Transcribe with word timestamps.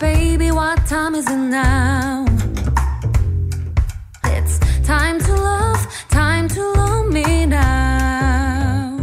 Baby, 0.00 0.50
what 0.50 0.86
time 0.86 1.14
is 1.14 1.28
it 1.28 1.36
now? 1.36 2.24
It's 4.24 4.58
time 4.82 5.20
to 5.20 5.32
love, 5.34 5.86
time 6.08 6.48
to 6.48 6.62
love 6.72 7.06
me 7.08 7.44
now. 7.44 8.96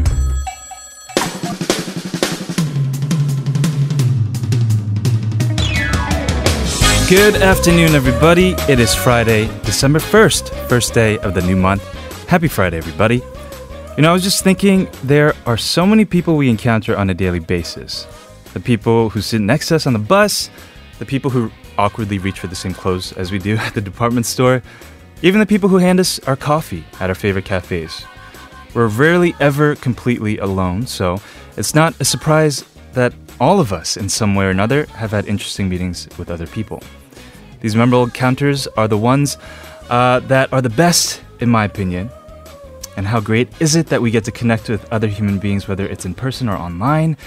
Good 7.07 7.35
afternoon, 7.43 7.93
everybody. 7.93 8.55
It 8.67 8.79
is 8.79 8.95
Friday, 8.95 9.45
December 9.65 9.99
1st, 9.99 10.67
first 10.67 10.95
day 10.95 11.19
of 11.19 11.35
the 11.35 11.43
new 11.43 11.55
month. 11.55 11.83
Happy 12.27 12.47
Friday, 12.47 12.77
everybody. 12.77 13.21
You 13.97 14.01
know, 14.01 14.09
I 14.09 14.13
was 14.13 14.23
just 14.23 14.43
thinking 14.43 14.89
there 15.03 15.35
are 15.45 15.57
so 15.57 15.85
many 15.85 16.05
people 16.05 16.37
we 16.37 16.49
encounter 16.49 16.97
on 16.97 17.11
a 17.11 17.13
daily 17.13 17.39
basis. 17.39 18.07
The 18.53 18.59
people 18.59 19.09
who 19.09 19.21
sit 19.21 19.41
next 19.41 19.67
to 19.67 19.75
us 19.75 19.85
on 19.85 19.93
the 19.93 19.99
bus, 19.99 20.49
the 20.99 21.05
people 21.05 21.31
who 21.31 21.51
awkwardly 21.77 22.17
reach 22.17 22.39
for 22.39 22.47
the 22.47 22.55
same 22.55 22.73
clothes 22.73 23.13
as 23.13 23.31
we 23.31 23.39
do 23.39 23.55
at 23.57 23.73
the 23.73 23.81
department 23.81 24.25
store, 24.25 24.61
even 25.21 25.39
the 25.39 25.45
people 25.45 25.69
who 25.69 25.77
hand 25.77 25.99
us 25.99 26.19
our 26.27 26.35
coffee 26.35 26.85
at 26.99 27.09
our 27.09 27.15
favorite 27.15 27.45
cafes. 27.45 28.05
We're 28.73 28.87
rarely 28.87 29.35
ever 29.39 29.75
completely 29.75 30.37
alone, 30.37 30.85
so 30.85 31.19
it's 31.55 31.73
not 31.73 31.99
a 31.99 32.05
surprise 32.05 32.63
that 32.93 33.13
all 33.39 33.59
of 33.59 33.71
us, 33.71 33.97
in 33.97 34.09
some 34.09 34.35
way 34.35 34.45
or 34.45 34.49
another, 34.49 34.85
have 34.87 35.11
had 35.11 35.25
interesting 35.27 35.69
meetings 35.69 36.07
with 36.17 36.29
other 36.29 36.47
people. 36.47 36.81
These 37.61 37.75
memorable 37.75 38.03
encounters 38.03 38.67
are 38.67 38.87
the 38.87 38.97
ones 38.97 39.37
uh, 39.89 40.19
that 40.21 40.51
are 40.53 40.61
the 40.61 40.69
best, 40.69 41.21
in 41.39 41.49
my 41.49 41.65
opinion. 41.65 42.09
And 42.97 43.05
how 43.05 43.19
great 43.19 43.49
is 43.61 43.75
it 43.75 43.87
that 43.87 44.01
we 44.01 44.09
get 44.09 44.23
to 44.25 44.31
connect 44.31 44.69
with 44.69 44.91
other 44.91 45.07
human 45.07 45.37
beings, 45.37 45.67
whether 45.67 45.87
it's 45.87 46.05
in 46.05 46.13
person 46.13 46.49
or 46.49 46.55
online? 46.55 47.17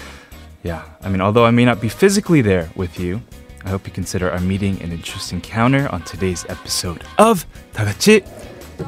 Yeah, 0.63 0.83
I 1.01 1.09
mean, 1.09 1.21
although 1.21 1.45
I 1.45 1.51
may 1.51 1.65
not 1.65 1.81
be 1.81 1.89
physically 1.89 2.41
there 2.41 2.69
with 2.75 2.99
you, 2.99 3.21
I 3.64 3.70
hope 3.70 3.86
you 3.86 3.92
consider 3.92 4.30
our 4.30 4.40
meeting 4.40 4.80
an 4.82 4.92
interesting 4.92 5.38
encounter 5.38 5.88
on 5.92 6.02
today's 6.02 6.44
episode 6.48 7.02
of 7.18 7.44
다 7.72 7.84
같이 7.84 8.22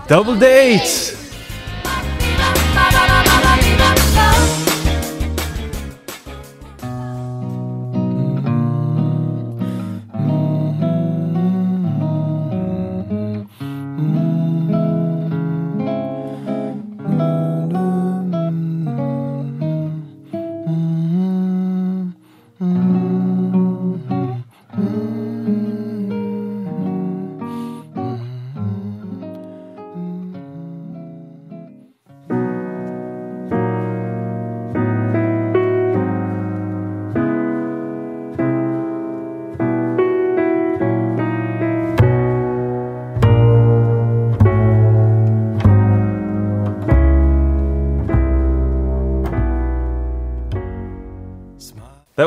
Double 0.06 0.38
Date! 0.38 1.22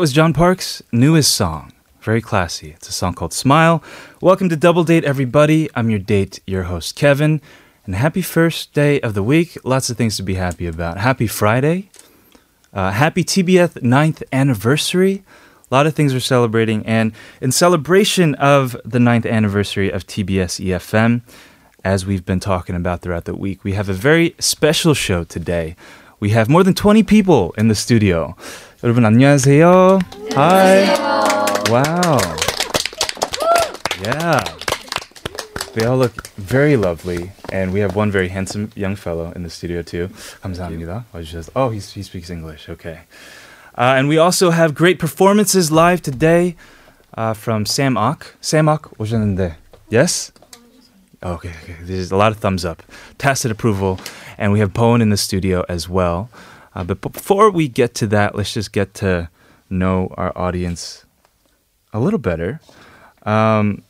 Was 0.07 0.13
John 0.13 0.33
Park's 0.33 0.85
newest 0.93 1.35
song. 1.35 1.73
Very 2.01 2.21
classy. 2.21 2.71
It's 2.71 2.89
a 2.89 2.93
song 2.93 3.13
called 3.13 3.33
Smile. 3.33 3.83
Welcome 4.21 4.49
to 4.51 4.55
Double 4.55 4.85
Date, 4.85 5.03
everybody. 5.03 5.69
I'm 5.75 5.91
your 5.91 5.99
date, 5.99 6.39
your 6.47 6.63
host, 6.63 6.95
Kevin. 6.95 7.41
And 7.85 7.97
happy 7.97 8.23
first 8.23 8.73
day 8.73 9.01
of 9.01 9.15
the 9.15 9.23
week. 9.25 9.59
Lots 9.65 9.91
of 9.91 9.97
things 9.97 10.17
to 10.19 10.23
be 10.23 10.35
happy 10.35 10.69
about. 10.69 10.99
Happy 10.99 11.27
Friday. 11.27 11.91
Uh, 12.73 12.93
happy 12.93 13.25
TBS 13.25 13.83
9th 13.83 14.23
anniversary. 14.33 15.25
A 15.69 15.75
lot 15.75 15.89
of 15.89 15.95
things 15.97 16.13
we're 16.13 16.21
celebrating. 16.21 16.87
And 16.87 17.11
in 17.41 17.51
celebration 17.51 18.37
of 18.37 18.81
the 18.85 19.01
9th 19.01 19.29
anniversary 19.29 19.91
of 19.91 20.07
TBS 20.07 20.65
EFM, 20.65 21.23
as 21.83 22.07
we've 22.07 22.25
been 22.25 22.39
talking 22.39 22.77
about 22.77 23.03
throughout 23.03 23.25
the 23.25 23.35
week, 23.35 23.65
we 23.65 23.73
have 23.73 23.89
a 23.89 23.93
very 23.93 24.37
special 24.39 24.95
show 24.95 25.25
today. 25.25 25.75
We 26.21 26.31
have 26.31 26.49
more 26.49 26.63
than 26.63 26.75
20 26.75 27.03
people 27.03 27.53
in 27.59 27.67
the 27.67 27.75
studio. 27.75 28.37
여러분 28.87 29.05
안녕하세요. 29.05 29.99
Hi. 30.37 30.87
Wow. 31.69 32.21
Yeah. 34.01 34.45
They 35.75 35.85
all 35.85 35.99
look 35.99 36.29
very 36.37 36.77
lovely, 36.77 37.33
and 37.51 37.73
we 37.73 37.81
have 37.81 37.97
one 37.97 38.13
very 38.13 38.29
handsome 38.29 38.71
young 38.77 38.95
fellow 38.95 39.33
in 39.35 39.43
the 39.43 39.51
studio 39.51 39.83
too. 39.83 40.09
감사합니다. 40.41 41.05
Oh, 41.57 41.71
he 41.71 41.81
speaks 41.81 42.31
English. 42.31 42.69
Okay. 42.69 43.01
Uh, 43.77 43.99
and 43.99 44.07
we 44.07 44.19
also 44.19 44.51
have 44.51 44.73
great 44.73 45.01
performances 45.01 45.73
live 45.73 46.01
today 46.01 46.55
uh, 47.19 47.35
from 47.35 47.67
Sam 47.67 47.97
Ock. 47.97 48.37
Sam 48.41 48.69
Ock 48.69 48.97
오셨는데. 49.01 49.57
Yes? 49.91 50.31
Okay, 51.25 51.51
okay. 51.65 51.75
There's 51.83 52.13
a 52.13 52.17
lot 52.17 52.31
of 52.31 52.39
thumbs 52.39 52.65
up, 52.65 52.85
tacit 53.19 53.51
approval, 53.51 53.99
and 54.39 54.53
we 54.53 54.61
have 54.61 54.73
Boeun 54.73 55.03
in 55.03 55.11
the 55.11 55.17
studio 55.17 55.65
as 55.69 55.89
well. 55.89 56.31
Uh, 56.77 56.85
but 56.85 57.01
before 57.01 57.51
we 57.51 57.69
get 57.69 57.95
to 57.95 58.07
that, 58.07 58.35
let's 58.35 58.53
just 58.53 58.71
get 58.71 58.93
to 58.93 59.31
know 59.71 60.13
our 60.19 60.31
audience 60.37 61.07
a 61.95 61.99
little 61.99 62.19
better. 62.19 62.61
Um, 63.25 63.83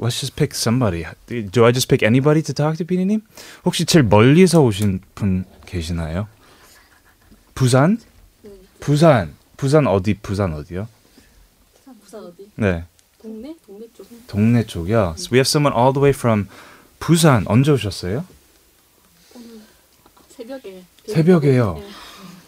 let's 0.00 0.18
just 0.18 0.34
pick 0.34 0.52
somebody. 0.52 1.06
Do 1.28 1.64
I 1.64 1.70
just 1.70 1.88
pick 1.88 2.02
anybody 2.02 2.42
to 2.42 2.52
talk 2.52 2.76
to, 2.78 2.84
비니님? 2.84 3.22
혹시 3.64 3.86
제일 3.86 4.02
멀리서 4.02 4.60
오신 4.60 5.00
분 5.14 5.44
계시나요? 5.66 6.26
부산? 7.54 7.98
부산. 8.80 9.36
부산 9.56 9.86
어디? 9.86 10.14
부산 10.14 10.52
어디요? 10.52 10.88
부산 12.02 12.24
어디? 12.24 12.50
네, 12.56 12.84
동네? 13.22 13.54
동네 13.64 13.86
쪽. 13.94 14.26
동네 14.26 14.66
쪽이요. 14.66 15.14
So 15.16 15.28
we 15.30 15.38
have 15.38 15.46
someone 15.46 15.72
all 15.72 15.92
the 15.92 16.02
way 16.02 16.10
from 16.10 16.48
부산. 16.98 17.44
언제 17.46 17.70
오셨어요? 17.70 18.26
새벽에. 20.28 20.82
새벽에요? 21.06 21.74
네. 21.78 21.86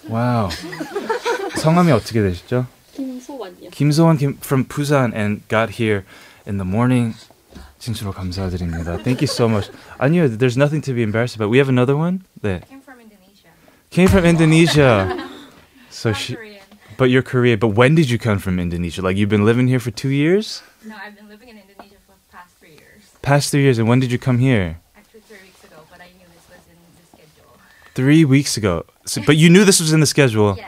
와우. 0.09 0.49
성함이 1.57 1.91
어떻게 1.91 2.21
되시죠? 2.21 2.65
김소환이요. 2.95 3.69
김소원 3.71 4.17
김 4.17 4.37
from 4.41 4.65
Busan 4.67 5.13
and 5.13 5.41
got 5.47 5.81
here 5.81 6.03
in 6.47 6.57
the 6.57 6.67
morning. 6.67 7.15
진짜로 7.79 8.11
감사드립니다. 8.11 8.97
Thank 9.03 9.21
you 9.21 9.27
so 9.27 9.47
much. 9.47 9.71
아니요, 9.97 10.37
there's 10.37 10.57
nothing 10.57 10.81
to 10.83 10.93
be 10.93 11.01
embarrassed 11.03 11.35
about. 11.39 11.49
We 11.49 11.59
have 11.59 11.69
another 11.69 11.95
one. 11.95 12.23
네. 12.41 12.61
came 12.67 12.81
from 12.81 12.99
Indonesia. 12.99 13.49
Came 13.89 14.07
from 14.09 14.25
Indonesia. 14.25 15.07
So 15.89 16.09
I'm 16.09 16.15
she, 16.15 16.35
Korean. 16.35 16.59
but 16.97 17.09
you're 17.09 17.23
Korean. 17.23 17.57
But 17.59 17.75
when 17.79 17.95
did 17.95 18.09
you 18.09 18.17
come 18.19 18.39
from 18.39 18.59
Indonesia? 18.59 19.01
Like 19.01 19.15
you've 19.15 19.29
been 19.31 19.45
living 19.45 19.67
here 19.67 19.79
for 19.79 19.91
two 19.91 20.09
years, 20.09 20.61
No, 20.85 20.95
I've 20.95 21.15
been 21.15 21.29
living 21.29 21.49
in 21.49 21.57
Indonesia 21.57 21.95
for 22.05 22.13
the 22.19 22.27
past 22.31 22.51
three 22.59 22.75
years. 22.75 22.99
past 23.21 23.51
three 23.51 23.63
years. 23.63 23.79
And 23.79 23.87
when 23.87 23.99
did 23.99 24.11
you 24.11 24.19
come 24.19 24.39
here? 24.39 24.79
Three 27.95 28.23
weeks 28.23 28.55
ago. 28.57 28.85
So, 29.05 29.21
but 29.25 29.35
you 29.35 29.49
knew 29.49 29.65
this 29.65 29.79
was 29.79 29.91
in 29.91 29.99
the 29.99 30.05
schedule. 30.05 30.55
Yes. 30.57 30.67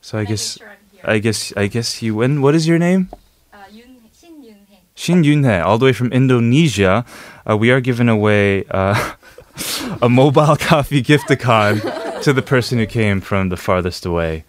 So 0.00 0.18
I 0.18 0.20
And 0.20 0.28
I 0.28 0.30
guess, 0.30 0.56
made 0.56 0.62
sure 0.62 0.68
I'm 0.70 0.76
here. 0.92 1.02
I 1.04 1.18
guess, 1.18 1.52
I 1.56 1.66
guess 1.66 2.02
you. 2.02 2.14
When? 2.14 2.40
What 2.42 2.54
is 2.54 2.68
your 2.68 2.78
name? 2.78 3.08
uh, 3.52 3.56
Yoon, 3.72 3.98
Shin 4.14 4.42
Yoon-hae. 4.44 4.78
Shin 4.94 5.22
Yunhe, 5.22 5.64
all 5.64 5.78
the 5.78 5.86
way 5.86 5.92
from 5.92 6.12
Indonesia. 6.12 7.04
Uh, 7.48 7.56
we 7.56 7.70
are 7.70 7.80
giving 7.80 8.08
away 8.08 8.64
uh, 8.70 8.94
a 10.02 10.08
mobile 10.08 10.54
coffee 10.56 11.00
gift-a-con 11.00 11.80
to 12.22 12.32
the 12.32 12.42
person 12.42 12.78
who 12.78 12.86
came 12.86 13.20
from 13.20 13.48
the 13.48 13.56
farthest 13.56 14.04
away, 14.06 14.44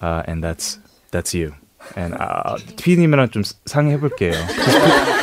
uh, 0.00 0.22
and 0.26 0.42
that's 0.42 0.78
that's 1.10 1.34
you. 1.34 1.54
And 1.96 2.14
uh, 2.14 2.56
피디님이랑 2.78 3.30
좀 3.34 3.42
상의해볼게요. 3.66 4.32
'Cause 4.32 4.76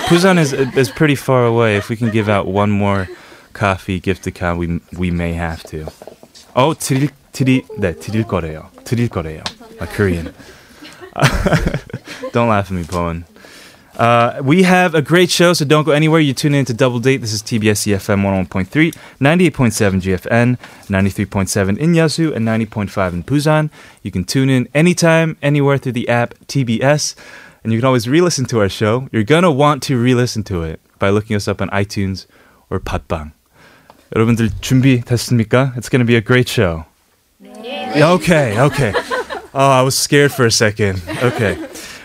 Pu- 0.10 0.16
Busan 0.16 0.38
is 0.38 0.54
is 0.54 0.90
pretty 0.92 1.16
far 1.16 1.46
away. 1.46 1.78
If 1.78 1.90
we 1.90 1.96
can 1.96 2.12
give 2.12 2.28
out 2.30 2.46
one 2.46 2.70
more 2.70 3.08
coffee 3.55 4.01
gift 4.01 4.27
account 4.27 4.59
we 4.59 4.81
we 4.99 5.11
may 5.11 5.33
have 5.33 5.63
to. 5.71 5.87
어 6.55 6.75
드릴 6.75 7.09
드릴 7.33 7.63
네 7.79 7.95
드릴 7.99 8.25
거래요. 8.25 8.69
드릴 8.85 9.09
거래요. 9.09 9.43
A 9.81 9.87
Korean. 9.87 10.35
don't 12.33 12.49
laugh 12.49 12.67
at 12.67 12.73
me, 12.73 12.83
Boeun. 12.85 13.25
Uh, 13.97 14.41
we 14.43 14.65
have 14.65 14.95
a 14.95 15.03
great 15.03 15.31
show, 15.31 15.53
so 15.53 15.65
don't 15.65 15.85
go 15.85 15.93
anywhere. 15.93 16.19
You 16.21 16.35
tune 16.35 16.55
in 16.55 16.65
to 16.65 16.75
Double 16.75 16.99
Date. 16.99 17.21
This 17.21 17.33
is 17.33 17.43
TBS 17.43 17.87
EFM 17.87 18.23
101.3, 18.23 18.93
98.7 19.21 20.01
GFN, 20.01 20.59
93.7 20.89 21.79
in 21.79 21.93
Yeosu, 21.93 22.35
and 22.35 22.47
90.5 22.47 23.13
in 23.13 23.23
Busan. 23.23 23.71
You 24.03 24.11
can 24.11 24.25
tune 24.25 24.51
in 24.51 24.69
anytime, 24.75 25.37
anywhere 25.43 25.79
through 25.79 25.93
the 25.93 26.09
app 26.09 26.35
TBS, 26.49 27.15
and 27.63 27.73
you 27.73 27.79
can 27.79 27.87
always 27.87 28.09
re 28.09 28.21
listen 28.21 28.47
to 28.47 28.61
our 28.61 28.69
show. 28.69 29.09
You're 29.13 29.23
going 29.23 29.45
to 29.45 29.51
want 29.53 29.83
to 29.85 29.97
re 29.97 30.15
listen 30.15 30.43
to 30.45 30.63
it 30.65 30.81
by 30.99 31.11
looking 31.11 31.37
us 31.37 31.47
up 31.47 31.63
on 31.63 31.71
iTunes 31.71 32.27
or 32.71 32.81
Podbbang. 32.81 33.33
여러분들 34.16 34.50
준비됐습니까? 34.62 35.74
It's 35.78 35.90
gonna 35.90 36.06
be 36.06 36.16
a 36.16 36.22
great 36.24 36.50
show. 36.50 36.86
Yeah, 37.42 38.14
Okay, 38.16 38.60
okay. 38.60 38.94
Oh, 39.54 39.70
I 39.72 39.82
was 39.82 39.96
scared 39.98 40.32
for 40.32 40.46
a 40.46 40.52
second. 40.52 41.02
Okay. 41.24 41.58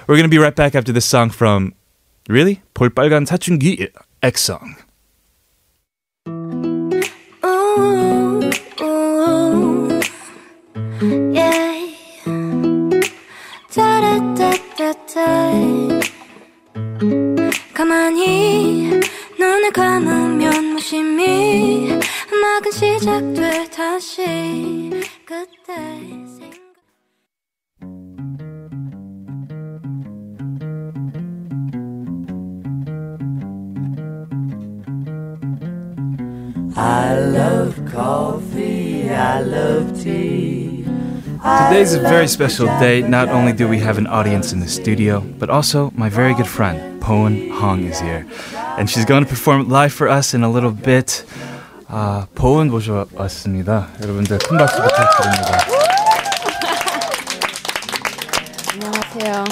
We're 0.07 0.17
going 0.17 0.25
to 0.25 0.29
be 0.33 0.39
right 0.39 0.55
back 0.55 0.75
after 0.75 0.93
this 0.93 1.05
song 1.05 1.31
from 1.31 1.73
Really? 2.29 2.63
볼빨간 2.75 3.27
사춘기 3.27 3.89
액성. 4.23 4.61
Ooh, 7.45 8.51
ooh, 8.81 10.01
yeah. 11.35 11.78
시작돼 23.20 23.70
다시 23.70 24.92
그때 25.26 26.00
I 36.78 37.20
love 37.20 37.76
coffee, 37.92 39.10
I 39.10 39.42
love 39.42 40.02
tea. 40.02 40.86
Today 41.42 41.82
is 41.82 41.94
a 41.94 42.00
very 42.00 42.28
special 42.28 42.68
day. 42.80 43.02
Not 43.02 43.28
only 43.28 43.52
do 43.52 43.68
we 43.68 43.80
have 43.80 43.98
an 43.98 44.08
audience 44.08 44.54
in 44.54 44.62
the 44.62 44.68
studio, 44.70 45.20
but 45.40 45.50
also 45.50 45.92
my 45.96 46.08
very 46.08 46.34
good 46.34 46.48
friend, 46.48 47.02
Boeun 47.02 47.52
Hong, 47.52 47.84
is 47.84 48.00
here. 48.00 48.26
And 48.78 48.90
she's 48.90 49.04
going 49.04 49.24
to 49.26 49.30
perform 49.30 49.68
live 49.68 49.92
for 49.92 50.08
us 50.08 50.34
in 50.34 50.44
a 50.44 50.50
little 50.50 50.72
bit. 50.72 51.26
아, 51.89 52.27
보은 52.35 52.71
모셔왔습니다. 52.71 53.89
여러분들 54.03 54.39
큰 54.39 54.57
박수 54.59 54.77
부탁드립니다. 54.83 55.59
안녕하세요. 58.73 59.45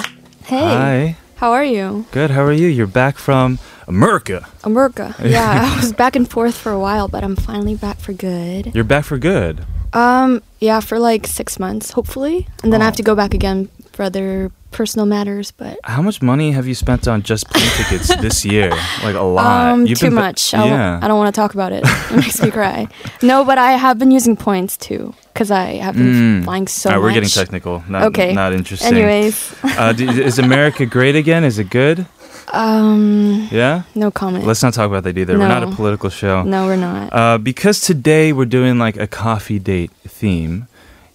Hey, 0.45 0.65
Hi. 0.65 1.15
how 1.41 1.51
are 1.53 1.63
you? 1.65 2.05
Good. 2.11 2.31
How 2.31 2.43
are 2.43 2.51
you? 2.53 2.67
You're 2.67 2.87
back 2.91 3.17
from 3.17 3.57
America. 3.87 4.45
America. 4.63 5.15
Yeah, 5.23 5.63
I 5.71 5.75
was 5.79 5.93
back 5.93 6.15
and 6.15 6.29
forth 6.29 6.55
for 6.55 6.71
a 6.71 6.79
while, 6.79 7.07
but 7.07 7.23
I'm 7.23 7.35
finally 7.35 7.75
back 7.75 7.99
for 7.99 8.13
good. 8.13 8.71
You're 8.75 8.83
back 8.83 9.05
for 9.05 9.17
good. 9.17 9.65
Um, 9.93 10.41
yeah, 10.59 10.79
for 10.79 10.99
like 10.99 11.27
six 11.27 11.59
months, 11.59 11.91
hopefully, 11.91 12.47
and 12.63 12.73
then 12.73 12.81
I 12.81 12.85
have 12.85 12.95
Oh. 12.95 12.97
to 12.97 13.03
go 13.03 13.15
back 13.15 13.33
again 13.33 13.69
for 13.93 14.03
other 14.03 14.51
personal 14.70 15.06
matters. 15.06 15.50
But 15.50 15.78
How 15.84 16.02
much 16.02 16.20
money 16.22 16.52
have 16.52 16.66
you 16.66 16.74
spent 16.74 17.06
on 17.08 17.22
just 17.22 17.48
plane 17.50 17.68
tickets 17.76 18.14
this 18.16 18.44
year? 18.52 18.70
Like 19.02 19.14
a 19.16 19.22
lot. 19.22 19.72
um, 19.72 19.86
You've 19.86 19.98
too 19.98 20.10
much. 20.10 20.54
I, 20.54 20.66
yeah. 20.66 21.00
I 21.02 21.08
don't 21.08 21.18
want 21.18 21.34
to 21.34 21.40
talk 21.40 21.54
about 21.54 21.72
it. 21.72 21.82
It 21.84 22.16
makes 22.16 22.40
me 22.42 22.50
cry. 22.50 22.88
No, 23.22 23.44
but 23.44 23.58
I 23.58 23.72
have 23.72 23.98
been 23.98 24.10
using 24.10 24.36
points 24.36 24.76
too 24.76 25.14
because 25.32 25.50
I 25.50 25.76
have 25.76 25.94
been 25.96 26.40
Mm. 26.42 26.44
flying 26.44 26.66
so 26.68 26.90
All 26.90 26.96
right, 26.96 26.98
much. 27.00 27.08
we're 27.08 27.14
getting 27.14 27.28
technical. 27.30 27.82
Not, 27.88 28.02
Okay. 28.04 28.32
Not 28.32 28.52
interesting. 28.52 28.94
Anyways, 28.94 29.54
uh, 29.62 29.92
d- 29.92 30.08
is 30.22 30.38
America 30.38 30.84
great 30.86 31.14
again? 31.16 31.44
Is 31.44 31.58
it 31.58 31.70
good? 31.70 32.06
um, 32.52 33.48
Yeah. 33.50 33.82
no 33.94 34.10
comment. 34.10 34.46
Let's 34.46 34.62
not 34.62 34.74
talk 34.74 34.86
about 34.88 35.04
that 35.04 35.16
either. 35.18 35.38
We're 35.38 35.48
not 35.48 35.62
a 35.62 35.68
political 35.68 36.10
show. 36.10 36.42
no, 36.42 36.66
we're 36.66 36.76
not. 36.76 37.12
Uh, 37.12 37.38
because 37.38 37.80
today 37.80 38.32
we're 38.32 38.46
doing 38.46 38.78
like 38.78 38.96
a 38.96 39.06
coffee 39.06 39.58
date 39.58 39.90
theme. 40.06 40.66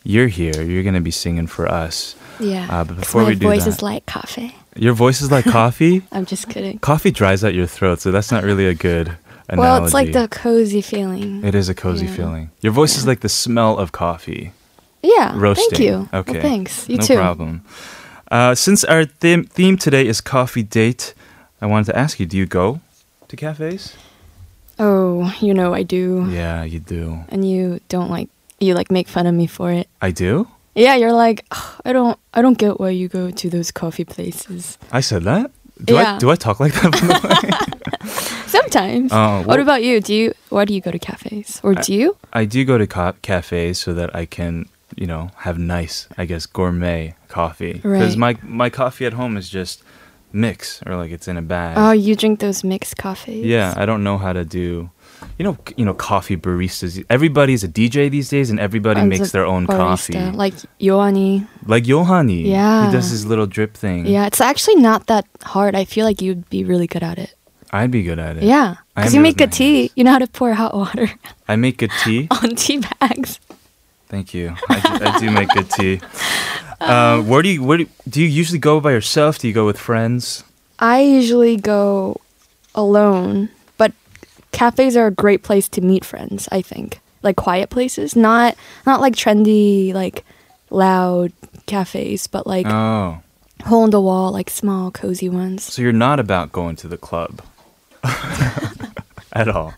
You're 0.04 0.28
here. 0.28 0.62
You're 0.62 0.84
gonna 0.84 1.02
be 1.02 1.12
singing 1.12 1.48
for 1.48 1.68
us. 1.68 2.16
Yeah. 2.40 2.68
uh, 2.70 2.84
but 2.84 2.98
before 2.98 3.24
my 3.24 3.30
we 3.30 3.36
do 3.36 3.48
voice 3.48 3.68
is 3.68 3.82
like 3.82 4.06
coffee. 4.06 4.56
Your 4.76 4.94
voice 4.94 5.22
is 5.22 5.32
like 5.32 5.46
coffee. 5.62 6.02
I'm 6.12 6.26
just 6.26 6.50
kidding. 6.50 6.80
coffee 6.80 7.12
dries 7.12 7.44
out 7.44 7.54
your 7.54 7.68
throat, 7.68 8.00
so 8.02 8.12
that's 8.12 8.32
not 8.32 8.44
really 8.44 8.66
a 8.68 8.74
good 8.74 9.08
analogy. 9.08 9.20
Well, 9.60 9.84
it's 9.84 9.94
like 9.94 10.14
the 10.14 10.28
cozy 10.30 10.82
feeling. 10.82 11.44
It 11.44 11.54
is 11.56 11.70
a 11.70 11.76
cozy 11.76 12.06
Yeah. 12.06 12.16
feeling. 12.16 12.50
Your 12.62 12.74
voice 12.74 12.98
is 12.98 13.06
like 13.06 13.20
the 13.22 13.30
smell 13.30 13.78
of 13.78 13.92
coffee. 13.92 14.52
Yeah. 15.02 15.34
Roasting. 15.38 15.70
Thank 15.70 15.84
you. 15.84 16.10
Okay. 16.14 16.32
Well, 16.34 16.42
thanks. 16.42 16.88
You 16.90 16.98
no 16.98 17.04
too. 17.04 17.16
No 17.16 17.20
problem. 17.22 17.62
Uh, 18.32 18.56
since 18.56 18.84
our 18.86 19.06
theme, 19.06 19.44
theme 19.44 19.78
today 19.78 20.08
is 20.08 20.22
coffee 20.22 20.64
date, 20.64 21.14
I 21.62 21.66
wanted 21.68 21.92
to 21.92 21.98
ask 22.00 22.20
you: 22.20 22.26
Do 22.26 22.38
you 22.38 22.46
go 22.48 22.80
to 23.28 23.36
cafes? 23.36 23.94
Oh, 24.80 25.32
you 25.40 25.54
know 25.54 25.74
I 25.74 25.84
do. 25.84 26.26
Yeah, 26.32 26.64
you 26.64 26.80
do. 26.80 27.26
And 27.30 27.48
you 27.48 27.80
don't 27.90 28.10
like 28.10 28.30
you 28.60 28.74
like 28.74 28.90
make 28.90 29.08
fun 29.08 29.28
of 29.28 29.36
me 29.36 29.46
for 29.46 29.72
it. 29.72 29.88
I 30.02 30.12
do. 30.12 30.48
Yeah, 30.76 30.96
you're 30.96 31.14
like 31.14 31.46
"Ugh, 31.52 31.82
I 31.86 31.94
don't 31.94 32.18
I 32.34 32.42
don't 32.42 32.58
get 32.58 32.80
why 32.80 32.90
you 32.90 33.08
go 33.08 33.30
to 33.32 33.50
those 33.50 33.72
coffee 33.72 34.06
places. 34.06 34.78
I 34.92 35.02
said 35.02 35.24
that. 35.24 35.52
Do 35.84 35.98
I 35.98 36.02
Yeah. 36.02 36.20
do 36.20 36.32
I 36.32 36.36
talk 36.36 36.60
like 36.60 36.74
that? 36.74 36.92
by 36.92 37.00
the 37.00 37.28
way? 37.28 38.10
Sometimes. 38.48 39.12
Oh, 39.14 39.42
what 39.44 39.60
about 39.60 39.84
you? 39.84 40.00
Do 40.02 40.14
you 40.14 40.34
why 40.50 40.66
do 40.66 40.74
you 40.74 40.82
go 40.82 40.92
to 40.92 41.00
cafes? 41.00 41.60
Or 41.64 41.74
do 41.76 41.94
you? 41.94 42.18
I 42.34 42.46
do 42.46 42.64
go 42.66 42.78
to 42.78 42.88
ca- 42.88 43.14
cafes 43.22 43.80
so 43.80 43.94
that 43.94 44.16
I 44.16 44.26
can, 44.26 44.68
you 44.96 45.08
know, 45.08 45.32
have 45.38 45.58
nice, 45.58 46.08
I 46.18 46.26
guess, 46.26 46.46
gourmet 46.46 47.16
coffee. 47.28 47.74
Because 47.74 48.18
Right. 48.18 48.38
my 48.42 48.66
my 48.66 48.70
coffee 48.70 49.06
at 49.06 49.14
home 49.14 49.38
is 49.38 49.50
just 49.50 49.84
mix 50.32 50.82
or 50.86 50.96
like 50.96 51.12
it's 51.12 51.28
in 51.28 51.38
a 51.38 51.42
bag. 51.42 51.78
Oh, 51.78 51.92
you 51.92 52.16
drink 52.16 52.40
those 52.40 52.64
mixed 52.64 52.98
coffees? 52.98 53.46
Yeah, 53.46 53.74
I 53.78 53.86
don't 53.86 54.04
know 54.04 54.18
how 54.18 54.34
to 54.34 54.44
do. 54.46 54.90
You 55.38 55.44
know, 55.46 55.58
you 55.78 55.86
know, 55.86 55.94
coffee 55.94 56.38
baristas. 56.38 57.04
Everybody's 57.10 57.64
a 57.64 57.68
DJ 57.68 58.10
these 58.10 58.30
days, 58.30 58.50
and 58.50 58.60
everybody 58.60 59.02
makes 59.04 59.32
their 59.32 59.46
own 59.46 59.66
barista, 59.68 59.78
coffee. 60.14 60.38
Like 60.38 60.54
Yoani. 60.80 61.48
Like 61.66 61.86
Yohani, 61.86 62.46
Yeah. 62.46 62.86
he 62.88 62.92
does 62.92 63.10
his 63.10 63.26
little 63.26 63.48
drip 63.48 63.76
thing. 63.76 64.06
Yeah, 64.06 64.26
it's 64.28 64.42
actually 64.42 64.76
not 64.76 65.08
that 65.08 65.26
hard. 65.44 65.76
I 65.76 65.86
feel 65.86 66.06
like 66.06 66.22
you'd 66.22 66.50
be 66.50 66.64
really 66.64 66.88
good 66.88 67.04
at 67.04 67.18
it. 67.18 67.34
I'd 67.72 67.90
be 67.90 68.04
good 68.04 68.20
at 68.20 68.38
it. 68.38 68.44
Yeah. 68.44 68.76
Because 68.96 69.16
you 69.16 69.22
make 69.22 69.38
good 69.38 69.52
tea. 69.52 69.92
You 69.96 70.04
know 70.04 70.12
how 70.12 70.20
to 70.20 70.28
pour 70.28 70.54
hot 70.54 70.76
water 70.76 71.10
I 71.48 71.56
make 71.56 71.78
good 71.78 71.92
tea. 72.04 72.28
on 72.44 72.56
tea 72.56 72.82
bags. 73.00 73.40
Thank 74.10 74.36
you. 74.36 74.56
I 74.70 74.80
do, 74.80 75.06
I 75.06 75.20
do 75.20 75.32
make 75.32 75.50
good 75.50 75.70
tea. 75.72 76.00
Uh, 76.82 77.22
where 77.22 77.42
do 77.42 77.48
you 77.48 77.64
where 77.64 77.78
do, 77.78 77.88
do 78.10 78.22
you 78.22 78.28
usually 78.28 78.60
go 78.60 78.82
by 78.82 78.92
yourself? 78.92 79.40
Do 79.40 79.48
you 79.48 79.54
go 79.54 79.66
with 79.66 79.80
friends? 79.80 80.44
I 80.80 81.00
usually 81.00 81.56
go 81.56 82.20
alone, 82.76 83.48
cafes 84.54 84.96
are 84.96 85.08
a 85.08 85.12
great 85.12 85.44
place 85.44 85.68
to 85.70 85.82
meet 85.82 86.06
friends, 86.06 86.48
I 86.52 86.62
think. 86.62 87.02
Like 87.22 87.36
quiet 87.36 87.70
places, 87.70 88.16
not 88.16 88.56
not 88.86 89.02
like 89.02 89.16
trendy 89.16 89.94
like 89.94 90.24
loud 90.70 91.32
cafes, 91.66 92.28
but 92.28 92.46
like 92.48 92.66
Oh, 92.68 93.20
hole 93.66 93.84
in 93.86 93.92
the 93.92 94.00
wall, 94.02 94.32
like 94.32 94.50
small 94.50 94.92
cozy 94.92 95.28
ones. 95.30 95.64
so 95.64 95.82
you're 95.82 95.92
not 95.94 96.20
about 96.20 96.52
going 96.52 96.76
to 96.78 96.88
the 96.88 96.98
club 96.98 97.42
at 99.34 99.48
all. 99.48 99.74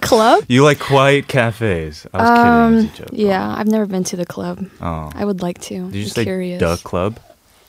Club? 0.00 0.44
You 0.48 0.64
like 0.64 0.78
quiet 0.80 1.28
cafes. 1.28 2.06
I 2.14 2.18
was 2.18 2.30
kidding. 2.30 2.52
It 2.56 2.88
was 2.90 2.98
joke. 2.98 3.08
Um, 3.12 3.16
yeah, 3.28 3.54
I've 3.56 3.68
never 3.68 3.86
been 3.86 4.04
to 4.04 4.16
the 4.16 4.26
club. 4.26 4.66
Oh. 4.80 5.10
I 5.14 5.24
would 5.24 5.42
like 5.42 5.60
to. 5.68 5.74
Did 5.74 5.76
you 5.76 5.84
I'm 5.84 5.92
just 5.92 6.14
say 6.14 6.24
curious. 6.24 6.58
duck 6.60 6.82
club? 6.82 7.20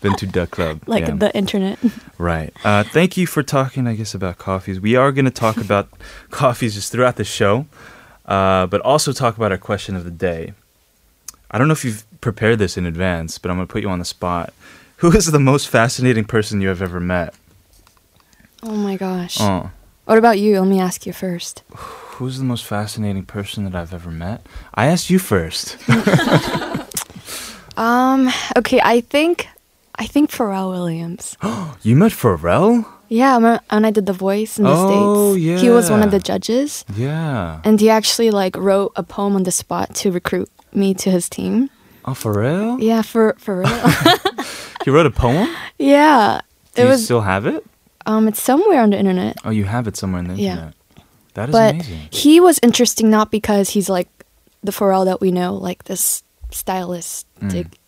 Been 0.00 0.14
to 0.16 0.26
duck 0.26 0.50
club. 0.50 0.82
Like 0.86 1.06
yeah. 1.06 1.14
the 1.14 1.34
internet. 1.36 1.78
Right. 2.18 2.52
Uh, 2.64 2.82
thank 2.84 3.16
you 3.16 3.26
for 3.26 3.42
talking, 3.42 3.86
I 3.86 3.94
guess, 3.94 4.12
about 4.14 4.36
coffees. 4.36 4.78
We 4.78 4.94
are 4.94 5.10
going 5.10 5.24
to 5.24 5.30
talk 5.30 5.56
about 5.66 5.88
coffees 6.30 6.74
just 6.74 6.92
throughout 6.92 7.16
the 7.16 7.24
show, 7.24 7.66
uh, 8.26 8.66
but 8.66 8.80
also 8.82 9.12
talk 9.12 9.36
about 9.36 9.52
our 9.52 9.58
question 9.58 9.96
of 9.96 10.04
the 10.04 10.10
day. 10.10 10.52
I 11.50 11.58
don't 11.58 11.66
know 11.66 11.72
if 11.72 11.84
you've 11.84 12.04
prepared 12.20 12.58
this 12.58 12.76
in 12.76 12.84
advance, 12.84 13.38
but 13.38 13.50
I'm 13.50 13.56
going 13.56 13.66
to 13.66 13.72
put 13.72 13.82
you 13.82 13.88
on 13.88 13.98
the 13.98 14.04
spot. 14.04 14.52
Who 14.98 15.10
is 15.12 15.26
the 15.26 15.40
most 15.40 15.68
fascinating 15.68 16.24
person 16.24 16.60
you 16.60 16.68
have 16.68 16.82
ever 16.82 17.00
met? 17.00 17.34
oh 18.62 18.76
my 18.76 18.96
gosh. 18.96 19.38
Oh. 19.40 19.70
What 20.04 20.18
about 20.18 20.38
you? 20.38 20.60
Let 20.60 20.68
me 20.68 20.80
ask 20.80 21.06
you 21.06 21.14
first. 21.14 21.62
Who's 21.74 22.36
the 22.36 22.44
most 22.44 22.66
fascinating 22.66 23.24
person 23.24 23.64
that 23.64 23.74
I've 23.74 23.94
ever 23.94 24.10
met? 24.10 24.44
I 24.74 24.86
asked 24.88 25.08
you 25.08 25.18
first. 25.18 25.78
Um, 27.80 28.30
okay, 28.58 28.80
I 28.84 29.00
think 29.00 29.48
I 30.00 30.06
think 30.06 30.30
Pharrell 30.30 30.70
Williams. 30.72 31.36
you 31.82 31.94
met 31.94 32.12
Pharrell? 32.12 32.84
Yeah, 33.08 33.36
when 33.38 33.60
when 33.70 33.84
I 33.84 33.90
did 33.90 34.06
the 34.06 34.12
voice 34.16 34.56
in 34.58 34.64
the 34.64 34.70
Oh, 34.72 35.34
States. 35.34 35.60
He 35.62 35.68
was 35.68 35.90
one 35.90 36.02
of 36.02 36.10
the 36.10 36.18
judges. 36.20 36.84
Yeah. 36.96 37.60
And 37.64 37.80
he 37.80 37.90
actually 37.90 38.30
like 38.30 38.56
wrote 38.56 38.92
a 38.96 39.02
poem 39.02 39.34
on 39.36 39.42
the 39.42 39.50
spot 39.52 39.94
to 40.00 40.10
recruit 40.10 40.48
me 40.72 40.94
to 40.94 41.10
his 41.10 41.28
team. 41.28 41.68
Oh, 42.04 42.12
Pharrell? 42.14 42.80
Yeah, 42.80 43.02
for 43.02 43.34
for 43.38 43.60
real. 43.60 43.68
He 44.84 44.90
wrote 44.90 45.04
a 45.06 45.10
poem? 45.12 45.46
yeah. 45.78 46.40
Do 46.74 46.82
it 46.82 46.84
you 46.84 46.90
was 46.90 47.04
still 47.04 47.20
have 47.20 47.44
it? 47.46 47.60
um 48.06 48.28
it's 48.28 48.40
somewhere 48.40 48.80
on 48.80 48.90
the 48.90 48.98
internet. 48.98 49.36
Oh, 49.44 49.50
you 49.52 49.64
have 49.68 49.86
it 49.88 49.96
somewhere 49.96 50.22
on 50.24 50.28
the 50.28 50.36
Yeah. 50.40 50.52
internet. 50.52 50.74
That 51.34 51.48
is 51.48 51.52
But 51.52 51.74
amazing. 51.74 52.08
he 52.10 52.40
was 52.40 52.56
interesting 52.62 53.10
not 53.10 53.30
because 53.30 53.68
he's 53.76 53.90
like 53.92 54.08
the 54.64 54.72
Pharrell 54.72 55.04
that 55.04 55.20
we 55.20 55.30
know, 55.30 55.52
like 55.68 55.84
this 55.84 56.22
stylistic 56.50 57.66
Mm 57.66 57.79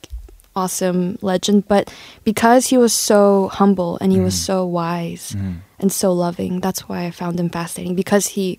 awesome 0.55 1.17
legend, 1.21 1.67
but 1.67 1.93
because 2.23 2.67
he 2.67 2.77
was 2.77 2.93
so 2.93 3.49
humble 3.53 3.97
and 4.01 4.11
he 4.11 4.19
was 4.19 4.33
Mm. 4.33 4.45
so 4.49 4.65
wise 4.65 5.35
Mhm. 5.37 5.61
and 5.79 5.91
so 5.93 6.11
loving, 6.11 6.59
that's 6.61 6.89
why 6.89 7.05
I 7.05 7.11
found 7.11 7.39
him 7.39 7.49
fascinating 7.49 7.93
because 7.95 8.33
he 8.33 8.57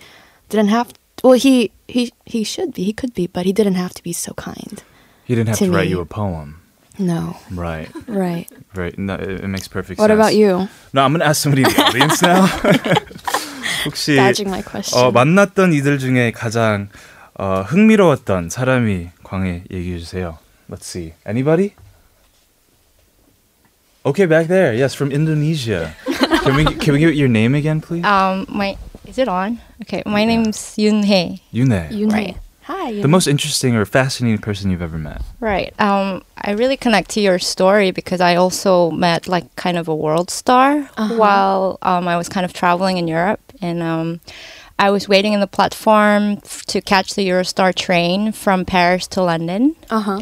didn't 0.49 0.71
have 0.71 0.95
well 1.27 1.35
he 1.35 1.73
he 1.91 2.12
he 2.25 2.45
should 2.47 2.71
be, 2.73 2.85
he 2.87 2.93
could 2.95 3.15
be, 3.19 3.27
but 3.27 3.47
he 3.47 3.53
didn't 3.53 3.75
have 3.75 3.93
to 3.99 4.03
be 4.07 4.12
so 4.15 4.31
kind. 4.38 4.83
He 5.27 5.35
didn't 5.35 5.49
have 5.50 5.59
to, 5.59 5.67
to 5.67 5.73
write 5.75 5.91
me. 5.91 5.99
you 5.99 6.00
a 6.00 6.07
poem. 6.07 6.62
No. 6.99 7.37
Right. 7.50 7.91
Right. 8.07 8.47
Right. 8.75 8.95
No, 8.99 9.15
it, 9.15 9.43
it 9.43 9.49
makes 9.50 9.67
perfect 9.69 9.99
What 9.99 10.11
sense. 10.11 10.19
about 10.19 10.35
you? 10.35 10.67
No, 10.95 11.03
I'm 11.07 11.12
going 11.15 11.21
to 11.23 11.27
ask 11.31 11.43
somebody 11.43 11.62
in 11.62 11.71
the 11.71 11.83
audience 11.83 12.23
now. 12.23 12.47
혹시 13.87 14.17
Dodging 14.17 14.50
my 14.50 14.62
question. 14.62 14.99
어, 14.99 15.11
만났던 15.12 15.73
이들 15.73 15.99
중에 15.99 16.33
가장 16.33 16.88
어, 17.38 17.62
흥미로웠던 17.67 18.50
사람이 18.50 19.11
광해 19.23 19.65
얘기해 19.71 19.99
주세요. 19.99 20.38
Let's 20.71 20.87
see. 20.87 21.15
Anybody? 21.27 21.75
Okay, 24.06 24.26
back 24.26 24.48
there. 24.48 24.74
Yes, 24.74 24.94
from 24.94 25.12
Indonesia. 25.12 25.96
can 26.44 26.56
we 26.56 26.66
can 26.66 26.94
we 26.94 27.00
get 27.00 27.16
your 27.16 27.30
name 27.30 27.56
again, 27.56 27.80
please? 27.80 28.04
Um, 28.04 28.46
my 28.50 28.78
is 29.08 29.18
it 29.18 29.28
on? 29.28 29.60
Okay, 29.84 30.04
my 30.06 30.26
name's 30.26 30.58
Yoon 30.76 31.04
Hee. 31.06 31.42
Yune. 31.54 31.90
Yune. 31.92 32.12
Right. 32.12 32.38
Hi. 32.64 33.02
The 33.02 33.08
most 33.10 33.28
interesting 33.28 33.76
or 33.76 33.84
fascinating 33.86 34.40
person 34.40 34.72
you've 34.72 34.82
ever 34.82 34.98
met. 34.98 35.22
Right. 35.42 35.74
Um, 35.80 36.24
I 36.38 36.52
really 36.52 36.78
connect 36.78 37.10
to 37.12 37.20
your 37.22 37.38
story 37.40 37.92
because 37.92 38.22
I 38.22 38.36
also 38.36 38.90
met 38.92 39.28
like 39.28 39.54
kind 39.58 39.78
of 39.78 39.88
a 39.90 39.96
world 39.96 40.30
star 40.32 40.88
Uh-huh. 40.96 41.16
while 41.16 41.78
um, 41.82 42.08
I 42.08 42.16
was 42.16 42.30
kind 42.30 42.46
of 42.46 42.54
traveling 42.54 42.96
in 42.98 43.08
Europe, 43.08 43.42
and 43.62 43.84
um, 43.84 44.20
I 44.80 44.92
was 44.92 45.08
waiting 45.10 45.34
in 45.34 45.40
the 45.42 45.48
platform 45.48 46.40
f- 46.44 46.64
to 46.72 46.80
catch 46.80 47.16
the 47.16 47.28
Eurostar 47.28 47.76
train 47.76 48.32
from 48.32 48.64
Paris 48.64 49.08
to 49.16 49.22
London. 49.24 49.76
Uh 49.90 50.00
huh. 50.00 50.22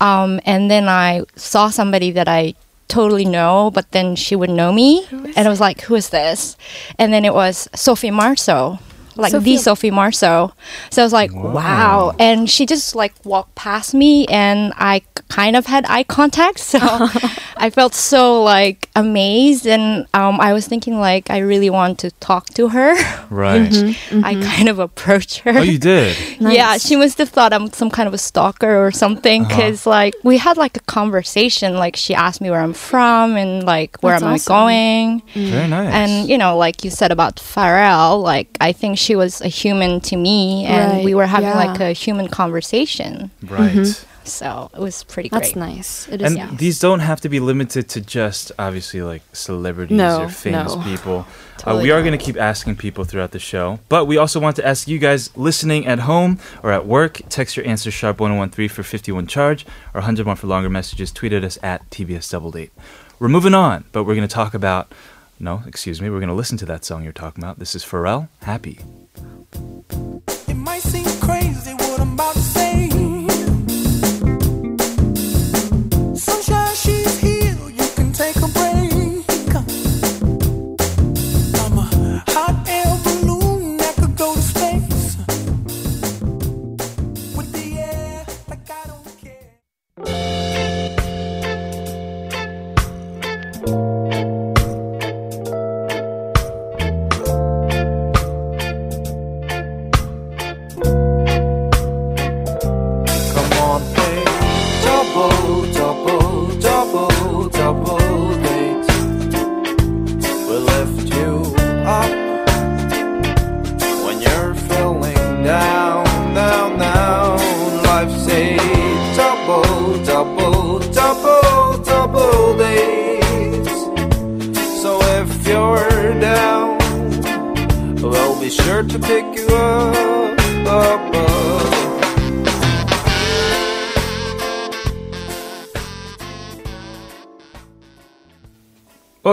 Um, 0.00 0.38
and 0.46 0.70
then 0.70 0.88
I 0.88 1.22
saw 1.34 1.70
somebody 1.70 2.10
that 2.12 2.26
I 2.28 2.54
totally 2.92 3.24
know, 3.24 3.70
but 3.72 3.90
then 3.96 4.16
she 4.16 4.36
would 4.36 4.50
know 4.50 4.70
me, 4.72 5.06
and 5.36 5.48
I 5.48 5.48
was 5.48 5.60
like, 5.60 5.80
"Who 5.88 5.94
is 5.96 6.08
this?" 6.10 6.56
And 7.00 7.08
then 7.12 7.24
it 7.24 7.34
was 7.34 7.68
Sophie 7.74 8.10
Marceau, 8.10 8.78
like 9.16 9.32
the 9.32 9.56
Sophie- 9.56 9.90
Marceau. 9.90 10.52
So 10.90 11.02
I 11.02 11.04
was 11.04 11.12
like, 11.12 11.32
Wow. 11.34 11.52
"Wow!" 11.54 12.14
And 12.18 12.48
she 12.50 12.66
just 12.66 12.94
like 12.94 13.14
walked 13.24 13.54
past 13.54 13.94
me, 13.94 14.26
and 14.28 14.72
I 14.76 15.02
kind 15.28 15.56
of 15.56 15.66
had 15.66 15.84
eye 15.88 16.04
contact, 16.04 16.58
so 16.72 16.78
I 17.56 17.70
felt 17.70 17.94
so 17.94 18.42
like 18.42 18.88
amazed, 18.96 19.66
and 19.66 20.06
um, 20.14 20.40
I 20.40 20.52
was 20.52 20.66
thinking 20.66 20.98
like 21.00 21.30
I 21.30 21.38
really 21.38 21.70
want 21.70 21.98
to 22.00 22.10
talk 22.20 22.46
to 22.54 22.68
her. 22.68 22.94
Right. 23.32 23.72
I 24.22 24.34
kind 24.42 24.68
of 24.68 24.78
approached 24.78 25.38
her. 25.38 25.52
Oh, 25.56 25.62
you 25.62 25.78
did. 25.78 26.14
Yeah, 26.38 26.76
she 26.76 26.96
must 26.96 27.16
have 27.16 27.30
thought 27.30 27.54
I'm 27.54 27.72
some 27.72 27.88
kind 27.90 28.06
of 28.06 28.12
a 28.12 28.18
stalker 28.18 28.84
or 28.86 28.90
something 28.92 29.42
Uh-huh. 29.46 29.48
because, 29.56 29.86
like, 29.86 30.12
we 30.22 30.36
had 30.36 30.58
like 30.58 30.76
a 30.76 30.80
conversation. 30.80 31.74
Like, 31.78 31.96
she 31.96 32.14
asked 32.14 32.42
me 32.42 32.50
where 32.50 32.60
I'm 32.60 32.74
from 32.74 33.36
and 33.38 33.64
like 33.64 33.96
where 34.02 34.12
That's 34.20 34.22
am 34.22 34.34
awesome. 34.34 34.52
I 34.52 34.58
going. 34.58 35.22
Very 35.34 35.68
nice. 35.68 35.94
And 35.94 36.28
you 36.28 36.36
know, 36.36 36.58
like 36.58 36.84
you 36.84 36.90
said 36.90 37.10
about 37.10 37.36
Pharrell, 37.36 38.22
like 38.22 38.48
I 38.60 38.72
think 38.72 38.98
she 39.02 39.14
was 39.16 39.40
a 39.40 39.48
human 39.48 40.00
to 40.08 40.16
me, 40.16 40.64
and 40.64 40.92
Right, 40.92 41.04
we 41.04 41.14
were 41.14 41.26
having 41.26 41.48
yeah. 41.50 41.64
like 41.64 41.80
a 41.80 41.92
human 41.92 42.28
conversation. 42.28 43.30
right. 43.42 44.06
So 44.24 44.70
it 44.72 44.78
was 44.78 45.02
pretty 45.02 45.30
That's 45.30 45.56
nice. 45.56 46.06
It 46.08 46.20
is 46.22 46.26
And 46.26 46.36
nice. 46.36 46.58
these 46.62 46.78
don't 46.78 47.00
have 47.00 47.20
to 47.22 47.28
be 47.28 47.40
limited 47.40 47.88
to 47.94 48.00
just 48.00 48.52
obviously 48.56 49.02
like 49.02 49.22
celebrities 49.32 49.96
No, 49.96 50.22
or 50.22 50.28
famous 50.28 50.76
no. 50.76 50.82
people. 50.84 51.18
uh, 51.26 51.58
Totally 51.58 51.82
we 51.82 51.90
are 51.90 52.02
going 52.06 52.16
to 52.16 52.24
keep 52.24 52.38
asking 52.40 52.76
people 52.76 53.02
throughout 53.04 53.32
the 53.32 53.40
show, 53.40 53.80
but 53.88 54.06
we 54.06 54.16
also 54.22 54.38
want 54.38 54.54
to 54.56 54.64
ask 54.72 54.86
you 54.86 54.98
guys 55.00 55.36
listening 55.36 55.86
at 55.88 55.98
home 56.10 56.38
or 56.62 56.70
at 56.70 56.86
work. 56.86 57.20
Text 57.30 57.56
your 57.56 57.66
answer 57.66 57.90
sharp 57.90 58.20
1013 58.20 58.68
for 58.68 58.84
51 58.84 59.26
charge 59.26 59.66
or 59.92 59.98
101 60.02 60.36
for 60.36 60.46
longer 60.46 60.70
messages. 60.70 61.10
Tweet 61.10 61.32
at 61.32 61.42
us 61.42 61.58
at 61.60 61.90
TBS 61.90 62.30
Double 62.30 62.52
Date. 62.52 62.70
We're 63.18 63.28
moving 63.28 63.54
on, 63.54 63.84
but 63.90 64.04
we're 64.04 64.14
going 64.14 64.28
to 64.28 64.32
talk 64.34 64.54
about. 64.54 64.92
No, 65.42 65.60
excuse 65.66 66.00
me. 66.00 66.08
We're 66.08 66.20
going 66.20 66.28
to 66.28 66.34
listen 66.34 66.56
to 66.58 66.66
that 66.66 66.84
song 66.84 67.02
you're 67.02 67.12
talking 67.12 67.42
about. 67.42 67.58
This 67.58 67.74
is 67.74 67.84
Pharrell, 67.84 68.28
Happy. 68.42 68.78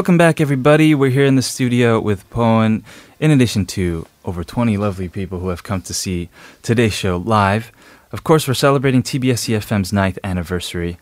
Welcome 0.09 0.17
back, 0.17 0.41
everybody. 0.41 0.95
We're 0.95 1.11
here 1.11 1.25
in 1.25 1.35
the 1.35 1.43
studio 1.43 1.99
with 1.99 2.27
Boeun, 2.31 2.81
in 3.19 3.29
addition 3.29 3.67
to 3.67 4.07
over 4.25 4.43
20 4.43 4.75
lovely 4.75 5.07
people 5.07 5.37
who 5.37 5.49
have 5.49 5.61
come 5.61 5.83
to 5.83 5.93
see 5.93 6.29
today's 6.63 6.93
show 6.93 7.17
live. 7.17 7.71
Of 8.11 8.23
course, 8.23 8.47
we're 8.47 8.55
celebrating 8.55 9.03
TBS 9.03 9.47
EFM's 9.47 9.93
ninth 9.93 10.17
anniversary. 10.23 10.97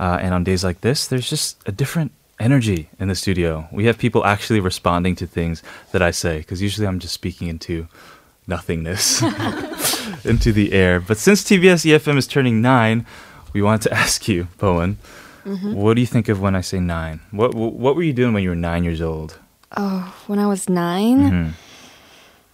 Uh, 0.00 0.20
and 0.22 0.32
on 0.32 0.42
days 0.42 0.64
like 0.64 0.80
this, 0.80 1.06
there's 1.06 1.28
just 1.28 1.58
a 1.68 1.70
different 1.70 2.12
energy 2.40 2.88
in 2.98 3.08
the 3.08 3.14
studio. 3.14 3.68
We 3.70 3.84
have 3.84 3.98
people 3.98 4.24
actually 4.24 4.60
responding 4.60 5.16
to 5.16 5.26
things 5.26 5.62
that 5.92 6.00
I 6.00 6.10
say, 6.10 6.38
because 6.38 6.62
usually 6.62 6.86
I'm 6.86 6.98
just 6.98 7.12
speaking 7.12 7.48
into 7.48 7.88
nothingness, 8.46 9.20
into 10.24 10.50
the 10.50 10.72
air. 10.72 10.98
But 10.98 11.18
since 11.18 11.44
TBS 11.44 11.84
EFM 11.84 12.16
is 12.16 12.26
turning 12.26 12.62
nine, 12.62 13.04
we 13.52 13.60
want 13.60 13.82
to 13.82 13.92
ask 14.04 14.28
you, 14.28 14.44
Poen, 15.45 15.73
what 15.73 15.95
do 15.95 16.01
you 16.01 16.07
think 16.07 16.29
of 16.29 16.39
when 16.39 16.55
I 16.55 16.61
say 16.61 16.79
nine? 16.79 17.19
What 17.31 17.53
What 17.55 17.95
were 17.95 18.03
you 18.03 18.13
doing 18.13 18.33
when 18.33 18.43
you 18.43 18.49
were 18.49 18.55
nine 18.59 18.83
years 18.83 19.01
old? 19.01 19.37
oh, 19.77 20.13
when 20.27 20.37
I 20.37 20.45
was 20.47 20.67
9 20.69 21.19
Mhm. 21.31 21.49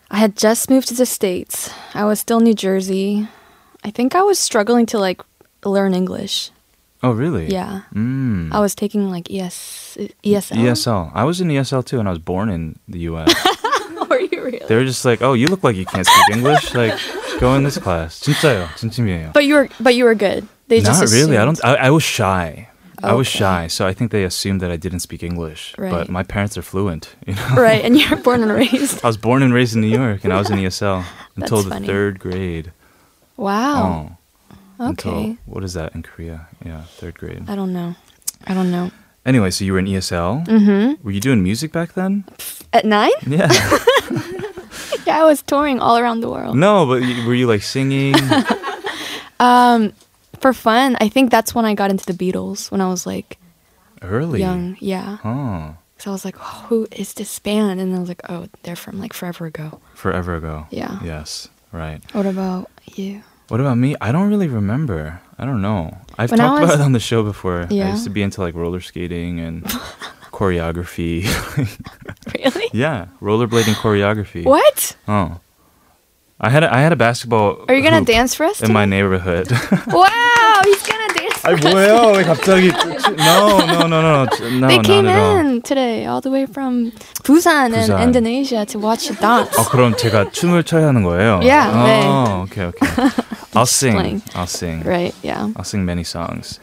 I 0.09 0.17
had 0.23 0.37
just 0.37 0.69
moved 0.69 0.87
to 0.87 0.95
the 0.95 1.05
States. 1.05 1.69
I 1.93 2.05
was 2.05 2.19
still 2.21 2.37
in 2.39 2.45
New 2.45 2.53
Jersey. 2.55 3.27
I 3.83 3.91
think 3.91 4.15
I 4.15 4.21
was 4.23 4.39
struggling 4.39 4.85
to 4.93 4.97
like 4.99 5.19
learn 5.65 5.93
English. 5.93 6.51
Oh, 7.03 7.11
really? 7.11 7.51
Yeah. 7.51 7.81
Mm. 7.93 8.49
I 8.55 8.59
was 8.63 8.73
taking 8.73 9.11
like 9.11 9.29
E 9.29 9.41
ES, 9.43 9.97
ESL. 10.23 10.57
ESL. 10.57 11.11
I 11.13 11.25
was 11.27 11.41
in 11.41 11.49
ESL 11.51 11.83
too, 11.85 11.99
and 11.99 12.07
I 12.07 12.11
was 12.15 12.23
born 12.23 12.49
in 12.49 12.79
the 12.87 13.05
U.S. 13.11 13.29
Were 14.09 14.17
you 14.23 14.39
really? 14.41 14.63
they 14.67 14.75
were 14.79 14.87
just 14.87 15.03
like, 15.05 15.21
"Oh, 15.21 15.33
you 15.35 15.45
look 15.51 15.61
like 15.67 15.75
you 15.75 15.85
can't 15.85 16.07
speak 16.07 16.37
English. 16.39 16.73
Like, 16.73 16.95
go 17.43 17.53
in 17.59 17.67
this 17.67 17.77
class." 17.77 18.17
진짜요, 18.23 18.65
진심이에요. 18.79 19.33
But 19.35 19.43
you 19.45 19.53
were, 19.61 19.67
but 19.83 19.93
you 19.93 20.05
were 20.07 20.15
good. 20.15 20.47
They 20.71 20.79
just 20.81 21.01
Not 21.03 21.11
really. 21.11 21.35
I 21.37 21.43
assumed. 21.43 21.59
don't. 21.61 21.65
I, 21.77 21.87
I 21.87 21.89
was 21.91 22.01
shy. 22.03 22.69
I 23.02 23.12
was 23.14 23.26
shy, 23.26 23.66
so 23.68 23.86
I 23.86 23.92
think 23.94 24.10
they 24.10 24.24
assumed 24.24 24.60
that 24.60 24.70
I 24.70 24.76
didn't 24.76 25.00
speak 25.00 25.22
English. 25.22 25.74
Right. 25.78 25.90
But 25.90 26.08
my 26.08 26.22
parents 26.22 26.56
are 26.56 26.62
fluent. 26.62 27.14
You 27.26 27.34
know. 27.34 27.54
right, 27.56 27.84
and 27.84 27.98
you're 27.98 28.16
born 28.18 28.42
and 28.42 28.52
raised. 28.52 29.00
I 29.04 29.06
was 29.08 29.16
born 29.16 29.42
and 29.42 29.52
raised 29.54 29.74
in 29.74 29.80
New 29.80 29.88
York, 30.02 30.24
and 30.24 30.32
I 30.32 30.38
was 30.38 30.50
in 30.50 30.58
ESL 30.64 31.04
until 31.36 31.56
That's 31.58 31.64
the 31.68 31.70
funny. 31.74 31.86
third 31.86 32.18
grade. 32.20 32.72
Wow. 33.36 34.16
Oh, 34.78 34.90
okay. 34.90 35.10
Until 35.30 35.36
what 35.46 35.64
is 35.64 35.74
that 35.74 35.94
in 35.94 36.02
Korea? 36.02 36.48
Yeah, 36.64 36.82
third 37.00 37.18
grade. 37.18 37.44
I 37.48 37.54
don't 37.54 37.72
know. 37.72 37.94
I 38.46 38.54
don't 38.54 38.70
know. 38.70 38.90
Anyway, 39.24 39.50
so 39.50 39.64
you 39.64 39.72
were 39.72 39.78
in 39.78 39.86
ESL. 39.86 40.46
Mm-hmm. 40.46 41.04
Were 41.04 41.12
you 41.12 41.20
doing 41.20 41.42
music 41.42 41.70
back 41.72 41.92
then? 41.94 42.24
At 42.72 42.84
nine? 42.84 43.10
Yeah. 43.26 43.50
Yeah, 45.06 45.18
I 45.18 45.24
was 45.24 45.42
touring 45.42 45.80
all 45.80 45.98
around 45.98 46.20
the 46.20 46.28
world. 46.30 46.56
no, 46.56 46.86
but 46.86 47.00
were 47.26 47.34
you 47.34 47.46
like 47.46 47.62
singing? 47.62 48.14
Um, 49.40 49.92
for 50.42 50.52
fun, 50.52 50.96
I 51.00 51.08
think 51.08 51.30
that's 51.30 51.54
when 51.54 51.64
I 51.64 51.74
got 51.74 51.90
into 51.90 52.04
the 52.04 52.12
Beatles 52.12 52.70
when 52.70 52.80
I 52.80 52.88
was 52.88 53.06
like 53.06 53.38
Early. 54.02 54.40
young. 54.40 54.76
Yeah. 54.80 55.18
Oh, 55.24 55.76
So 55.98 56.10
I 56.10 56.12
was 56.12 56.24
like, 56.24 56.36
oh, 56.38 56.66
who 56.68 56.86
is 56.92 57.14
this 57.14 57.38
band? 57.38 57.80
And 57.80 57.94
I 57.94 57.98
was 57.98 58.08
like, 58.08 58.22
oh, 58.28 58.46
they're 58.64 58.76
from 58.76 58.98
like 59.00 59.12
forever 59.14 59.46
ago. 59.46 59.80
forever 59.94 60.34
ago. 60.36 60.66
Yeah. 60.70 60.98
Yes. 61.02 61.48
Right. 61.72 62.00
What 62.12 62.26
about 62.26 62.68
you? 62.94 63.22
What 63.48 63.60
about 63.60 63.78
me? 63.78 63.96
I 64.00 64.12
don't 64.12 64.28
really 64.28 64.48
remember. 64.48 65.20
I 65.38 65.44
don't 65.44 65.62
know. 65.62 65.96
I've 66.18 66.30
When 66.30 66.40
I 66.40 66.46
talked 66.46 66.64
about 66.64 66.74
it 66.80 66.82
on 66.82 66.92
the 66.92 67.00
show 67.00 67.22
before. 67.22 67.62
I 67.62 67.74
Yeah. 67.74 67.90
used 67.92 68.04
to 68.04 68.10
be 68.10 68.22
into 68.22 68.40
like 68.40 68.54
roller 68.54 68.80
skating 68.80 69.40
and 69.40 69.64
choreography. 70.32 71.24
Really? 72.34 72.68
yeah, 72.72 73.06
rollerblading 73.20 73.74
choreography. 73.74 74.44
What? 74.44 74.96
Oh. 75.08 75.38
I 76.41 76.49
had 76.51 76.63
a, 76.63 76.69
I 76.71 76.81
had 76.81 76.91
a 76.91 76.95
basketball. 76.95 77.65
Are 77.67 77.73
you 77.73 77.81
gonna 77.81 77.97
hoop 77.97 78.07
dance 78.07 78.35
for 78.35 78.45
us? 78.45 78.61
in 78.61 78.71
my 78.71 78.85
today? 78.85 78.97
neighborhood? 79.01 79.49
wow, 79.87 80.61
he's 80.65 80.83
gonna 80.85 81.13
dance. 81.17 81.33
For 81.41 81.49
아니 81.49 81.65
us. 81.65 81.73
뭐예요? 81.73 82.13
왜 82.13 82.23
갑자기 82.23 82.71
No, 83.17 83.57
no, 83.65 83.87
no, 83.87 84.01
no, 84.01 84.25
no. 84.25 84.67
they 84.67 84.77
not 84.77 84.85
came 84.85 85.07
at 85.07 85.17
all. 85.17 85.37
in 85.37 85.61
today, 85.63 86.05
all 86.05 86.21
the 86.21 86.29
way 86.29 86.45
from 86.45 86.91
Busan, 87.23 87.73
and 87.73 87.89
Busan. 87.91 88.03
Indonesia 88.03 88.65
to 88.67 88.77
watch 88.77 89.09
you 89.09 89.15
dance. 89.15 89.49
어 89.57 89.63
그럼 89.65 89.95
제가 89.97 90.29
춤을 90.31 90.63
춰야 90.63 90.87
하는 90.89 91.01
거예요? 91.01 91.39
Yeah, 91.41 91.71
Oh, 92.05 92.41
okay, 92.45 92.65
okay. 92.65 92.85
I'll 93.55 93.65
sing. 93.65 93.93
playing. 93.97 94.21
I'll 94.35 94.45
sing. 94.45 94.83
Right? 94.83 95.15
Yeah. 95.23 95.49
I'll 95.55 95.65
sing 95.65 95.85
many 95.85 96.03
songs. 96.03 96.59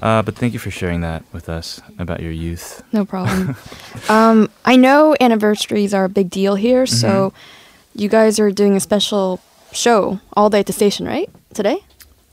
Uh, 0.00 0.22
but 0.22 0.36
thank 0.36 0.52
you 0.52 0.60
for 0.60 0.70
sharing 0.70 1.00
that 1.00 1.24
with 1.32 1.48
us 1.48 1.80
about 1.98 2.20
your 2.22 2.30
youth. 2.30 2.84
No 2.92 3.04
problem. 3.04 3.56
um, 4.08 4.48
I 4.64 4.76
know 4.76 5.16
anniversaries 5.20 5.92
are 5.92 6.04
a 6.04 6.08
big 6.08 6.30
deal 6.30 6.54
here, 6.54 6.86
so 6.86 7.32
you 7.95 8.09
guys 8.09 8.39
are 8.39 8.51
doing 8.51 8.75
a 8.75 8.79
special 8.79 9.39
show 9.71 10.19
all 10.33 10.49
day 10.49 10.59
at 10.59 10.65
the 10.65 10.73
station, 10.73 11.05
right? 11.05 11.29
Today? 11.53 11.79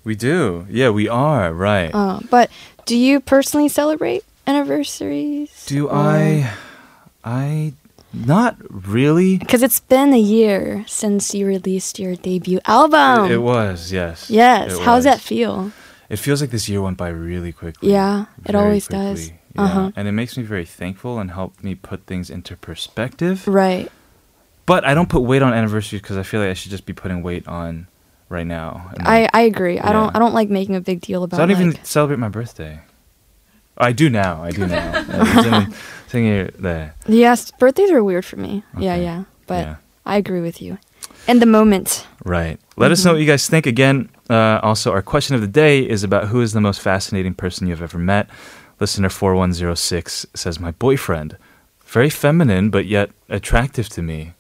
We 0.05 0.14
do. 0.14 0.67
Yeah, 0.71 0.90
we 0.90 1.09
are. 1.09 1.52
Right. 1.52 1.90
Uh, 1.95 2.21
but 2.31 2.50
do 2.87 2.97
you 2.97 3.21
personally 3.21 3.69
celebrate 3.69 4.25
anniversaries? 4.47 5.67
do 5.67 5.90
I? 5.90 6.50
I. 7.25 7.75
Not 8.12 8.57
really. 8.69 9.38
Because 9.38 9.62
it's 9.62 9.79
been 9.79 10.12
a 10.12 10.19
year 10.19 10.85
since 10.88 11.33
you 11.33 11.47
released 11.47 12.00
your 12.00 12.17
debut 12.17 12.59
album. 12.64 13.26
it, 13.26 13.35
it 13.35 13.38
was, 13.38 13.93
yes. 13.93 14.29
Yes. 14.29 14.76
How 14.81 14.97
does 14.97 15.05
that 15.05 15.21
feel? 15.21 15.71
It 16.09 16.19
feels 16.19 16.40
like 16.40 16.50
this 16.50 16.69
year 16.69 16.83
went 16.83 16.97
by 16.97 17.09
really 17.11 17.52
quickly. 17.52 17.93
Yeah, 17.93 18.25
it 18.45 18.57
always 18.57 18.88
does. 18.88 19.31
Yeah. 19.55 19.62
Uh-huh. 19.62 19.93
And 19.95 20.09
it 20.09 20.12
makes 20.12 20.37
me 20.37 20.43
very 20.43 20.64
thankful 20.64 21.21
and 21.21 21.31
helped 21.31 21.62
me 21.62 21.76
put 21.76 22.07
things 22.07 22.31
into 22.31 22.57
perspective. 22.57 23.47
Right. 23.47 23.90
But 24.70 24.84
I 24.84 24.94
don't 24.96 25.10
put 25.10 25.22
weight 25.22 25.42
on 25.44 25.54
anniversaries 25.54 26.01
because 26.01 26.18
I 26.18 26.24
feel 26.24 26.42
like 26.42 26.50
I 26.50 26.54
should 26.54 26.72
just 26.72 26.86
be 26.86 26.94
putting 26.94 27.22
weight 27.22 27.48
on 27.48 27.88
right 28.30 28.48
now. 28.48 28.89
And 28.98 29.08
I, 29.08 29.22
like- 29.22 29.30
I 29.36 29.42
agree. 29.42 29.80
I 29.80 29.92
don't 29.94 30.06
Yeah. 30.06 30.12
I 30.15 30.20
don't 30.20 30.34
like 30.34 30.50
making 30.50 30.75
a 30.75 30.82
big 30.82 31.01
deal 31.01 31.22
so 31.22 31.25
about 31.25 31.39
I 31.39 31.44
don't 31.46 31.51
even 31.51 31.72
like, 31.72 31.86
celebrate 31.86 32.18
my 32.18 32.30
birthday. 32.30 32.80
I 33.77 33.92
do 33.92 34.10
now. 34.10 34.42
I 34.42 34.51
do 34.51 34.65
now. 34.65 34.92
네, 35.04 35.68
생일 36.10 36.50
네. 36.62 36.92
Yes, 37.08 37.51
birthdays 37.60 37.92
are 37.92 38.01
weird 38.04 38.24
for 38.25 38.38
me. 38.38 38.63
Yeah, 38.80 38.94
Okay. 38.96 39.04
yeah. 39.04 39.24
But 39.48 39.60
Yeah. 39.62 39.75
I 40.06 40.18
agree 40.18 40.42
with 40.42 40.62
you. 40.62 40.77
And 41.27 41.42
the 41.42 41.46
moment. 41.46 42.06
Right. 42.24 42.58
Let 42.77 42.92
us 42.92 43.04
know 43.04 43.13
what 43.13 43.20
you 43.22 43.25
guys 43.27 43.48
think. 43.50 43.65
Again, 43.65 44.10
uh, 44.30 44.60
also, 44.63 44.92
our 44.92 45.01
question 45.01 45.36
of 45.36 45.42
the 45.42 45.48
day 45.51 45.80
is 45.82 46.04
about 46.04 46.30
who 46.30 46.42
is 46.42 46.54
the 46.54 46.62
most 46.62 46.80
fascinating 46.82 47.34
person 47.34 47.68
you've 47.68 47.82
ever 47.82 47.98
met. 47.98 48.30
Listener 48.80 49.10
4106 49.10 50.25
says, 50.36 50.60
My 50.60 50.72
boyfriend. 50.72 51.38
Very 51.86 52.10
feminine, 52.10 52.70
but 52.70 52.86
yet 52.86 53.10
attractive 53.30 53.89
to 53.89 54.01
me. 54.01 54.34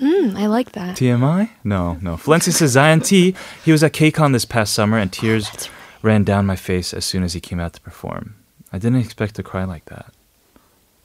Mm, 0.00 0.36
I 0.36 0.46
like 0.46 0.72
that. 0.72 0.96
TMI? 0.96 1.50
No, 1.64 1.98
no. 2.00 2.16
Valencia 2.16 2.52
says, 2.52 2.72
Zion 2.72 3.00
T. 3.00 3.34
He 3.64 3.72
was 3.72 3.82
at 3.84 3.92
KCON 3.92 4.32
this 4.32 4.44
past 4.44 4.72
summer, 4.72 4.96
and 4.98 5.12
tears 5.12 5.50
That's 5.50 5.68
right. 5.68 5.74
ran 6.02 6.24
down 6.24 6.46
my 6.46 6.56
face 6.56 6.94
as 6.94 7.04
soon 7.04 7.22
as 7.22 7.34
he 7.34 7.40
came 7.40 7.60
out 7.60 7.74
to 7.74 7.80
perform. 7.80 8.34
I 8.72 8.78
didn't 8.78 9.00
expect 9.00 9.34
to 9.36 9.42
cry 9.42 9.64
like 9.64 9.84
that. 9.86 10.12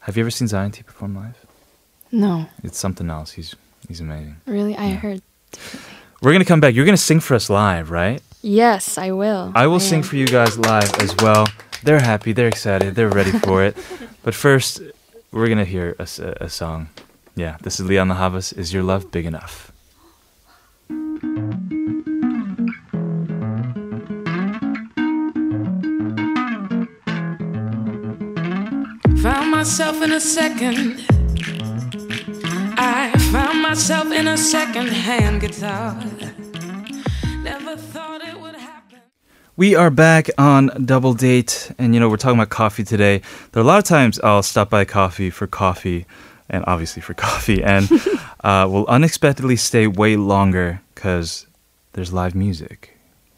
Have 0.02 0.16
you 0.18 0.24
ever 0.24 0.32
seen 0.32 0.48
Zion 0.48 0.72
T 0.72 0.84
perform 0.84 1.16
live? 1.16 1.36
No, 2.12 2.46
It's 2.64 2.78
something 2.80 3.10
else. 3.10 3.32
He's 3.34 3.56
he's 3.88 4.00
amazing. 4.00 4.38
really, 4.46 4.78
I 4.78 4.92
heard. 4.92 5.22
We're 6.22 6.32
gonna 6.32 6.46
come 6.46 6.62
back. 6.62 6.74
You're 6.74 6.86
gonna 6.86 6.98
sing 6.98 7.20
for 7.20 7.34
us 7.36 7.50
live, 7.50 7.92
right? 7.92 8.22
Yes, 8.42 8.98
I 8.98 9.12
will. 9.12 9.52
I 9.56 9.68
will 9.68 9.80
sing 9.82 10.00
am. 10.00 10.04
for 10.04 10.16
you 10.16 10.28
guys 10.28 10.58
live 10.58 10.94
as 11.02 11.14
well. 11.18 11.48
They're 11.84 12.00
happy, 12.00 12.32
they're 12.32 12.48
excited, 12.48 12.96
they're 12.96 13.10
ready 13.10 13.32
for 13.32 13.64
it. 13.64 13.76
But 14.24 14.34
first, 14.34 14.82
we're 15.32 15.50
gonna 15.50 15.66
hear 15.66 15.96
a 16.00 16.50
song. 16.50 16.90
Yeah, 17.38 17.58
this 17.62 17.82
is 17.82 17.88
Lianne 17.88 18.08
La 18.08 18.16
Havas. 18.16 18.54
Is 18.54 18.74
your 18.74 18.82
love 18.82 19.12
big 19.12 19.26
enough? 19.26 19.74
Found 29.22 29.52
myself 29.52 30.02
in 30.02 30.14
a 30.14 30.22
second. 30.22 31.04
I 32.78 33.12
found 33.34 33.62
myself 33.62 34.14
in 34.14 34.30
a 34.30 34.38
second 34.38 34.88
hand 34.88 35.42
guitar. 35.42 36.02
Never 37.44 37.76
thought 37.76 38.22
it 38.22 38.40
would 38.40 38.56
happen. 38.56 39.00
We 39.58 39.76
are 39.76 39.90
back 39.90 40.30
on 40.38 40.68
Double 40.86 41.14
Date, 41.14 41.74
and 41.78 41.94
you 41.94 42.00
know, 42.00 42.08
we're 42.08 42.16
talking 42.16 42.40
about 42.40 42.50
coffee 42.50 42.86
today. 42.86 43.22
There 43.52 43.60
are 43.60 43.66
a 43.66 43.68
lot 43.68 43.80
of 43.80 43.84
times 43.84 44.22
I'll 44.22 44.42
stop 44.42 44.70
by 44.70 44.86
coffee 44.86 45.30
for 45.30 45.48
coffee, 45.48 46.06
and 46.50 46.64
obviously 46.68 47.02
for 47.02 47.14
coffee, 47.28 47.64
and 47.64 47.90
uh, 48.44 48.68
will 48.70 48.86
unexpectedly 48.88 49.56
stay 49.56 49.88
way 49.88 50.16
longer 50.16 50.82
because 50.94 51.48
there's 51.94 52.12
live 52.14 52.36
music. 52.36 52.92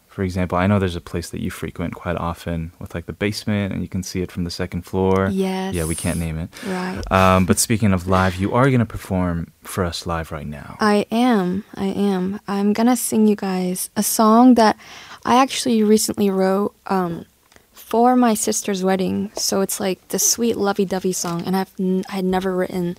For 0.07 0.23
example, 0.23 0.57
I 0.57 0.65
know 0.65 0.79
there's 0.79 0.95
a 0.95 1.01
place 1.01 1.29
that 1.29 1.41
you 1.41 1.51
frequent 1.51 1.93
quite 1.93 2.15
often 2.15 2.71
with 2.79 2.95
like 2.95 3.05
the 3.05 3.13
basement, 3.13 3.71
and 3.71 3.83
you 3.83 3.87
can 3.87 4.01
see 4.01 4.21
it 4.21 4.31
from 4.31 4.45
the 4.45 4.49
second 4.49 4.81
floor. 4.81 5.29
Yes. 5.31 5.75
Yeah, 5.75 5.85
we 5.85 5.93
can't 5.93 6.17
name 6.17 6.39
it. 6.39 6.49
Right. 6.65 6.99
Um, 7.11 7.45
but 7.45 7.59
speaking 7.59 7.93
of 7.93 8.07
live, 8.07 8.35
you 8.35 8.51
are 8.55 8.65
going 8.65 8.79
to 8.79 8.85
perform 8.85 9.51
for 9.61 9.83
us 9.83 10.07
live 10.07 10.31
right 10.31 10.47
now. 10.47 10.75
I 10.79 11.05
am. 11.11 11.65
I 11.75 11.85
am. 11.85 12.39
I'm 12.47 12.73
gonna 12.73 12.97
sing 12.97 13.27
you 13.27 13.35
guys 13.35 13.91
a 13.95 14.01
song 14.01 14.55
that 14.55 14.75
I 15.23 15.35
actually 15.35 15.83
recently 15.83 16.31
wrote 16.31 16.73
um, 16.87 17.25
for 17.86 18.16
my 18.16 18.34
sister's 18.34 18.82
wedding. 18.82 19.30
So 19.36 19.60
it's 19.60 19.78
like 19.78 20.00
the 20.08 20.18
sweet 20.18 20.56
lovey-dovey 20.56 21.12
song, 21.12 21.42
and 21.46 21.56
I've 21.56 21.70
n- 21.78 22.04
I 22.08 22.16
had 22.20 22.24
never 22.24 22.54
written 22.56 22.96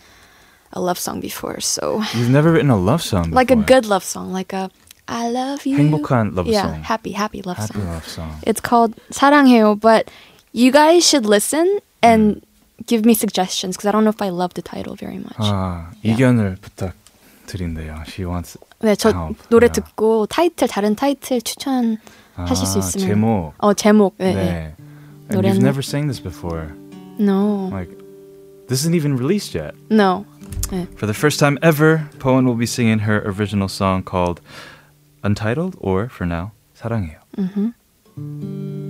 a 0.72 0.80
love 0.82 0.98
song 0.98 1.20
before. 1.20 1.60
So 1.60 2.02
You've 2.14 2.30
never 2.32 2.52
written 2.52 2.70
a 2.70 2.78
love 2.78 3.02
song 3.02 3.32
like 3.32 3.52
a 3.52 3.56
before. 3.56 3.68
good 3.68 3.86
love 3.86 4.04
song, 4.04 4.32
like 4.34 4.54
a 4.54 4.70
I 5.08 5.28
love 5.30 5.66
you. 5.66 5.78
행복한 5.78 6.34
love 6.34 6.48
yeah, 6.48 6.64
song. 6.64 6.82
happy, 6.84 7.12
happy 7.12 7.42
love 7.44 7.58
Happy 7.58 7.74
song. 7.74 7.88
love 7.92 8.08
song. 8.08 8.32
It's 8.48 8.62
called 8.62 8.96
사랑해요, 9.12 9.76
but 9.80 10.10
you 10.54 10.72
guys 10.72 11.06
should 11.06 11.26
listen 11.26 11.80
and 12.02 12.42
give 12.88 13.04
me 13.06 13.14
suggestions 13.14 13.76
because 13.76 13.86
I 13.88 13.92
don't 13.92 14.04
know 14.04 14.16
if 14.16 14.22
I 14.22 14.30
love 14.30 14.54
the 14.56 14.62
title 14.64 14.96
very 14.96 15.20
much. 15.20 15.38
아, 15.38 15.92
Yeah. 16.02 16.16
의견을 16.16 16.58
부탁드린대요. 16.62 18.04
She 18.08 18.26
wants 18.26 18.58
네, 18.82 18.96
저 18.96 19.12
help. 19.12 19.38
노래 19.50 19.68
Yeah. 19.68 19.74
듣고 19.82 20.26
타이틀 20.28 20.68
다른 20.68 20.96
타이틀 20.96 21.42
추천 21.42 21.98
하실 22.47 22.67
수 22.67 22.79
있으면 22.79 23.07
제목 23.07 23.53
어 23.59 23.75
제목 23.75 24.15
네, 24.19 24.35
네. 24.35 24.75
네. 25.29 25.35
노래 25.35 25.51
You've 25.51 25.63
never 25.63 25.83
sang 25.83 26.07
this 26.09 26.21
before. 26.21 26.73
No. 27.19 27.69
Like 27.71 27.91
this 28.69 28.81
isn't 28.85 28.95
even 28.95 29.17
released 29.17 29.55
yet. 29.55 29.75
No. 29.91 30.25
네. 30.71 30.87
For 30.97 31.07
the 31.07 31.15
first 31.15 31.39
time 31.41 31.59
ever, 31.63 32.09
Boeun 32.19 32.47
will 32.47 32.57
be 32.57 32.67
singing 32.67 33.01
her 33.01 33.23
original 33.27 33.69
song 33.69 34.03
called 34.03 34.41
Untitled 35.23 35.77
or 35.81 36.09
for 36.09 36.27
now 36.27 36.53
사랑해요. 36.75 37.19
Mm-hmm. 37.37 38.88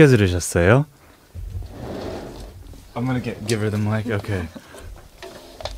어떻게 0.00 0.06
들으셨어요? 0.06 0.86
I'm 2.94 3.04
gonna 3.04 3.20
get 3.22 3.46
give 3.46 3.60
her 3.60 3.70
the 3.70 3.76
mic. 3.78 4.10
Okay. 4.10 4.48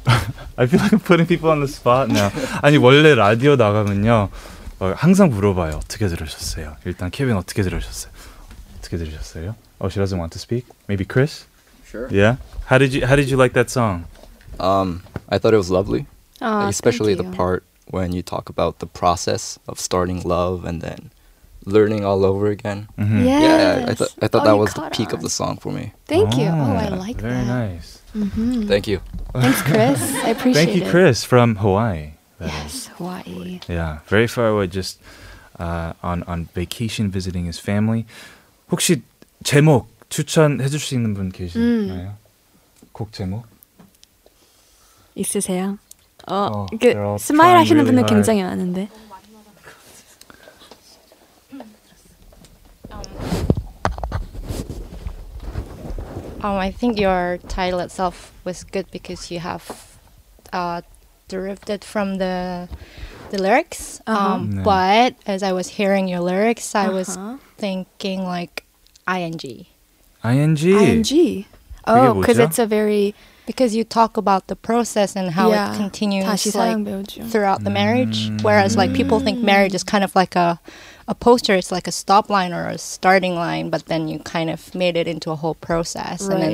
I 0.56 0.66
feel 0.66 0.80
like 0.80 0.92
I'm 0.92 1.00
putting 1.00 1.26
people 1.26 1.50
on 1.50 1.58
the 1.58 1.66
spot 1.66 2.08
now. 2.08 2.30
아니 2.62 2.76
원래 2.76 3.16
라디오 3.16 3.56
나가면요 3.56 4.28
어, 4.78 4.92
항상 4.96 5.30
물어봐요. 5.30 5.80
어떻게 5.82 6.06
들으셨어요? 6.06 6.76
일단 6.84 7.10
케빈 7.10 7.34
어떻게 7.36 7.62
들으셨어요? 7.64 8.12
어떻게 8.78 8.96
들으셨어요? 8.98 9.56
Oh, 9.80 9.90
she 9.90 9.98
doesn't 10.00 10.18
want 10.18 10.30
to 10.32 10.38
speak. 10.38 10.66
Maybe 10.88 11.04
Chris? 11.04 11.46
Sure. 11.84 12.06
Yeah. 12.08 12.36
How 12.70 12.78
did 12.78 12.94
you 12.94 13.04
How 13.04 13.16
did 13.16 13.28
you 13.28 13.36
like 13.36 13.54
that 13.54 13.68
song? 13.68 14.04
Um, 14.60 15.02
I 15.28 15.38
thought 15.38 15.54
it 15.54 15.58
was 15.58 15.70
lovely, 15.70 16.06
Aw, 16.40 16.68
especially 16.68 17.14
thank 17.16 17.26
the 17.26 17.30
you. 17.32 17.36
part 17.36 17.64
when 17.90 18.12
you 18.12 18.22
talk 18.22 18.48
about 18.48 18.78
the 18.78 18.86
process 18.86 19.58
of 19.66 19.80
starting 19.80 20.22
love 20.22 20.64
and 20.64 20.80
then 20.82 21.10
learning 21.66 22.04
all 22.04 22.24
over 22.24 22.48
again. 22.48 22.88
Mhm. 22.98 23.24
Yes. 23.24 23.42
Yeah, 23.42 23.90
I 23.90 23.94
thought 23.94 24.12
I 24.22 24.26
thought 24.28 24.42
Oh, 24.42 24.48
that 24.48 24.56
you 24.56 24.62
was 24.62 24.72
the 24.74 24.80
caught 24.82 24.92
peak 24.92 25.12
of 25.12 25.20
on. 25.20 25.24
the 25.24 25.30
song 25.30 25.58
for 25.60 25.70
me. 25.72 25.92
Thank 26.06 26.36
you. 26.38 26.48
Oh, 26.48 26.76
I 26.76 26.88
Oh, 26.90 26.96
like 26.96 27.20
very 27.20 27.44
that. 27.44 27.46
nice. 27.46 27.98
Mhm. 28.16 28.66
Thank 28.68 28.86
you. 28.88 29.00
Thanks, 29.36 29.60
Chris. 29.62 30.00
I 30.24 30.30
appreciate 30.32 30.64
Thank 30.64 30.76
you, 30.76 30.82
it. 30.86 30.90
Chris 30.90 31.24
from 31.24 31.56
Hawaii. 31.60 32.16
That 32.40 32.48
is. 32.64 32.88
Yes, 32.88 32.90
Hawaii. 32.96 33.60
Yeah, 33.68 34.00
very 34.08 34.26
far 34.26 34.48
away, 34.48 34.66
just 34.70 34.96
uh, 35.60 35.92
on 36.02 36.22
on 36.26 36.48
vacation 36.54 37.10
visiting 37.10 37.44
his 37.50 37.58
family. 37.60 38.06
혹시 38.70 39.02
제목 39.44 39.88
추천해 40.08 40.68
줄 40.68 40.78
수 40.80 40.94
있는 40.94 41.12
분 41.14 41.28
계시나요? 41.30 42.14
곡 42.92 43.12
제목? 43.12 43.44
있으세요? 45.14 45.78
어, 46.26 46.34
어, 46.34 46.66
이렇게 46.70 46.94
they're 46.94 47.04
all 47.04 47.18
스마일 47.18 47.52
trying 47.54 47.58
하시는 47.64 47.80
really 47.82 47.86
분들 47.86 48.02
hard. 48.04 48.14
굉장히 48.14 48.42
많은데. 48.42 48.88
Um, 56.43 56.57
I 56.57 56.71
think 56.71 56.99
your 56.99 57.39
title 57.47 57.79
itself 57.79 58.33
was 58.43 58.63
good 58.65 58.91
because 58.91 59.31
you 59.31 59.39
have 59.39 59.97
uh, 60.51 60.81
derived 61.29 61.69
it 61.69 61.83
from 61.83 62.17
the 62.17 62.67
the 63.31 63.41
lyrics. 63.41 64.01
Uh-huh. 64.05 64.35
Um, 64.35 64.51
no. 64.57 64.63
But 64.63 65.15
as 65.25 65.41
I 65.41 65.53
was 65.53 65.67
hearing 65.69 66.07
your 66.07 66.19
lyrics, 66.19 66.75
I 66.75 66.87
uh-huh. 66.87 66.93
was 66.93 67.17
thinking 67.57 68.23
like 68.23 68.65
ing. 69.07 69.39
ing. 69.41 71.03
ing. 71.05 71.45
Oh, 71.85 72.13
because 72.19 72.39
it's 72.39 72.59
a 72.59 72.65
very 72.65 73.15
because 73.45 73.75
you 73.75 73.83
talk 73.83 74.15
about 74.15 74.47
the 74.47 74.55
process 74.55 75.15
and 75.15 75.31
how 75.31 75.51
yeah. 75.51 75.73
it 75.73 75.77
continues 75.77 76.25
like, 76.55 77.07
throughout 77.29 77.63
the 77.63 77.69
marriage, 77.69 78.29
mm. 78.29 78.41
whereas 78.41 78.77
like 78.77 78.93
people 78.93 79.19
think 79.19 79.39
mm. 79.39 79.43
marriage 79.43 79.73
is 79.73 79.83
kind 79.83 80.03
of 80.03 80.15
like 80.15 80.35
a 80.35 80.59
a 81.07 81.15
poster 81.15 81.55
is 81.55 81.71
like 81.71 81.87
a 81.87 81.91
stop 81.91 82.29
line 82.29 82.53
or 82.53 82.67
a 82.67 82.77
starting 82.77 83.35
line, 83.35 83.69
but 83.69 83.85
then 83.87 84.07
you 84.07 84.19
kind 84.19 84.49
of 84.49 84.73
made 84.75 84.95
it 84.95 85.07
into 85.07 85.31
a 85.31 85.35
whole 85.35 85.55
process, 85.55 86.27
right. 86.27 86.33
and 86.33 86.43
then 86.43 86.53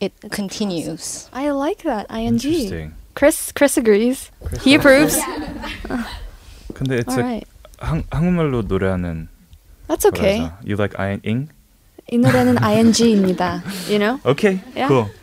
it 0.00 0.12
it's 0.22 0.34
continues. 0.34 1.28
I 1.32 1.50
like 1.50 1.82
that. 1.82 2.06
ING. 2.10 2.34
Interesting. 2.34 2.94
Chris, 3.14 3.52
Chris 3.52 3.76
agrees. 3.76 4.30
Chris 4.44 4.62
he 4.62 4.74
approves. 4.74 5.16
근데 6.72 7.00
it's 7.00 7.12
All 7.12 7.22
right. 7.22 7.46
한, 7.78 8.04
한국말로 8.10 8.62
노래하는 8.62 9.28
That's 9.88 10.06
okay. 10.06 10.38
거라서. 10.38 10.64
You 10.64 10.76
like 10.76 10.94
ing? 11.24 11.50
이 12.10 12.18
노래는 12.18 12.56
ing입니다. 12.62 13.62
You 13.88 13.98
know? 13.98 14.20
Okay, 14.24 14.60
yeah. 14.74 14.88
cool. 14.88 15.10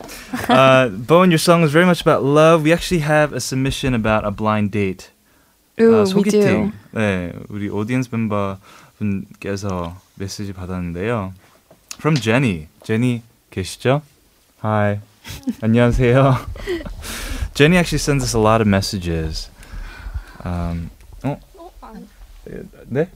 Uh, 0.48 0.88
Boeun, 0.90 1.30
your 1.30 1.38
song 1.38 1.62
is 1.62 1.72
very 1.72 1.86
much 1.86 2.00
about 2.00 2.22
love. 2.22 2.62
We 2.62 2.72
actually 2.72 2.98
have 3.00 3.32
a 3.32 3.40
submission 3.40 3.94
about 3.94 4.24
a 4.24 4.30
blind 4.30 4.70
date. 4.70 5.10
Ooh, 5.80 5.94
아, 6.00 6.04
소개팅. 6.06 6.72
네, 6.92 7.32
우리 7.48 7.68
오디언스 7.68 8.08
멤버 8.10 8.58
분께서 8.98 10.00
메시지 10.14 10.52
받았는데요. 10.52 11.34
From 11.98 12.16
Jenny. 12.16 12.68
Jenny 12.82 13.22
계시죠? 13.50 14.00
Hi. 14.62 15.00
안녕하세요. 15.60 16.36
Jenny 17.54 17.76
actually 17.76 17.98
sends 17.98 18.24
us 18.24 18.34
a 18.34 18.40
lot 18.40 18.60
of 18.60 18.66
messages. 18.66 19.50
Um, 20.44 20.90
oh. 21.24 21.38
네? 22.90 23.08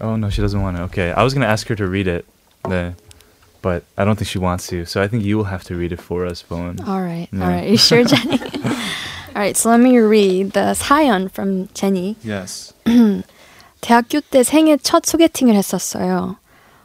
Oh 0.00 0.16
no, 0.16 0.28
she 0.28 0.42
doesn't 0.42 0.60
want 0.60 0.76
it. 0.76 0.80
Okay, 0.90 1.12
I 1.12 1.22
was 1.22 1.34
gonna 1.34 1.46
ask 1.46 1.68
her 1.68 1.76
to 1.76 1.86
read 1.86 2.08
it. 2.08 2.24
네. 2.64 2.94
But 3.62 3.84
I 3.96 4.04
don't 4.04 4.16
think 4.16 4.28
she 4.28 4.38
wants 4.38 4.66
to, 4.68 4.84
so 4.86 5.02
I 5.02 5.08
think 5.08 5.24
you 5.24 5.36
will 5.36 5.50
have 5.50 5.64
to 5.64 5.74
read 5.74 5.92
it 5.92 6.00
for 6.00 6.26
us, 6.26 6.42
Boeun. 6.42 6.86
All 6.86 7.00
right, 7.00 7.28
yeah. 7.32 7.42
all 7.42 7.48
right. 7.48 7.68
You 7.68 7.76
sure, 7.76 8.04
Jenny? 8.04 8.38
all 9.36 9.42
right. 9.42 9.56
So 9.56 9.70
let 9.70 9.80
me 9.80 9.98
read 9.98 10.52
the 10.52 10.74
사연 10.74 11.28
from 11.28 11.68
Jenny. 11.74 12.16
Yes. 12.24 12.72
대학교 13.82 14.20
때 14.20 14.42
생애 14.42 14.78
첫 14.78 15.04
소개팅을 15.04 15.54
했었어요. 15.54 16.36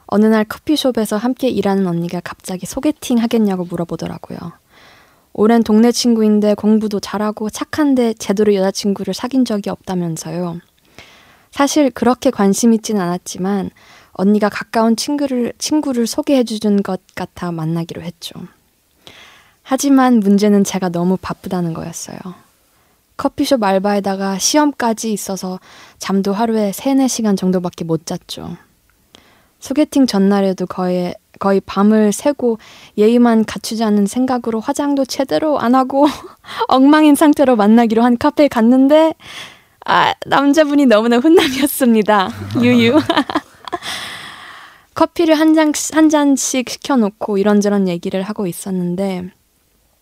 어느 0.08 0.26
날 0.26 0.44
커피숍에서 0.44 1.16
함께 1.16 1.48
일하는 1.48 1.88
언니가 1.88 2.20
갑자기 2.20 2.66
소개팅 2.66 3.20
하겠냐고 3.20 3.64
물어보더라고요. 3.64 4.38
오랜 5.34 5.64
동네 5.64 5.94
친구인데 5.94 6.56
공부도 6.56 7.00
잘하고 7.00 7.50
착한데 7.50 8.16
제대로 8.16 8.54
여자친구를 8.54 9.14
사귄 9.14 9.46
적이 9.46 9.70
없다면서요. 9.70 10.60
사실 11.52 11.90
그렇게 11.90 12.30
관심 12.30 12.74
있진 12.74 13.00
않았지만 13.00 13.70
언니가 14.12 14.50
가까운 14.50 14.98
친구를, 14.98 15.54
친구를 15.58 16.06
소개해 16.06 16.44
주는 16.44 16.84
것 16.84 17.00
같아 17.16 17.54
만나기로 17.54 18.02
했죠. 18.02 18.34
하지만 19.64 20.20
문제는 20.20 20.64
제가 20.64 20.90
너무 20.90 21.18
바쁘다는 21.18 21.74
거였어요. 21.74 22.18
커피숍 23.18 23.64
알바에다가 23.64 24.40
시험까지 24.40 25.14
있어서 25.14 25.60
잠도 26.00 26.34
하루에 26.34 26.72
3, 26.72 26.98
4시간 26.98 27.38
정도밖에 27.38 27.84
못 27.84 28.06
잤죠. 28.06 28.58
소개팅 29.60 30.08
전날에도 30.08 30.66
거의, 30.66 31.14
거의 31.40 31.62
밤을 31.62 32.14
새고 32.14 32.58
예의만 32.98 33.46
갖추지 33.46 33.84
않은 33.84 34.08
생각으로 34.08 34.60
화장도 34.60 35.06
제대로 35.06 35.60
안 35.60 35.76
하고 35.76 36.08
엉망인 36.68 37.14
상태로 37.14 37.56
만나기로 37.56 38.04
한 38.04 38.18
카페에 38.18 38.48
갔는데 38.48 39.14
아, 39.86 40.14
남자분이 40.26 40.88
너무나 40.88 41.18
훈남이었습니다. 41.18 42.30
유유. 42.62 43.00
커피를 44.94 45.36
한, 45.40 45.54
잔, 45.54 45.72
한 45.94 46.10
잔씩 46.10 46.70
시켜놓고 46.70 47.38
이런저런 47.38 47.88
얘기를 47.88 48.22
하고 48.24 48.46
있었는데 48.46 49.32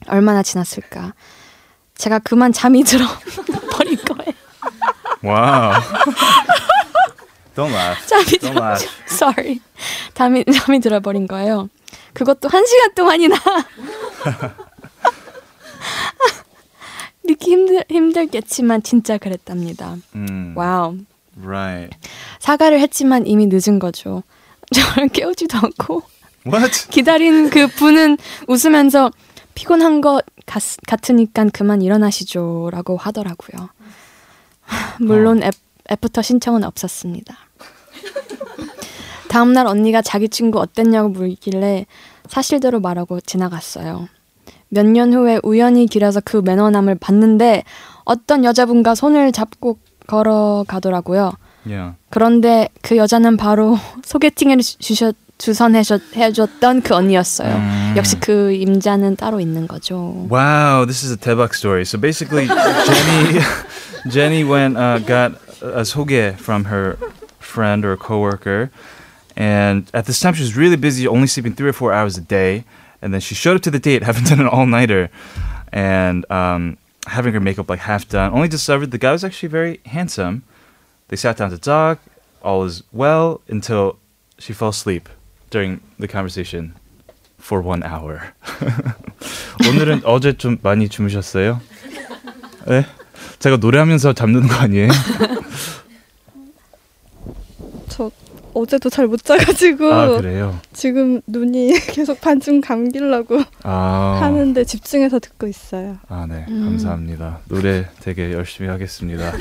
얼마나 0.10 0.44
지났을까. 0.44 1.14
제가 1.96 2.20
그만 2.20 2.52
잠이 2.54 2.84
들어 2.84 3.06
버린 3.72 3.98
거예요. 3.98 4.34
Wow. 5.24 5.74
Don't 7.56 7.72
laugh. 7.74 8.06
잠이 8.08 8.24
Don't 8.26 8.40
들어. 8.54 8.54
laugh. 8.66 8.88
Sorry. 9.10 9.60
잠이 10.14 10.46
잠이 10.46 10.80
들어 10.80 11.00
버린 11.02 11.28
거예요. 11.28 11.70
그것도 12.14 12.48
한 12.50 12.66
시간 12.66 12.94
동안이나. 12.96 13.36
믿기 17.24 17.52
힘들 17.52 17.84
힘들겠지만 17.90 18.82
진짜 18.84 19.18
그랬답니다. 19.18 19.96
Mm, 20.16 20.54
와우. 20.58 20.98
Right. 21.42 21.96
사과를 22.40 22.80
했지만 22.80 23.28
이미 23.28 23.48
늦은 23.48 23.80
거죠. 23.80 24.24
저를 24.74 25.10
깨우지도 25.14 25.58
않고 25.58 26.04
What? 26.46 26.88
기다린 26.90 27.50
그 27.50 27.68
분은 27.68 28.18
웃으면서 28.48 29.12
피곤한 29.60 30.00
것 30.00 30.24
같, 30.46 30.64
같으니까 30.88 31.46
그만 31.52 31.82
일어나시죠 31.82 32.70
라고 32.72 32.96
하더라고요. 32.96 33.68
물론 35.02 35.44
앱, 35.44 35.54
애프터 35.92 36.22
신청은 36.22 36.64
없었습니다. 36.64 37.36
다음날 39.28 39.68
언니가 39.68 40.02
자기 40.02 40.30
친구 40.30 40.60
어땠냐고 40.62 41.10
물길래 41.10 41.86
사실대로 42.30 42.80
말하고 42.80 43.20
지나갔어요. 43.20 44.08
몇 44.70 44.86
년 44.86 45.14
후에 45.14 45.42
우연히 45.44 45.88
길에서 45.88 46.22
그 46.24 46.38
매너남을 46.38 46.96
봤는데 46.96 47.64
어떤 48.06 48.46
여자분과 48.46 48.96
손을 48.96 49.34
잡고 49.34 49.78
걸어가더라고요. 50.08 51.34
Yeah. 51.68 51.98
그런데 52.10 52.70
그 52.82 52.96
여자는 52.96 53.36
바로 53.36 53.78
소개팅을 54.06 54.60
주셨, 54.60 55.16
주선해줬던 55.39 56.83
그 56.83 56.95
언니였어요. 56.95 57.55
음. 57.57 57.95
역시 57.97 58.19
그 58.21 58.53
임자는 58.53 59.17
따로 59.17 59.41
있는 59.41 59.67
거죠. 59.67 60.27
Wow, 60.31 60.87
this 60.87 61.05
is 61.05 61.13
a 61.13 61.17
대박 61.17 61.55
story. 61.55 61.85
So 61.85 61.99
basically, 61.99 62.47
Jenny, 62.47 63.41
Jenny 64.09 64.45
went 64.45 64.77
uh, 64.77 65.01
got 65.01 65.33
a 65.61 65.85
soge 65.85 66.37
from 66.37 66.67
her 66.67 66.97
friend 67.41 67.85
or 67.85 67.97
coworker, 67.97 68.71
and 69.37 69.91
at 69.93 70.07
this 70.07 70.21
time 70.21 70.35
she 70.35 70.43
was 70.43 70.57
really 70.57 70.77
busy, 70.77 71.07
only 71.09 71.27
sleeping 71.27 71.55
three 71.55 71.69
or 71.69 71.75
four 71.75 71.93
hours 71.93 72.17
a 72.17 72.23
day. 72.23 72.65
And 73.03 73.13
then 73.13 73.21
she 73.21 73.35
showed 73.35 73.57
up 73.57 73.63
to 73.69 73.71
the 73.71 73.79
date, 73.79 74.03
having 74.03 74.25
done 74.25 74.41
an 74.41 74.49
all 74.49 74.65
nighter, 74.65 75.11
and 75.73 76.25
um, 76.31 76.79
having 77.07 77.35
her 77.35 77.41
makeup 77.41 77.69
like 77.69 77.81
half 77.81 78.09
done. 78.09 78.33
Only 78.33 78.49
discovered 78.49 78.93
the 78.93 78.99
guy 78.99 79.13
was 79.13 79.25
actually 79.25 79.51
very 79.51 79.81
handsome. 79.85 80.43
They 81.09 81.17
sat 81.17 81.37
down 81.37 81.51
to 81.51 81.59
talk. 81.59 81.99
All 82.41 82.65
is 82.65 82.83
well 82.93 83.43
until 83.49 83.99
she 84.39 84.55
fell 84.55 84.69
asleep 84.69 85.09
During 85.50 85.80
the 86.00 86.08
conversation 86.08 86.74
for 87.40 87.62
one 87.66 87.84
hour. 87.84 88.20
오늘은 89.70 90.02
어제 90.06 90.34
좀 90.34 90.58
많이 90.62 90.90
주무셨어요? 90.90 91.60
네? 92.68 92.86
제가 93.40 93.58
노래하면서 93.58 94.14
잠드는 94.14 94.48
거 94.48 94.56
아니에요? 94.56 94.90
저 97.90 98.12
어제도 98.54 98.90
잘 98.90 99.08
못 99.08 99.24
자가지고 99.24 99.94
아 99.94 100.08
그래요? 100.18 100.60
지금 100.74 101.22
눈이 101.28 101.80
계속 101.94 102.20
반쯤 102.22 102.62
감기려고 102.62 103.42
아, 103.64 104.20
하는데 104.22 104.64
집중해서 104.64 105.20
듣고 105.20 105.48
있어요. 105.48 105.98
아 106.10 106.26
네, 106.28 106.46
음. 106.50 106.66
감사합니다. 106.66 107.40
노래 107.48 107.88
되게 108.02 108.32
열심히 108.34 108.70
하겠습니다. 108.70 109.32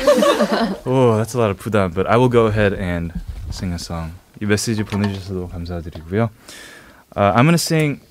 oh, 0.87 1.21
that's 1.21 1.35
a 1.35 1.41
lot 1.41 1.51
of 1.51 1.57
부담, 1.59 1.93
but 1.93 2.07
I 2.09 2.17
will 2.17 2.31
go 2.31 2.47
ahead 2.49 2.75
and 2.81 3.13
sing 3.51 3.73
a 3.73 3.79
song. 3.79 4.13
이 4.42 4.46
메시지 4.46 4.84
보내주셔서 4.84 5.48
감사드리고요. 5.48 6.30
Uh, 7.16 7.32
I'm 7.34 7.46
gonna 7.46 7.56
sing 7.56 8.02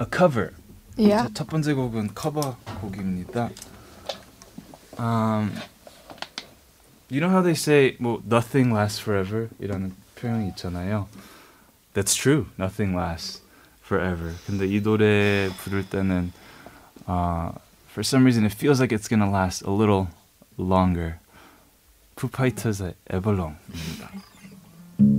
a 0.00 0.06
cover. 0.10 0.52
Yeah. 0.96 1.32
첫 1.34 1.46
번째 1.48 1.74
곡은 1.74 2.14
커버 2.14 2.56
곡입니다. 2.80 3.50
Um, 4.98 5.52
you 7.10 7.20
know 7.20 7.30
how 7.30 7.42
they 7.42 7.54
say 7.54 7.96
뭐 7.98 8.22
nothing 8.24 8.72
lasts 8.72 9.00
forever 9.02 9.48
이라는 9.58 9.94
표현이 10.14 10.48
있잖아요. 10.50 11.08
That's 11.94 12.14
true. 12.14 12.46
Nothing 12.58 12.96
lasts 12.96 13.42
forever. 13.84 14.34
근데 14.46 14.66
이 14.66 14.82
노래 14.82 15.48
부를 15.58 15.84
때는 15.88 16.32
uh, 17.08 17.52
for 17.90 18.02
some 18.02 18.24
reason 18.24 18.44
it 18.44 18.54
feels 18.54 18.80
like 18.80 18.94
it's 18.94 19.08
gonna 19.08 19.30
last 19.30 19.64
a 19.66 19.70
little 19.70 20.08
longer. 20.56 21.18
Foo 22.16 22.28
Fighters의 22.28 22.94
Everlong입니다. 23.12 24.10
Hello, 24.99 25.13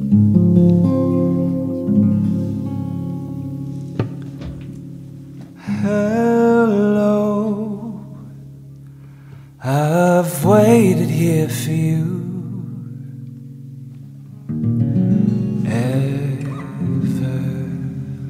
I've 9.63 10.45
waited 10.45 11.09
here 11.09 11.49
for 11.49 11.71
you. 11.71 12.19
Ever 15.65 16.51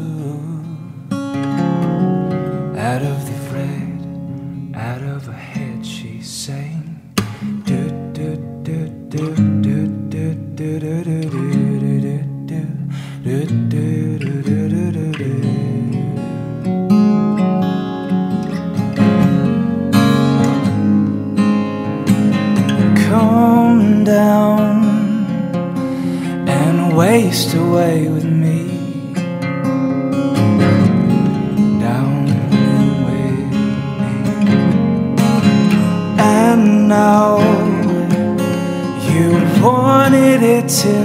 to 40.68 40.95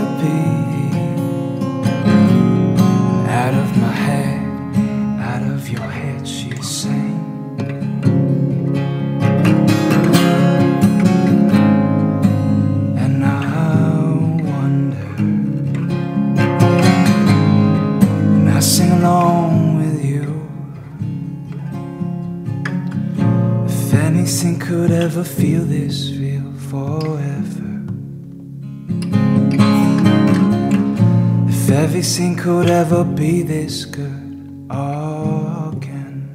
everything 31.71 32.35
could 32.35 32.69
ever 32.69 33.03
be 33.03 33.43
this 33.43 33.85
good 33.85 34.67
again. 34.69 36.27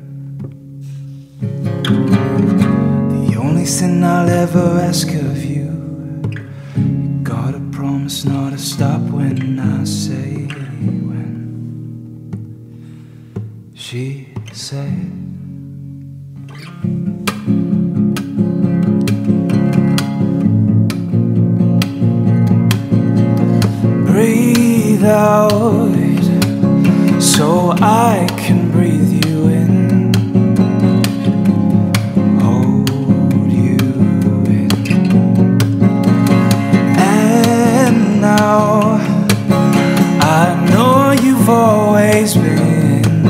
The 3.29 3.37
only 3.39 3.65
thing 3.65 4.03
I'll 4.03 4.29
ever 4.29 4.81
ask 4.81 5.09
of 5.09 5.45
you, 5.45 5.71
you 6.77 7.21
gotta 7.23 7.61
promise 7.71 8.25
not 8.25 8.51
to 8.53 8.59
stop 8.59 9.01
when 9.03 9.61
I 9.61 9.85
say 9.85 10.47
when. 11.09 12.33
She 13.75 14.29
said. 14.53 15.26
Out 25.07 26.21
so 27.21 27.71
I 27.81 28.27
can 28.39 28.71
breathe 28.71 29.25
you 29.25 29.49
in. 29.49 30.13
Hold 32.41 32.91
you 33.51 33.79
in. 34.47 34.71
And 36.99 38.21
now 38.21 38.99
I 40.21 40.67
know 40.71 41.13
you've 41.23 41.49
always 41.49 42.35
been 42.35 43.27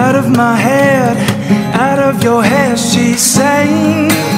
out 0.00 0.14
of 0.14 0.30
my 0.30 0.56
head, 0.56 1.16
out 1.74 1.98
of 1.98 2.22
your 2.22 2.42
head, 2.42 2.78
she's 2.78 3.20
saying. 3.20 4.37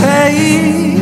say. 0.00 0.96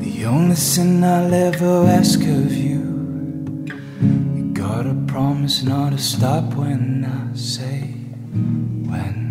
The 0.00 0.24
only 0.26 0.54
thing 0.54 1.04
I'll 1.04 1.32
ever 1.32 1.86
ask 1.86 2.20
of 2.20 2.52
you, 2.52 2.80
you 4.34 4.50
gotta 4.52 4.94
promise 5.06 5.62
not 5.62 5.92
to 5.92 5.98
stop 5.98 6.54
when 6.54 7.04
I 7.04 7.36
say 7.36 7.94
when. 8.88 9.30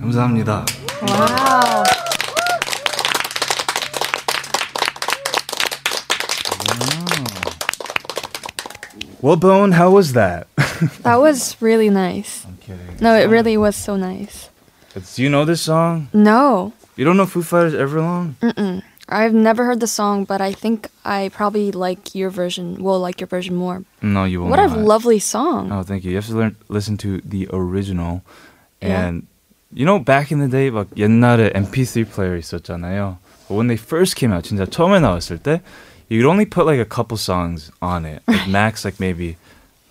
감사합니다. 0.00 0.66
Wow. 1.02 1.85
Well, 9.27 9.35
Boeun, 9.35 9.73
how 9.73 9.91
was 9.91 10.13
that? 10.13 10.47
that 11.03 11.17
was 11.19 11.61
really 11.61 11.89
nice. 11.89 12.45
I'm 12.47 12.55
kidding. 12.63 12.95
No, 13.01 13.13
it 13.13 13.27
really 13.27 13.57
was 13.57 13.75
so 13.75 13.97
nice. 13.97 14.47
Do 14.95 15.21
you 15.21 15.27
know 15.27 15.43
this 15.43 15.59
song? 15.59 16.07
No. 16.13 16.71
You 16.95 17.03
don't 17.03 17.17
know 17.17 17.25
Foo 17.25 17.43
Fighters 17.43 17.73
Everlong? 17.73 18.35
Mm-mm. 18.39 18.83
I've 19.09 19.33
never 19.33 19.65
heard 19.65 19.81
the 19.81 19.87
song, 19.87 20.23
but 20.23 20.39
I 20.39 20.53
think 20.53 20.87
I 21.03 21.27
probably 21.33 21.73
like 21.73 22.15
your 22.15 22.29
version. 22.29 22.81
Will 22.81 23.01
like 23.01 23.19
your 23.19 23.27
version 23.27 23.53
more. 23.55 23.83
No, 24.01 24.23
you 24.23 24.39
won't. 24.39 24.51
What 24.51 24.59
a 24.59 24.67
lovely 24.67 25.19
song. 25.19 25.73
Oh, 25.73 25.83
thank 25.83 26.05
you. 26.05 26.11
You 26.11 26.23
have 26.23 26.27
to 26.27 26.37
learn, 26.37 26.55
listen 26.69 26.95
to 27.03 27.19
the 27.19 27.49
original. 27.51 28.23
And 28.79 29.27
yeah. 29.73 29.79
you 29.79 29.85
know, 29.85 29.99
back 29.99 30.31
in 30.31 30.39
the 30.39 30.47
day, 30.47 30.71
막 30.71 30.87
옛날에 30.95 31.51
MP3 31.51 32.09
player 32.09 32.37
있었잖아요. 32.37 33.17
But 33.49 33.55
when 33.55 33.67
they 33.67 33.75
first 33.75 34.15
came 34.15 34.31
out, 34.31 34.47
진짜 34.47 34.65
처음에 34.65 35.01
나왔을 35.01 35.37
때 35.37 35.61
you'd 36.08 36.26
only 36.26 36.46
put 36.46 36.66
like 36.66 36.80
a 36.80 36.84
couple 36.84 37.16
songs 37.16 37.70
on 37.80 38.04
it. 38.04 38.22
Like 38.26 38.48
max, 38.48 38.84
like 38.84 38.98
maybe 39.00 39.36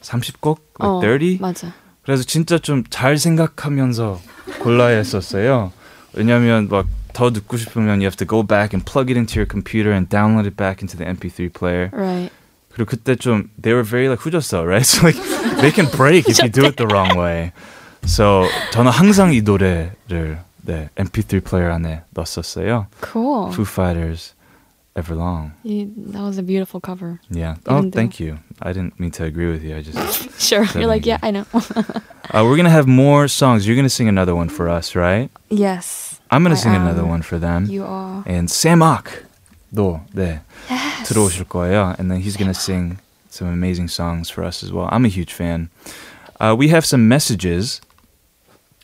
30곡, 0.04 0.58
like 0.80 0.90
어, 0.90 1.02
30. 1.02 1.40
맞아. 1.40 1.74
그래서 2.04 2.24
진짜 2.24 2.58
좀 2.58 2.84
잘 2.90 3.18
생각하면서 3.18 4.20
골라야 4.60 4.98
했었어요. 4.98 5.72
왜냐면 6.14 6.68
막 6.70 6.88
더 7.14 7.32
듣고 7.32 7.58
싶으면 7.58 8.00
you 8.00 8.06
have 8.08 8.16
to 8.16 8.26
go 8.26 8.44
back 8.44 8.74
and 8.74 8.86
plug 8.86 9.12
it 9.12 9.18
into 9.18 9.36
your 9.36 9.46
computer 9.46 9.92
and 9.92 10.10
download 10.10 10.46
it 10.48 10.56
back 10.56 10.82
into 10.82 10.98
the 10.98 11.06
MP3 11.06 11.54
player. 11.54 11.90
Right. 11.94 12.32
그리고 12.74 12.90
그때 12.92 13.16
좀 13.16 13.50
they 13.62 13.74
were 13.74 13.84
very 13.84 14.08
like 14.08 14.22
후졌어, 14.24 14.64
right? 14.66 14.86
So 14.86 15.04
like 15.04 15.20
they 15.60 15.72
can 15.72 15.88
break 15.92 16.30
if 16.30 16.40
you 16.42 16.50
do 16.50 16.66
it 16.66 16.78
the 16.78 16.88
wrong 16.88 17.18
way. 17.18 17.52
So 18.06 18.48
저는 18.72 18.92
항상 18.92 19.34
이 19.34 19.42
노래를 19.42 20.40
네, 20.64 20.90
MP3 20.96 21.44
player 21.44 21.72
안에 21.74 22.04
넣었었어요. 22.12 22.88
Cool. 23.04 23.52
Foo 23.52 23.66
Fighters 23.68 24.34
Everlong. 24.97 25.53
You, 25.63 25.93
that 26.09 26.23
was 26.23 26.39
a 26.39 26.43
beautiful 26.43 26.81
cover. 26.81 27.21
Yeah. 27.29 27.57
Even 27.69 27.89
oh, 27.89 27.91
thank 27.91 28.19
you. 28.19 28.39
I 28.63 28.73
didn't 28.73 28.99
mean 28.99 29.11
to 29.13 29.25
agree 29.25 29.51
with 29.51 29.63
you. 29.63 29.77
I 29.77 29.83
just. 29.83 30.41
sure. 30.41 30.65
You're 30.75 30.87
like, 30.89 31.05
yeah, 31.05 31.19
I 31.23 31.31
know. 31.31 31.45
uh, 31.55 32.43
we're 32.43 32.57
going 32.57 32.65
to 32.65 32.71
have 32.71 32.87
more 32.87 33.29
songs. 33.29 33.67
You're 33.67 33.77
going 33.77 33.85
to 33.85 33.93
sing 33.93 34.09
another 34.09 34.35
one 34.35 34.49
for 34.49 34.71
us, 34.71 34.97
right? 34.97 35.31
Yes. 35.51 36.19
I'm 36.31 36.43
going 36.43 36.57
to 36.57 36.61
sing 36.61 36.75
am. 36.75 36.83
another 36.83 37.05
one 37.05 37.21
for 37.21 37.39
them. 37.39 37.67
You 37.67 37.85
are. 37.85 38.25
And 38.27 38.51
Sam 38.51 38.81
Ock도 38.81 40.01
네, 40.15 40.41
yes. 40.71 41.09
들어오실 41.09 41.47
And 41.99 42.11
then 42.11 42.21
he's 42.21 42.37
going 42.37 42.53
to 42.53 42.59
sing 42.59 42.99
some 43.29 43.49
amazing 43.49 43.89
songs 43.89 44.31
for 44.31 44.43
us 44.43 44.65
as 44.65 44.73
well. 44.73 44.89
I'm 44.91 45.05
a 45.05 45.09
huge 45.09 45.33
fan. 45.33 45.69
Uh, 46.41 46.55
we 46.57 46.69
have 46.69 46.87
some 46.87 47.07
messages. 47.07 47.81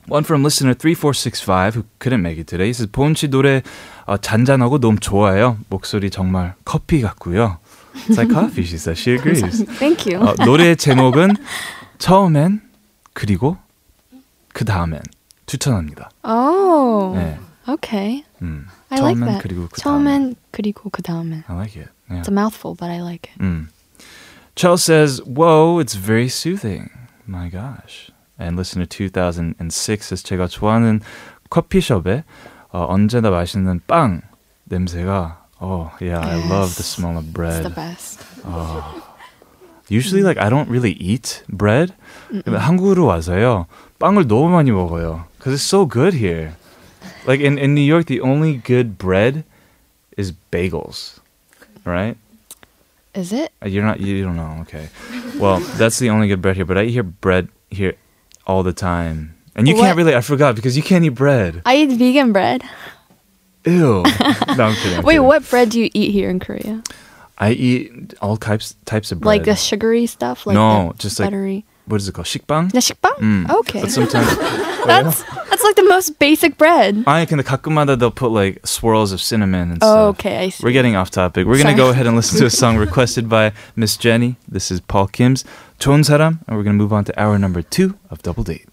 One 0.10 0.24
from 0.24 0.42
listener 0.44 0.74
3465 0.74 1.76
who 1.76 1.84
couldn't 2.00 2.22
make 2.22 2.40
it 2.40 2.48
today. 2.48 2.68
He 2.68 2.74
says 2.74 2.88
보은 2.92 3.14
씨 3.16 3.28
노래 3.28 3.62
어, 4.06 4.16
잔잔하고 4.18 4.80
너무 4.80 5.00
좋아요. 5.00 5.58
목소리 5.70 6.10
정말 6.10 6.56
커피 6.64 7.02
같고요. 7.02 7.60
It's 8.08 8.16
like 8.18 8.32
coffee, 8.32 8.64
she 8.64 8.78
says. 8.78 8.98
She 8.98 9.16
agrees. 9.18 9.66
Thank 9.80 10.06
you. 10.08 10.24
어, 10.26 10.34
노래 10.46 10.76
제목은 10.76 11.36
처음엔 11.98 12.62
그리고 13.14 13.58
그 14.54 14.64
다음엔 14.64 15.02
추천합니다. 15.46 16.10
oh. 16.24 17.18
네. 17.18 17.38
Okay. 17.68 18.24
음, 18.42 18.68
I 18.90 19.00
like 19.00 19.18
처음엔 19.20 19.28
that. 19.28 19.44
그리고 19.44 19.68
그 19.70 19.82
다음엔. 19.82 20.14
처음엔 20.14 20.36
그리고 20.52 20.90
그 20.90 21.02
다음엔. 21.02 21.44
I 21.50 21.56
like 21.56 21.76
it. 21.76 21.90
Yeah. 22.10 22.22
It's 22.22 22.30
a 22.30 22.32
mouthful, 22.34 22.76
but 22.76 22.90
I 22.90 23.02
like 23.02 23.30
it. 23.36 23.44
Mm. 23.44 23.68
Chell 24.56 24.78
says, 24.78 25.22
Whoa, 25.26 25.80
it's 25.80 25.96
very 25.96 26.30
soothing. 26.30 26.90
My 27.28 27.50
gosh. 27.50 28.10
And 28.42 28.56
listener 28.56 28.86
2006 28.86 30.06
says, 30.06 30.24
제가 30.24 30.48
좋아하는 30.48 31.02
커피숍에 31.50 32.24
어, 32.72 32.86
언제나 32.90 33.30
맛있는 33.32 33.82
빵 33.88 34.22
냄새가 34.66 35.46
Oh, 35.60 35.90
yeah, 36.00 36.20
I 36.22 36.36
love 36.36 36.76
the 36.76 36.84
Yes. 36.86 36.94
smell 36.94 37.18
of 37.18 37.26
It's 37.26 37.34
bread. 37.34 37.64
the 37.64 37.74
best. 37.74 38.22
Oh. 38.46 39.02
Usually, 39.90 40.22
like, 40.22 40.38
I 40.38 40.50
don't 40.50 40.70
really 40.70 40.92
eat 41.02 41.42
bread. 41.50 41.94
Mm-mm. 42.30 42.44
근데 42.44 42.58
한국으로 42.60 43.06
와서요, 43.08 43.66
빵을 43.98 44.28
너무 44.28 44.50
많이 44.50 44.70
먹어요. 44.70 45.26
Because 45.40 45.56
it's 45.58 45.66
so 45.66 45.88
good 45.88 46.14
here. 46.14 46.54
Like, 47.26 47.42
in, 47.42 47.58
in 47.58 47.74
New 47.74 47.82
York, 47.82 48.06
the 48.06 48.22
only 48.22 48.62
good 48.64 49.00
bread 49.00 49.46
is 50.16 50.32
bagels, 50.52 51.18
right? 51.86 52.18
Is 53.16 53.34
it? 53.34 53.52
Uh, 53.64 53.68
You're 53.68 53.84
not. 53.86 54.00
You 54.00 54.22
don't 54.24 54.36
know. 54.36 54.62
Okay. 54.62 54.90
Well, 55.40 55.58
that's 55.80 55.98
the 55.98 56.12
only 56.12 56.28
good 56.28 56.42
bread 56.42 56.56
here. 56.58 56.66
But 56.66 56.78
I 56.78 56.84
eat 56.84 56.92
here 56.92 57.02
bread 57.02 57.48
here 57.72 57.96
all 58.47 58.63
the 58.63 58.73
time, 58.73 59.35
and 59.55 59.69
you 59.69 59.75
What? 59.75 59.83
can't 59.83 59.97
really. 59.97 60.15
I 60.15 60.21
forgot 60.21 60.55
because 60.57 60.77
you 60.77 60.83
can't 60.83 61.05
eat 61.05 61.11
bread. 61.11 61.63
I 61.65 61.77
eat 61.77 61.91
vegan 61.97 62.33
bread. 62.33 62.63
Ew. 63.65 64.03
no, 64.03 64.05
I'm 64.05 64.75
kidding. 64.75 64.99
I'm 64.99 65.03
Wait, 65.05 65.15
kidding. 65.15 65.23
what 65.23 65.49
bread 65.49 65.71
do 65.71 65.81
you 65.81 65.89
eat 65.95 66.11
here 66.13 66.29
in 66.31 66.41
Korea? 66.41 66.83
I 67.39 67.53
eat 67.53 68.15
all 68.21 68.37
types 68.37 68.75
types 68.85 69.13
of 69.13 69.21
bread. 69.21 69.27
Like 69.27 69.45
the 69.45 69.55
sugary 69.57 70.07
stuff? 70.07 70.47
Like 70.47 70.55
no, 70.55 70.93
just 70.99 71.19
like 71.21 71.27
buttery 71.29 71.65
what 71.88 72.02
is 72.02 72.08
it 72.10 72.14
called? 72.14 72.28
식빵. 72.28 72.72
The 72.72 72.80
식빵? 72.84 73.16
Mm. 73.20 73.50
Okay. 73.64 73.82
But 73.82 73.92
sometimes. 73.92 74.28
that's 74.88 75.24
that's 75.50 75.64
like 75.64 75.76
the 75.76 75.88
most 75.88 76.20
basic 76.20 76.58
bread. 76.58 77.04
I 77.08 77.26
can 77.26 77.38
the 77.38 77.44
가끔마다 77.48 77.98
they'll 77.98 78.12
put 78.12 78.32
like 78.32 78.60
swirls 78.68 79.12
of 79.12 79.22
cinnamon 79.22 79.72
and 79.72 79.80
Oh, 79.82 80.12
stuff. 80.12 80.20
okay, 80.20 80.36
I 80.46 80.50
see. 80.50 80.64
We're 80.64 80.76
getting 80.76 80.96
off 80.96 81.10
topic. 81.12 81.48
We're 81.48 81.58
gonna 81.58 81.76
Sorry. 81.76 81.80
go 81.80 81.90
ahead 81.90 82.08
and 82.08 82.16
listen 82.16 82.40
to 82.40 82.46
a 82.46 82.52
song 82.52 82.76
requested 82.78 83.30
by 83.30 83.54
Miss 83.76 83.96
Jenny. 83.98 84.36
This 84.48 84.70
is 84.72 84.80
Paul 84.82 85.08
Kim's 85.08 85.44
좋은 85.80 86.04
사람, 86.04 86.40
and 86.48 86.58
we're 86.58 86.64
gonna 86.64 86.78
move 86.80 86.92
on 86.92 87.06
to 87.06 87.14
hour 87.20 87.38
number 87.40 87.62
two 87.62 87.96
of 88.12 88.22
Double 88.22 88.44
Date. 88.44 88.66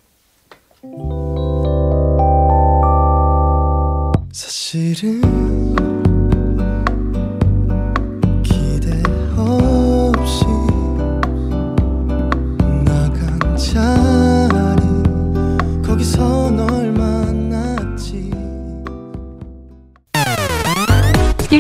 사실은 4.33 5.68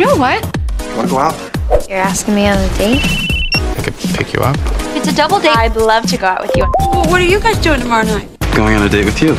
know 0.09 0.17
what? 0.17 0.43
Want 0.95 1.07
to 1.07 1.13
go 1.13 1.19
out? 1.19 1.87
You're 1.87 1.99
asking 1.99 2.35
me 2.35 2.47
on 2.47 2.57
a 2.57 2.77
date? 2.77 3.01
I 3.53 3.81
could 3.83 3.93
pick 4.15 4.33
you 4.33 4.39
up. 4.41 4.55
It's 4.95 5.07
a 5.07 5.15
double 5.15 5.39
date. 5.39 5.55
I'd 5.55 5.75
love 5.75 6.07
to 6.07 6.17
go 6.17 6.25
out 6.25 6.41
with 6.41 6.55
you. 6.55 6.65
what 6.79 7.21
are 7.21 7.25
you 7.25 7.39
guys 7.39 7.57
doing 7.59 7.79
tomorrow 7.79 8.05
night? 8.05 8.27
Going 8.55 8.75
on 8.75 8.83
a 8.83 8.89
date 8.89 9.05
with 9.05 9.21
you. 9.21 9.33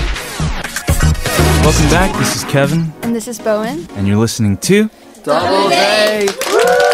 Welcome 1.64 1.90
back. 1.90 2.16
This 2.18 2.36
is 2.36 2.44
Kevin, 2.44 2.92
And 3.02 3.14
this 3.14 3.26
is 3.28 3.38
Boeun. 3.38 3.88
and 3.96 4.06
you're 4.06 4.16
listening 4.16 4.56
to 4.58 4.88
Double 5.24 5.68
date. 5.68 6.89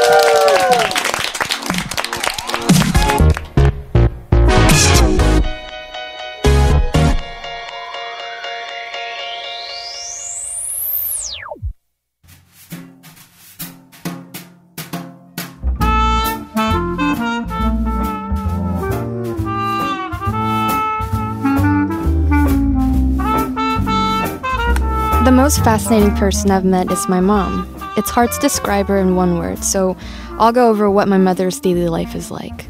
Most 25.46 25.62
fascinating 25.62 26.12
person 26.16 26.50
I've 26.50 26.64
met 26.64 26.90
is 26.90 27.08
my 27.08 27.20
mom. 27.20 27.72
It's 27.96 28.10
hard 28.10 28.32
to 28.32 28.40
describe 28.40 28.88
her 28.88 28.98
in 28.98 29.14
one 29.14 29.38
word, 29.38 29.62
so 29.62 29.96
I'll 30.40 30.50
go 30.50 30.68
over 30.68 30.90
what 30.90 31.06
my 31.06 31.18
mother's 31.18 31.60
daily 31.60 31.88
life 31.88 32.16
is 32.16 32.32
like. 32.32 32.66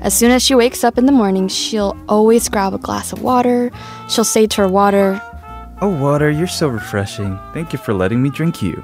As 0.00 0.14
soon 0.14 0.32
as 0.32 0.42
she 0.42 0.56
wakes 0.56 0.82
up 0.82 0.98
in 0.98 1.06
the 1.06 1.12
morning, 1.12 1.46
she'll 1.46 1.96
always 2.08 2.48
grab 2.48 2.74
a 2.74 2.78
glass 2.78 3.12
of 3.12 3.22
water. 3.22 3.70
She'll 4.08 4.24
say 4.24 4.48
to 4.48 4.62
her 4.62 4.66
water, 4.66 5.22
Oh, 5.80 5.90
water, 5.90 6.28
you're 6.28 6.48
so 6.48 6.66
refreshing. 6.66 7.38
Thank 7.54 7.72
you 7.72 7.78
for 7.78 7.94
letting 7.94 8.20
me 8.20 8.30
drink 8.30 8.62
you. 8.62 8.82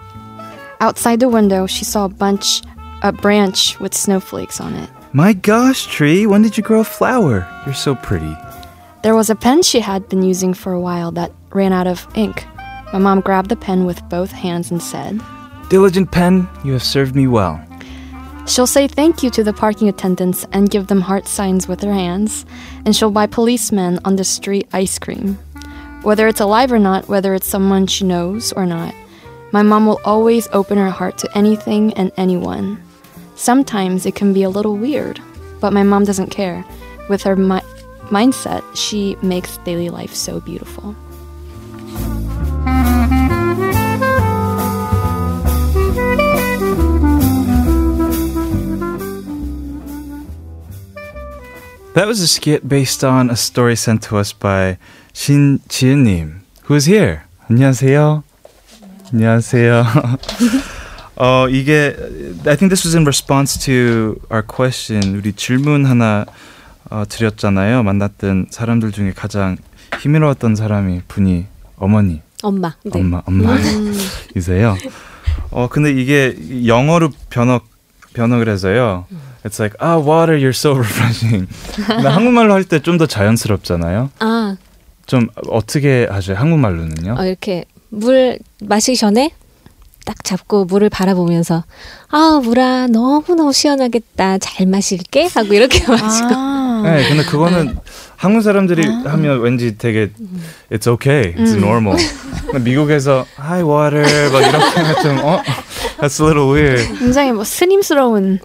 Outside 0.79 1.19
the 1.19 1.29
window, 1.29 1.67
she 1.67 1.85
saw 1.85 2.05
a 2.05 2.09
bunch, 2.09 2.63
a 3.03 3.11
branch 3.11 3.81
with 3.81 3.95
snowflakes 3.95 4.61
on 4.61 4.75
it. 4.75 4.89
My 5.13 5.33
gosh, 5.33 5.87
tree, 5.87 6.25
when 6.25 6.43
did 6.43 6.57
you 6.57 6.63
grow 6.63 6.83
a 6.83 6.85
flower? 6.85 7.51
You're 7.67 7.75
so 7.75 7.97
pretty. 7.97 8.37
There 9.03 9.17
was 9.17 9.29
a 9.29 9.35
pen 9.35 9.63
she 9.63 9.81
had 9.81 10.09
been 10.09 10.23
using 10.23 10.55
for 10.55 10.73
a 10.73 10.81
while 10.81 11.11
that 11.11 11.33
ran 11.51 11.73
out 11.73 11.89
of 11.89 12.07
ink. 12.15 12.47
My 12.95 13.01
mom 13.01 13.23
grabbed 13.23 13.49
the 13.49 13.57
pen 13.57 13.87
with 13.87 14.09
both 14.09 14.31
hands 14.31 14.71
and 14.71 14.81
said, 14.81 15.21
Diligent 15.69 16.13
pen, 16.13 16.49
you 16.65 16.75
have 16.75 16.85
served 16.85 17.17
me 17.17 17.27
well. 17.27 17.61
She'll 18.47 18.69
say 18.69 18.87
thank 18.87 19.21
you 19.21 19.31
to 19.31 19.43
the 19.43 19.53
parking 19.53 19.89
attendants 19.89 20.47
and 20.53 20.71
give 20.71 20.87
them 20.87 21.01
heart 21.01 21.27
signs 21.27 21.67
with 21.67 21.83
her 21.83 21.93
hands, 21.93 22.47
and 22.85 22.95
she'll 22.95 23.11
buy 23.11 23.27
policemen 23.27 23.99
on 24.05 24.15
the 24.15 24.23
street 24.23 24.69
ice 24.73 25.01
cream. 25.01 25.35
Whether 26.05 26.29
it's 26.29 26.39
alive 26.39 26.71
or 26.71 26.79
not, 26.79 27.09
whether 27.09 27.35
it's 27.35 27.49
someone 27.49 27.89
she 27.89 28.05
knows 28.05 28.53
or 28.53 28.65
not, 28.65 28.95
my 29.51 29.63
mom 29.63 29.87
will 29.87 30.01
always 30.05 30.47
open 30.53 30.79
her 30.79 30.91
heart 30.91 31.19
to 31.19 31.37
anything 31.37 31.93
and 31.95 32.13
anyone. 32.17 32.81
Sometimes 33.35 34.07
it 34.07 34.15
can 34.15 34.33
be 34.33 34.45
a 34.45 34.51
little 34.51 34.77
weird, 34.77 35.21
but 35.59 35.73
my 35.73 35.83
mom 35.83 36.05
doesn't 36.05 36.31
care. 36.31 36.65
With 37.09 37.25
her 37.25 37.35
mi- 37.35 37.61
mindset, 38.11 38.63
she 38.77 39.17
makes 39.21 39.57
daily 39.59 39.91
life 39.91 40.15
so 40.15 40.39
beautiful. 40.39 40.95
That 51.95 52.07
was 52.09 52.21
a 52.21 52.27
skit 52.27 52.69
based 52.69 53.05
on 53.05 53.31
a 53.31 53.37
story 53.37 53.77
sent 53.77 54.03
to 54.09 54.19
us 54.19 54.33
by 54.33 54.79
Shin 55.13 55.61
Ji은님, 55.69 56.41
who 56.65 56.75
is 56.75 56.87
here. 56.87 57.21
안녕하세요. 57.49 58.25
안녕하세요. 59.13 59.85
어 61.17 61.47
이게 61.49 61.95
I 62.47 62.57
think 62.57 62.71
this 62.71 62.85
was 62.85 62.97
in 62.97 63.05
response 63.05 63.59
to 63.67 64.17
our 64.33 64.43
question. 64.45 65.15
우리 65.17 65.33
질문 65.35 65.87
하나 65.87 66.27
어, 66.91 67.05
드렸잖아요. 67.09 67.85
만났던 67.85 68.47
사람들 68.51 68.91
중에 68.91 69.13
가장 69.15 69.57
힘들었던 70.01 70.57
사람이 70.57 71.03
분이 71.07 71.47
어머니, 71.77 72.23
엄마. 72.43 72.75
네. 72.85 72.91
엄마, 72.99 73.23
엄마이세요. 73.25 74.77
어 75.51 75.69
근데 75.69 75.93
이게 75.93 76.37
영어로 76.67 77.11
번역 77.31 77.67
번역을 78.15 78.49
해서요. 78.49 79.07
It's 79.45 79.61
like, 79.61 79.77
ah, 79.81 79.99
water, 79.99 80.39
you're 80.39 80.57
so 80.57 80.73
refreshing. 80.79 81.47
근데 81.87 82.09
한국말로 82.09 82.55
할 82.55 82.65
때 82.65 82.81
좀 82.81 82.97
더 82.97 83.07
자연스럽잖아요. 83.07 84.11
아, 84.21 84.57
좀 85.07 85.29
어떻게 85.51 86.07
하죠? 86.11 86.35
한국말로는요? 86.35 87.17
어, 87.19 87.25
이렇게 87.27 87.65
물 87.91 88.39
마시기 88.63 88.97
전에 88.97 89.31
딱 90.07 90.23
잡고 90.25 90.65
물을 90.67 90.89
바라보면서 90.91 91.65
아, 92.11 92.41
물아 92.43 92.87
너무너무 92.89 93.53
시원하겠다. 93.53 94.39
잘 94.39 94.67
마실게. 94.67 95.29
하고 95.35 95.53
이렇게 95.55 95.81
마시고. 95.91 96.29
네, 96.85 97.09
근데 97.09 97.25
그거는 97.25 97.79
한국 98.17 98.43
사람들이 98.43 98.87
하면 98.87 99.41
왠지 99.41 99.77
되게 99.79 100.11
it's 100.71 100.87
okay, 100.87 101.35
it's 101.37 101.55
음. 101.55 101.59
normal. 101.59 101.97
미국에서 102.61 103.27
hi 103.39 103.63
water 103.63 104.31
막 104.31 104.41
이렇게 104.41 104.81
하면 104.81 105.03
좀 105.03 105.19
어, 105.25 105.43
that's 106.04 106.20
a 106.20 106.24
little 106.26 106.50
weird. 106.50 106.80
굉장히 107.00 107.32
뭐 107.32 107.44
스님스러운 107.44 108.40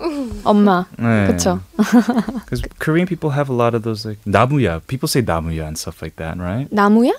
엄마. 0.45 0.87
네. 0.99 1.27
그쵸? 1.29 1.61
Because 1.77 2.63
Korean 2.79 3.07
people 3.07 3.31
have 3.31 3.49
a 3.49 3.55
lot 3.55 3.75
of 3.75 3.83
those 3.83 4.05
like 4.07 4.19
나무야. 4.27 4.81
People 4.87 5.09
say 5.09 5.23
나무야 5.23 5.67
and 5.67 5.79
stuff 5.79 6.03
like 6.03 6.17
that, 6.17 6.39
right? 6.39 6.69
나무야? 6.71 7.13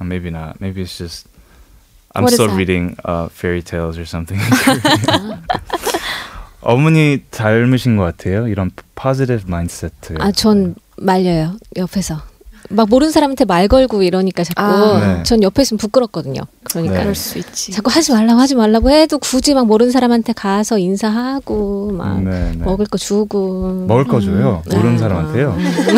Or 0.00 0.06
maybe 0.06 0.30
not. 0.30 0.60
Maybe 0.60 0.82
it's 0.82 0.96
just 0.98 1.26
I'm 2.14 2.24
What 2.24 2.32
is 2.32 2.36
still 2.38 2.48
that? 2.48 2.56
reading 2.56 2.96
uh, 3.04 3.28
fairy 3.28 3.62
tales 3.62 3.96
or 3.98 4.04
something. 4.04 4.38
어머니 6.60 7.22
닮으신 7.30 7.96
것 7.96 8.04
같아요. 8.16 8.46
이런 8.46 8.70
positive 8.94 9.44
mindset. 9.48 9.92
아, 10.20 10.30
전 10.30 10.74
말려요. 10.96 11.56
옆에서. 11.76 12.22
막 12.69 12.89
모르는 12.89 13.11
사람한테 13.11 13.45
말 13.45 13.67
걸고 13.67 14.03
이러니까 14.03 14.43
자꾸 14.43 14.61
아. 14.61 14.99
네. 15.17 15.23
전 15.23 15.41
옆에 15.41 15.61
있으면 15.61 15.77
부끄럽거든요. 15.77 16.41
그러니까 16.63 16.95
네. 16.95 16.99
그럴 17.01 17.15
수 17.15 17.37
있지. 17.37 17.71
자꾸 17.71 17.89
하지 17.89 18.11
말라고 18.11 18.39
하지 18.39 18.55
말라고 18.55 18.89
해도 18.89 19.19
굳이 19.19 19.53
막 19.53 19.65
모르는 19.67 19.91
사람한테 19.91 20.33
가서 20.33 20.77
인사하고 20.77 21.91
막 21.93 22.21
네, 22.23 22.51
네. 22.51 22.57
먹을 22.57 22.85
거 22.85 22.97
주고 22.97 23.85
먹을 23.87 24.05
거 24.05 24.19
줘요. 24.19 24.61
음. 24.67 24.71
모르는 24.75 24.93
네. 24.93 24.97
사람한테요. 24.99 25.57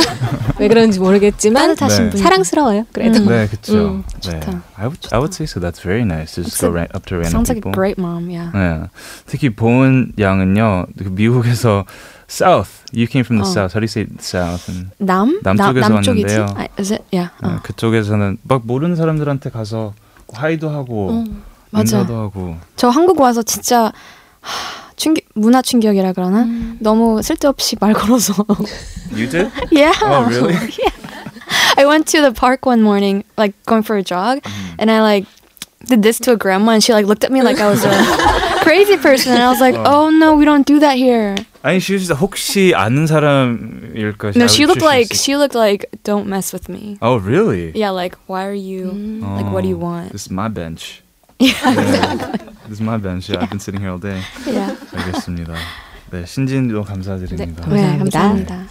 왜 0.59 0.67
그런지 0.67 0.99
모르겠지만 0.99 1.69
따뜻하신 1.69 2.03
네. 2.05 2.09
분. 2.11 2.19
사랑스러워요. 2.21 2.85
그래도 2.93 3.19
네, 3.25 3.47
그렇죠. 3.47 3.73
음, 3.87 4.03
네. 4.23 4.39
좋다. 4.39 4.61
I 4.75 4.85
would 4.85 5.07
I 5.11 5.19
would 5.19 5.33
say 5.33 5.45
so. 5.45 5.59
That's 5.59 5.81
very 5.81 6.03
nice. 6.03 6.35
Just 6.35 6.55
It's 6.55 6.61
go 6.61 6.77
a- 6.77 6.87
up 6.93 7.05
to 7.07 7.15
random 7.15 7.31
Sounds 7.43 7.49
like 7.49 7.59
a 7.59 7.61
people. 7.65 7.71
great 7.73 7.97
mom, 7.99 8.29
yeah. 8.29 8.51
네. 8.53 8.87
특히 9.25 9.49
보은 9.49 10.13
양은요. 10.19 10.85
그 10.97 11.03
미국에서 11.09 11.85
South. 12.29 12.85
You 12.93 13.07
came 13.07 13.23
from 13.25 13.37
the 13.41 13.45
어. 13.47 13.51
South. 13.51 13.73
How 13.73 13.79
do 13.81 13.85
you 13.85 13.91
say 13.91 14.05
South? 14.19 14.69
And 14.69 14.91
남? 14.99 15.39
남쪽에서 15.43 15.89
나, 15.89 15.95
남쪽이지? 15.95 16.37
왔는데요. 16.37 16.45
아, 16.57 16.67
is 16.79 16.93
it? 16.93 17.03
Yeah. 17.11 17.33
네, 17.41 17.49
어. 17.49 17.59
그쪽에서는 17.63 18.37
막 18.43 18.61
모르는 18.65 18.95
사람들한테 18.95 19.49
가서 19.49 19.93
하이도 20.33 20.69
하고 20.69 21.09
어. 21.11 21.79
인사도 21.79 22.15
하고. 22.15 22.57
저 22.75 22.89
한국 22.89 23.19
와서 23.19 23.41
진짜 23.43 23.91
하, 24.41 24.93
충격, 24.95 25.23
문화 25.33 25.61
충격이라 25.61 26.13
그러나? 26.13 26.43
음. 26.43 26.77
너무 26.79 27.21
쓸데없이 27.21 27.77
말 27.79 27.93
걸어서. 27.93 28.33
You 29.11 29.27
did? 29.27 29.51
yeah. 29.71 29.93
Oh, 30.03 30.25
really? 30.29 30.53
yeah. 30.53 30.93
I 31.77 31.85
went 31.85 32.05
to 32.11 32.21
the 32.21 32.31
park 32.31 32.65
one 32.67 32.81
morning, 32.81 33.23
like 33.37 33.53
going 33.65 33.81
for 33.83 33.97
a 33.97 34.03
jog, 34.03 34.41
Mm-hmm. 34.43 34.75
and 34.79 34.91
I 34.91 35.01
like 35.01 35.25
did 35.87 36.03
this 36.03 36.19
to 36.25 36.33
a 36.33 36.37
grandma, 36.37 36.73
and 36.73 36.83
she 36.83 36.93
like 36.93 37.05
looked 37.07 37.23
at 37.23 37.31
me 37.31 37.41
like 37.41 37.59
I 37.59 37.69
was 37.69 37.83
a 37.85 37.89
crazy 38.62 38.96
person, 38.96 39.32
and 39.32 39.42
I 39.42 39.48
was 39.50 39.60
like, 39.60 39.74
oh 39.76 40.10
no, 40.10 40.34
we 40.34 40.44
don't 40.44 40.66
do 40.66 40.78
that 40.80 40.96
here. 40.96 41.34
아니, 41.62 41.80
she 41.80 41.94
was 41.94 42.10
혹시 42.10 42.74
아는 42.74 43.06
사람일까? 43.06 44.36
No, 44.36 44.46
she 44.46 44.66
looked 44.66 44.82
like 44.82 45.12
she. 45.12 45.32
she 45.32 45.36
looked 45.36 45.54
like 45.54 45.86
don't 46.04 46.26
mess 46.26 46.52
with 46.52 46.68
me. 46.68 46.98
Oh, 47.00 47.16
really? 47.16 47.72
Yeah, 47.74 47.90
like 47.90 48.16
why 48.26 48.44
are 48.44 48.52
you 48.52 48.92
like 49.22 49.50
what 49.50 49.62
do 49.62 49.68
you 49.68 49.76
Oh, 49.76 49.84
want? 49.84 50.12
This 50.12 50.26
is 50.26 50.30
my 50.30 50.48
bench. 50.48 51.02
Yeah, 51.38 51.52
네. 51.54 52.38
This 52.68 52.78
is 52.78 52.80
my 52.80 52.96
bench. 52.96 53.28
Yeah, 53.28 53.40
I've 53.42 53.50
been 53.50 53.60
sitting 53.60 53.80
here 53.80 53.90
all 53.90 53.98
day. 53.98 54.22
Yeah. 54.46 54.76
알겠습니다. 54.92 55.54
네, 56.10 56.24
신진도 56.26 56.84
감사드립니다. 56.84 57.64
네, 57.66 57.98
감사합니다. 57.98 58.66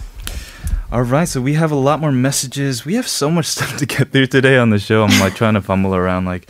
All 0.92 1.02
right, 1.02 1.26
so 1.28 1.40
we 1.40 1.54
have 1.54 1.72
a 1.72 1.76
lot 1.76 1.98
more 1.98 2.12
messages. 2.12 2.86
We 2.86 2.94
have 2.94 3.08
so 3.08 3.28
much 3.28 3.46
stuff 3.46 3.76
to 3.78 3.86
get 3.86 4.12
through 4.12 4.28
today 4.28 4.56
on 4.56 4.70
the 4.70 4.78
show. 4.78 5.02
I'm 5.02 5.18
like 5.20 5.34
trying 5.34 5.54
to 5.54 5.60
fumble 5.60 5.94
around 5.94 6.24
like 6.24 6.48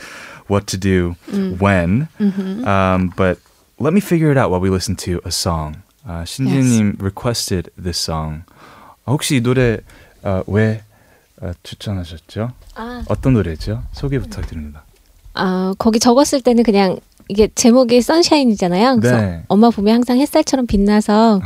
what 0.50 0.66
to 0.66 0.76
do 0.76 1.14
Mm. 1.30 1.58
when. 1.60 2.08
Mhm. 2.18 2.66
Um, 2.66 3.12
but 3.16 3.38
let 3.78 3.94
me 3.94 4.00
figure 4.00 4.30
it 4.30 4.36
out 4.36 4.50
while 4.50 4.60
we 4.60 4.68
listen 4.68 4.96
to 5.06 5.20
a 5.24 5.30
song. 5.30 5.82
Uh, 6.04 6.24
신지님 6.24 6.96
requested 7.00 7.70
this 7.80 7.98
song. 7.98 8.42
아, 9.06 9.12
혹시 9.12 9.36
이 9.36 9.40
노래 9.40 9.78
어, 10.22 10.42
왜 10.46 10.82
어, 11.40 11.52
추천하셨죠? 11.62 12.52
아. 12.74 13.02
어떤 13.08 13.32
노래죠? 13.34 13.82
소개 13.92 14.18
부탁드립니다. 14.18 14.82
아, 15.34 15.72
거기 15.78 15.98
적었을 15.98 16.42
때는 16.42 16.64
그냥 16.64 16.98
이게 17.30 17.48
제목이 17.54 18.02
선샤인이잖아요. 18.02 18.96
그래서 18.96 19.20
네. 19.20 19.44
엄마 19.46 19.70
보면 19.70 19.94
항상 19.94 20.18
햇살처럼 20.18 20.66
빛나서 20.66 21.40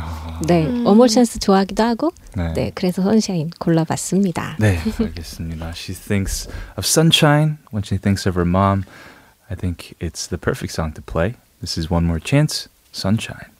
네 0.47 0.65
음. 0.65 0.85
원몰 0.85 1.07
찬스 1.07 1.39
좋아하기도 1.39 1.83
하고 1.83 2.11
네. 2.35 2.53
네 2.53 2.71
그래서 2.73 3.03
선샤인 3.03 3.51
골라봤습니다. 3.59 4.57
네, 4.59 4.79
알겠습니다. 4.99 5.73
She 5.75 5.95
thinks 5.95 6.49
of 6.75 6.85
sunshine 6.85 7.57
when 7.71 7.83
she 7.85 7.99
thinks 7.99 8.27
of 8.27 8.35
her 8.35 8.49
mom. 8.49 8.83
I 9.47 9.55
think 9.55 9.93
it's 9.99 10.27
the 10.27 10.39
perfect 10.39 10.73
song 10.73 10.93
to 10.95 11.03
play. 11.03 11.35
This 11.61 11.77
is 11.77 11.91
One 11.91 12.05
More 12.05 12.19
Chance, 12.19 12.67
Sunshine. 12.91 13.54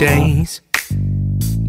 days. 0.00 0.62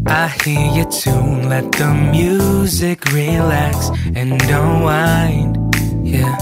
I 0.06 0.28
hear 0.42 0.66
your 0.72 0.90
tune, 0.90 1.50
let 1.50 1.70
the 1.72 1.92
music 1.92 3.04
relax 3.12 3.90
and 4.16 4.40
unwind. 4.40 5.58
Yeah. 6.02 6.32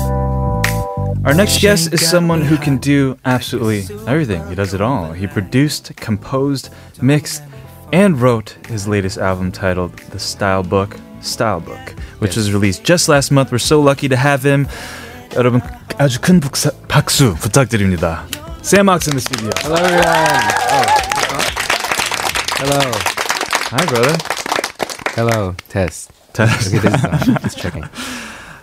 Our 1.25 1.35
next 1.35 1.61
guest 1.61 1.93
is 1.93 2.09
someone 2.09 2.43
who 2.43 2.57
can 2.59 2.79
do 2.79 3.19
absolutely 3.25 3.83
everything. 4.07 4.47
He 4.49 4.55
does 4.55 4.73
it 4.73 4.81
all. 4.81 5.11
He 5.13 5.27
produced, 5.27 5.97
composed, 5.97 6.71
mixed, 7.03 7.43
and 7.93 8.23
wrote 8.23 8.57
his 8.69 8.87
latest 8.87 9.19
album 9.19 9.51
titled 9.51 9.99
The 10.15 10.21
Style 10.21 10.63
Book, 10.63 10.97
Style 11.21 11.59
Book, 11.59 11.91
which 12.21 12.37
was 12.37 12.53
released 12.53 12.85
just 12.85 13.09
last 13.09 13.33
month. 13.33 13.51
We're 13.51 13.59
so 13.59 13.81
lucky 13.81 14.09
to 14.09 14.17
have 14.17 14.45
him. 14.45 14.69
아주 15.99 16.21
큰 16.21 16.41
박수 16.89 17.35
부탁드립니다. 17.35 18.25
Sam 18.63 18.89
Ock 18.89 19.09
in 19.09 19.17
the 19.17 19.21
studio. 19.21 19.51
Hello 19.63 19.77
everyone. 19.77 20.07
Oh. 20.71 21.00
Hello. 22.63 22.91
Hi, 23.73 23.87
brother. 23.87 24.15
Hello. 25.17 25.57
Test. 25.71 26.11
Test. 26.35 26.69
Okay, 26.69 26.79
this 26.79 26.93
is 26.95 27.05
on. 27.07 27.41
Just 27.41 27.59
checking. 27.59 27.85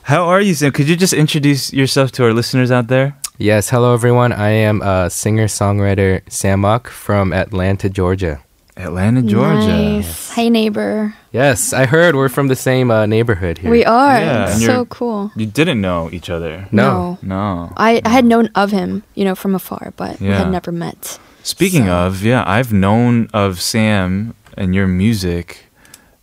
How 0.04 0.26
are 0.26 0.40
you, 0.40 0.54
Sam? 0.54 0.72
Could 0.72 0.88
you 0.88 0.96
just 0.96 1.14
introduce 1.14 1.74
yourself 1.74 2.12
to 2.12 2.24
our 2.26 2.32
listeners 2.32 2.70
out 2.70 2.90
there? 2.90 3.18
Yes. 3.40 3.72
Hello 3.72 3.96
everyone. 3.96 4.34
I 4.34 4.50
am 4.50 4.84
a 4.84 5.10
singer 5.10 5.48
songwriter 5.48 6.22
Sam 6.32 6.64
Ock 6.64 6.90
from 6.90 7.34
Atlanta, 7.34 7.90
Georgia. 7.90 8.40
Atlanta, 8.78 9.24
Georgia. 9.24 9.66
Nice. 9.66 10.30
Hey, 10.30 10.52
neighbor. 10.52 11.16
Yes, 11.32 11.74
I 11.74 11.88
heard 11.88 12.14
we're 12.16 12.30
from 12.30 12.50
the 12.50 12.56
same 12.56 12.92
uh, 12.92 13.08
neighborhood 13.08 13.58
here. 13.58 13.72
We 13.72 13.84
are. 13.84 14.20
Yeah, 14.20 14.54
so 14.54 14.86
cool. 14.86 15.32
You 15.36 15.48
didn't 15.48 15.82
know 15.82 16.10
each 16.12 16.30
other. 16.30 16.68
No. 16.72 17.18
No. 17.24 17.74
I, 17.76 18.00
I 18.06 18.10
had 18.10 18.26
known 18.26 18.52
of 18.54 18.70
him, 18.70 19.02
you 19.16 19.26
know, 19.26 19.34
from 19.34 19.56
afar, 19.56 19.92
but 19.98 20.20
we 20.20 20.28
had 20.28 20.52
never 20.52 20.72
met. 20.72 21.18
Speaking 21.48 21.88
of, 21.88 22.24
yeah, 22.24 22.44
I've 22.46 22.74
known 22.74 23.30
of 23.34 23.62
Sam 23.62 24.36
and 24.58 24.76
your 24.76 24.86
music 24.88 25.70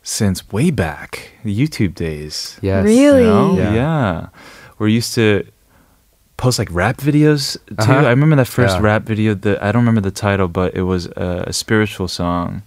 since 0.03 0.47
way 0.53 0.71
back, 0.71 1.31
the 1.45 1.55
YouTube 1.59 1.95
days. 1.95 2.59
Yes. 2.61 2.85
Really? 2.85 3.23
You 3.23 3.29
know? 3.29 3.57
Yeah. 3.57 3.75
Yeah. 3.75 4.27
We're 4.79 4.89
used 4.89 5.15
to 5.15 5.47
post 6.37 6.59
like 6.59 6.69
rap 6.71 6.99
videos 6.99 7.57
too. 7.69 7.75
Uh-huh. 7.79 8.07
I 8.07 8.11
remember 8.11 8.37
that 8.37 8.49
first 8.49 8.77
Yeah. 8.77 8.83
rap 8.83 9.05
video. 9.05 9.33
The 9.35 9.57
I 9.65 9.73
don't 9.73 9.81
remember 9.83 10.03
the 10.03 10.11
title, 10.11 10.49
but 10.49 10.75
it 10.75 10.83
was 10.83 11.07
a, 11.17 11.45
a 11.47 11.53
spiritual 11.55 12.09
song. 12.09 12.63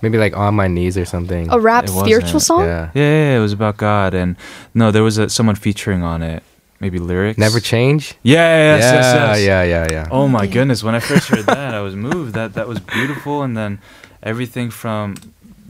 Maybe 0.00 0.16
like 0.16 0.34
on 0.36 0.54
my 0.54 0.68
knees 0.68 0.96
or 0.96 1.04
something. 1.04 1.50
A 1.50 1.58
rap 1.60 1.84
It 1.84 1.88
spiritual 1.90 2.34
wasn't. 2.40 2.42
song? 2.42 2.64
Yeah. 2.64 2.90
Yeah, 2.94 3.02
yeah, 3.02 3.32
yeah, 3.32 3.36
it 3.36 3.40
was 3.40 3.52
about 3.52 3.76
God, 3.76 4.14
and 4.14 4.36
no, 4.72 4.90
there 4.92 5.02
was 5.02 5.18
a, 5.18 5.28
someone 5.28 5.56
featuring 5.56 6.02
on 6.02 6.22
it. 6.22 6.42
Maybe 6.80 6.98
lyrics. 6.98 7.38
Never 7.38 7.58
change. 7.60 8.14
Yeah, 8.22 8.36
yeah, 8.36 8.76
yes, 8.76 8.82
yeah, 8.84 8.92
yes, 8.92 9.14
yes. 9.38 9.46
yeah, 9.46 9.62
yeah, 9.64 9.86
yeah. 9.90 10.08
Oh 10.12 10.28
my 10.28 10.46
goodness! 10.46 10.82
When 10.84 10.94
I 10.94 11.00
first 11.00 11.28
heard 11.28 11.46
that, 11.56 11.74
I 11.74 11.80
was 11.80 11.94
moved. 11.96 12.34
That 12.34 12.54
that 12.54 12.68
was 12.68 12.78
beautiful, 12.78 13.42
and 13.42 13.56
then 13.56 13.80
everything 14.22 14.70
from 14.70 15.16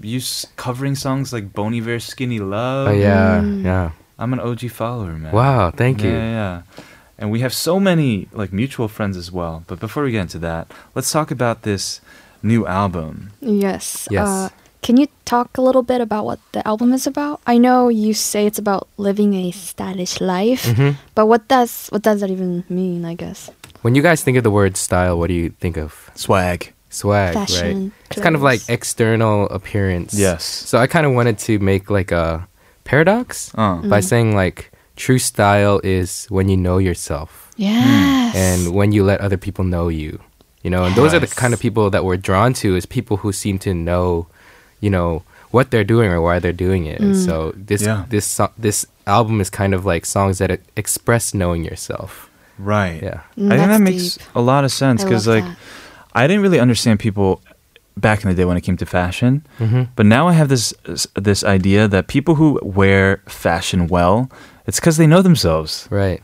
you 0.02 0.18
s- 0.18 0.46
covering 0.56 0.94
songs 0.94 1.32
like 1.32 1.52
Bon 1.54 1.72
Iver's 1.74 2.04
"Skinny 2.04 2.38
Love." 2.40 2.88
Oh 2.88 2.92
yeah, 2.92 3.40
Mm. 3.42 3.64
yeah. 3.64 3.90
I'm 4.18 4.32
an 4.32 4.40
OG 4.40 4.68
follower, 4.70 5.12
man. 5.14 5.32
Wow, 5.32 5.70
thank 5.70 6.02
you. 6.02 6.10
Yeah, 6.10 6.16
yeah, 6.18 6.62
yeah. 6.76 6.84
And 7.18 7.30
we 7.32 7.40
have 7.40 7.54
so 7.54 7.80
many 7.80 8.28
like 8.32 8.52
mutual 8.52 8.86
friends 8.88 9.16
as 9.16 9.32
well. 9.32 9.64
But 9.66 9.80
before 9.80 10.02
we 10.04 10.10
get 10.12 10.22
into 10.22 10.38
that, 10.40 10.70
let's 10.94 11.10
talk 11.10 11.30
about 11.30 11.62
this 11.62 12.00
new 12.42 12.66
album. 12.66 13.30
Yes. 13.40 14.06
Yes. 14.10 14.28
Uh, 14.28 14.48
can 14.82 14.96
you 14.96 15.06
talk 15.24 15.58
a 15.58 15.62
little 15.62 15.82
bit 15.82 16.00
about 16.00 16.24
what 16.24 16.38
the 16.52 16.66
album 16.66 16.92
is 16.92 17.06
about? 17.06 17.40
I 17.46 17.58
know 17.58 17.88
you 17.88 18.14
say 18.14 18.46
it's 18.46 18.58
about 18.58 18.86
living 18.96 19.34
a 19.34 19.50
stylish 19.50 20.20
life, 20.20 20.64
Mhm. 20.66 20.96
but 21.14 21.26
what 21.26 21.48
does 21.48 21.88
what 21.90 22.02
does 22.02 22.20
that 22.20 22.30
even 22.30 22.64
mean? 22.68 23.04
I 23.04 23.14
guess 23.14 23.50
When 23.82 23.94
you 23.94 24.02
guys 24.02 24.22
think 24.26 24.36
of 24.36 24.42
the 24.42 24.50
word 24.50 24.76
style, 24.76 25.18
what 25.18 25.28
do 25.28 25.34
you 25.34 25.50
think 25.60 25.76
of? 25.78 26.10
Swag. 26.14 26.74
Swag, 26.90 27.34
Fashion, 27.34 27.92
right? 27.94 28.10
It's 28.10 28.20
kind 28.22 28.34
of 28.34 28.42
like 28.42 28.62
external 28.68 29.46
appearance. 29.54 30.14
Yes. 30.18 30.42
So 30.42 30.78
I 30.82 30.86
kind 30.88 31.04
of 31.06 31.12
wanted 31.12 31.38
to 31.46 31.58
make 31.60 31.90
like 31.90 32.10
a 32.10 32.48
paradox 32.84 33.52
Uh. 33.54 33.76
by 33.86 34.00
saying 34.00 34.34
like 34.34 34.72
true 34.96 35.18
style 35.20 35.78
is 35.84 36.26
when 36.30 36.48
you 36.48 36.56
know 36.56 36.78
yourself 36.78 37.50
yes. 37.56 38.34
and 38.34 38.74
when 38.74 38.90
you 38.90 39.04
let 39.04 39.20
other 39.20 39.36
people 39.36 39.62
know 39.64 39.86
you. 39.88 40.18
You 40.66 40.70
know, 40.74 40.82
and 40.84 40.96
those 40.96 41.14
are 41.14 41.20
the 41.22 41.28
kind 41.30 41.54
of 41.54 41.60
people 41.60 41.88
that 41.94 42.02
we're 42.04 42.16
drawn 42.18 42.52
to 42.64 42.74
is 42.74 42.84
people 42.84 43.18
who 43.22 43.30
seem 43.32 43.58
to 43.62 43.72
know, 43.72 44.26
you 44.80 44.90
know, 44.90 45.22
what 45.50 45.70
they're 45.70 45.84
doing 45.84 46.10
or 46.10 46.20
why 46.20 46.38
they're 46.38 46.52
doing 46.52 46.86
it. 46.86 47.00
And 47.00 47.16
so 47.16 47.52
this 47.56 47.82
Yeah. 47.82 48.04
this 48.08 48.40
this 48.58 48.86
album 49.06 49.40
is 49.40 49.50
kind 49.50 49.74
of 49.74 49.84
like 49.84 50.04
songs 50.06 50.38
that 50.38 50.50
e- 50.50 50.58
express 50.76 51.32
knowing 51.34 51.64
yourself. 51.64 52.28
Right. 52.58 53.02
Yeah. 53.02 53.20
Mm, 53.38 53.52
I 53.52 53.56
think 53.56 53.68
that 53.70 53.80
makes 53.80 54.14
deep. 54.16 54.26
a 54.34 54.40
lot 54.40 54.64
of 54.64 54.72
sense 54.72 55.02
because 55.04 55.26
like 55.26 55.44
that. 55.44 55.56
I 56.14 56.26
didn't 56.26 56.42
really 56.42 56.60
understand 56.60 56.98
people 57.00 57.40
back 57.96 58.22
in 58.22 58.28
the 58.30 58.34
day 58.36 58.44
when 58.44 58.56
it 58.56 58.60
came 58.62 58.76
to 58.76 58.86
fashion, 58.86 59.42
Mhm. 59.58 59.88
but 59.96 60.06
now 60.06 60.28
I 60.28 60.32
have 60.32 60.48
this 60.48 60.74
this 61.14 61.42
idea 61.44 61.88
that 61.88 62.06
people 62.08 62.34
who 62.36 62.58
wear 62.62 63.20
fashion 63.26 63.86
well, 63.88 64.28
it's 64.66 64.78
because 64.80 64.96
they 64.98 65.06
know 65.06 65.22
themselves. 65.22 65.86
Right. 65.90 66.22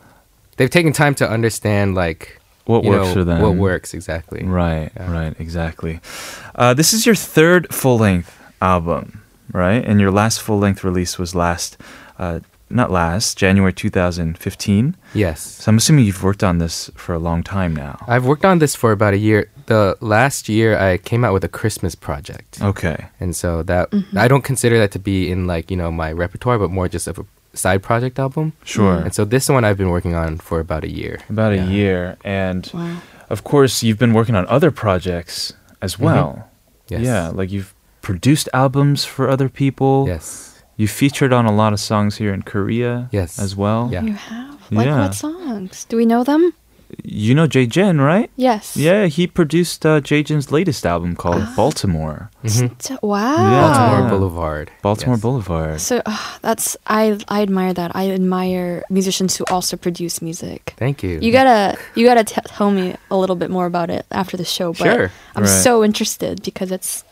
They've 0.56 0.70
taken 0.70 0.92
time 0.92 1.14
to 1.16 1.28
understand 1.28 1.94
like 1.96 2.40
What 2.66 2.84
you 2.84 2.90
works 2.90 3.06
know, 3.08 3.14
for 3.14 3.24
them. 3.24 3.40
What 3.42 3.56
works 3.56 3.94
exactly. 3.94 4.42
Right, 4.44 4.90
Yeah. 4.96 5.10
right, 5.12 5.34
exactly. 5.38 6.00
Uh, 6.54 6.74
this 6.74 6.92
is 6.92 7.06
your 7.06 7.16
third 7.16 7.72
full 7.72 7.98
length 7.98 8.30
album, 8.64 9.22
right? 9.52 9.84
And 9.84 10.00
your 10.00 10.10
last 10.10 10.40
full 10.40 10.58
length 10.58 10.82
release 10.84 11.18
was 11.18 11.34
last, 11.34 11.76
uh, 12.18 12.40
not 12.70 12.90
last, 12.90 13.36
January 13.38 13.72
2015. 13.72 14.96
Yes. 15.14 15.40
So 15.40 15.68
I'm 15.70 15.76
assuming 15.76 16.04
you've 16.06 16.22
worked 16.22 16.42
on 16.42 16.58
this 16.58 16.90
for 16.96 17.14
a 17.14 17.18
long 17.18 17.42
time 17.42 17.76
now. 17.76 17.98
I've 18.08 18.24
worked 18.24 18.44
on 18.44 18.58
this 18.58 18.74
for 18.74 18.90
about 18.92 19.14
a 19.14 19.18
year. 19.18 19.50
The 19.66 19.96
last 20.00 20.48
year 20.48 20.78
I 20.78 20.98
came 20.98 21.24
out 21.24 21.32
with 21.32 21.44
a 21.44 21.48
Christmas 21.48 21.94
project. 21.94 22.60
Okay. 22.62 23.06
And 23.20 23.36
so 23.36 23.62
that 23.64 23.90
Mm-hmm. 23.90 24.18
I 24.18 24.26
don't 24.28 24.42
consider 24.44 24.78
that 24.78 24.90
to 24.92 24.98
be 24.98 25.30
in 25.30 25.46
like, 25.46 25.70
you 25.70 25.76
know, 25.76 25.90
my 25.92 26.10
repertoire, 26.12 26.58
but 26.58 26.70
more 26.70 26.88
just 26.88 27.06
of 27.06 27.18
a 27.18 27.24
side 27.56 27.82
project 27.82 28.18
album. 28.18 28.52
Sure. 28.64 28.96
And 28.98 29.14
so 29.14 29.24
this 29.24 29.48
one 29.48 29.64
I've 29.64 29.78
been 29.78 29.90
working 29.90 30.14
on 30.14 30.38
for 30.38 30.58
about 30.60 30.84
a 30.84 30.90
year. 30.90 31.20
About 31.28 31.52
a 31.52 31.62
year. 31.66 32.16
And 32.24 32.68
Wow. 32.74 32.96
of 33.30 33.44
course, 33.44 33.82
you've 33.84 33.98
been 33.98 34.14
working 34.14 34.34
on 34.34 34.46
other 34.48 34.70
projects 34.70 35.52
as 35.80 35.98
well. 35.98 36.48
Yes. 36.88 37.02
Yeah, 37.02 37.28
like 37.28 37.50
you've 37.52 37.73
produced 38.04 38.48
albums 38.52 39.04
for 39.04 39.28
other 39.28 39.48
people. 39.48 40.04
Yes. 40.06 40.62
You 40.76 40.86
featured 40.88 41.32
on 41.32 41.46
a 41.46 41.52
lot 41.52 41.72
of 41.72 41.80
songs 41.80 42.16
here 42.18 42.32
in 42.34 42.42
Korea 42.42 43.08
Yes. 43.12 43.38
as 43.38 43.54
well. 43.56 43.88
Yeah. 43.92 44.02
You 44.02 44.14
have 44.14 44.58
like 44.70 44.86
Yeah. 44.86 44.98
what 45.00 45.14
songs? 45.14 45.84
Do 45.88 45.96
we 45.96 46.04
know 46.06 46.24
them? 46.24 46.52
You 47.02 47.34
know 47.34 47.46
Jay 47.48 47.66
Jin, 47.66 48.00
right? 48.00 48.30
Yes. 48.36 48.76
Yeah, 48.76 49.06
he 49.06 49.26
produced 49.26 49.84
uh, 49.86 50.00
Jay 50.00 50.22
Jin's 50.22 50.52
latest 50.52 50.84
album 50.86 51.16
called 51.16 51.42
Ah. 51.42 51.52
Baltimore. 51.56 52.30
Mhm. 52.44 52.70
So- 52.78 52.98
wow. 53.02 53.50
Baltimore 53.50 54.08
Boulevard. 54.10 54.70
Baltimore 54.82 55.16
Yes. 55.16 55.22
Boulevard. 55.22 55.80
So 55.80 56.02
uh, 56.06 56.16
that's 56.42 56.76
I 56.86 57.18
I 57.28 57.42
admire 57.42 57.72
that. 57.74 57.90
I 57.94 58.10
admire 58.10 58.82
musicians 58.90 59.36
who 59.38 59.44
also 59.50 59.76
produce 59.76 60.22
music. 60.22 60.74
Thank 60.76 61.02
you. 61.02 61.18
You 61.24 61.32
gotta 61.32 61.74
you 61.96 62.06
gotta 62.06 62.22
t- 62.24 62.40
tell 62.56 62.70
me 62.70 62.94
a 63.10 63.16
little 63.16 63.36
bit 63.36 63.50
more 63.50 63.66
about 63.66 63.90
it 63.90 64.04
after 64.10 64.36
the 64.36 64.44
show. 64.56 64.72
But 64.72 64.86
Sure. 64.86 65.10
I'm 65.36 65.44
Right. 65.44 65.62
so 65.66 65.82
interested 65.84 66.42
because 66.44 66.70
it's 66.70 67.02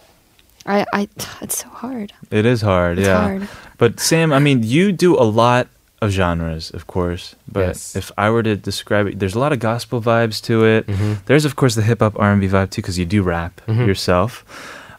I 0.66 0.84
I 0.92 1.08
it's 1.40 1.58
so 1.58 1.68
hard. 1.68 2.12
It 2.30 2.46
is 2.46 2.60
hard, 2.62 2.98
It's 2.98 3.06
yeah. 3.08 3.20
hard. 3.20 3.48
But 3.78 4.00
Sam, 4.00 4.32
I 4.32 4.38
mean, 4.38 4.62
you 4.62 4.92
do 4.92 5.18
a 5.18 5.24
lot 5.24 5.66
of 6.00 6.10
genres, 6.10 6.70
of 6.74 6.86
course. 6.86 7.34
But 7.50 7.66
Yes. 7.66 7.96
if 7.96 8.10
I 8.18 8.30
were 8.30 8.42
to 8.42 8.56
describe 8.56 9.06
it, 9.08 9.18
there's 9.18 9.34
a 9.34 9.38
lot 9.38 9.52
of 9.52 9.58
gospel 9.60 10.00
vibes 10.00 10.40
to 10.42 10.64
it. 10.64 10.86
Mhm. 10.86 11.18
There's 11.26 11.44
of 11.44 11.54
course 11.56 11.74
the 11.74 11.82
hip 11.82 12.00
hop 12.00 12.14
R&B 12.18 12.48
vibe 12.48 12.70
too, 12.70 12.82
because 12.82 12.98
you 12.98 13.06
do 13.06 13.22
rap 13.22 13.60
Mhm. 13.68 13.86
yourself. 13.86 14.44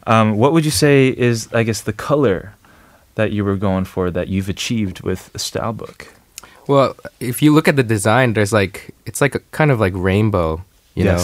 Um, 0.06 0.36
what 0.36 0.52
would 0.52 0.64
you 0.64 0.70
say 0.70 1.08
is, 1.08 1.48
I 1.52 1.62
guess, 1.62 1.80
the 1.82 1.92
color 1.92 2.52
that 3.14 3.32
you 3.32 3.44
were 3.44 3.56
going 3.56 3.84
for 3.84 4.10
that 4.10 4.28
you've 4.28 4.48
achieved 4.50 5.00
with 5.00 5.32
the 5.32 5.38
style 5.38 5.72
book? 5.72 6.08
Well, 6.66 6.96
if 7.20 7.42
you 7.42 7.52
look 7.54 7.68
at 7.68 7.76
the 7.76 7.82
design, 7.82 8.32
there's 8.34 8.52
like 8.52 8.94
it's 9.06 9.20
like 9.20 9.34
a 9.34 9.40
kind 9.52 9.70
of 9.70 9.78
like 9.80 9.92
rainbow, 9.96 10.62
you 10.94 11.04
know. 11.04 11.22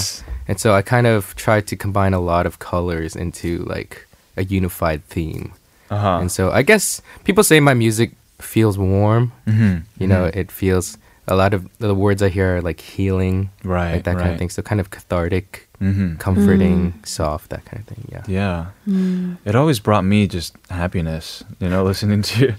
And 0.48 0.58
so 0.60 0.74
I 0.74 0.82
kind 0.82 1.06
of 1.06 1.34
tried 1.36 1.66
to 1.68 1.76
combine 1.76 2.12
a 2.14 2.20
lot 2.20 2.44
of 2.46 2.58
colors 2.58 3.16
into 3.16 3.64
like 3.64 4.06
a 4.40 4.44
unified 4.44 5.04
theme. 5.14 5.52
Uh-huh. 5.90 6.18
And 6.20 6.30
so 6.32 6.50
I 6.50 6.62
guess 6.62 7.02
people 7.24 7.44
say 7.44 7.60
my 7.60 7.74
music 7.74 8.10
feels 8.38 8.76
warm. 8.78 9.32
Mhm. 9.46 9.82
You 10.00 10.06
know, 10.08 10.24
it 10.40 10.50
feels 10.50 10.96
a 11.28 11.34
lot 11.36 11.52
of 11.54 11.60
the 11.78 11.94
words 11.94 12.22
I 12.22 12.28
hear 12.28 12.56
are 12.56 12.62
like 12.62 12.80
healing, 12.80 13.50
Right, 13.62 13.92
like 13.94 14.04
that 14.04 14.16
kind 14.18 14.30
of 14.32 14.38
thing. 14.38 14.50
So 14.50 14.62
kind 14.62 14.80
of 14.80 14.88
cathartic, 14.90 15.68
Mhm. 15.80 16.18
comforting, 16.18 16.94
soft, 17.04 17.50
that 17.50 17.64
kind 17.68 17.80
of 17.82 17.86
thing. 17.90 18.02
Yeah. 18.14 18.24
Yeah. 18.38 18.58
Mm. 18.88 19.36
It 19.44 19.54
always 19.54 19.78
brought 19.80 20.04
me 20.04 20.26
just 20.26 20.56
happiness, 20.70 21.44
you 21.60 21.68
know, 21.68 21.84
listening 21.84 22.22
to 22.28 22.34
your, 22.40 22.54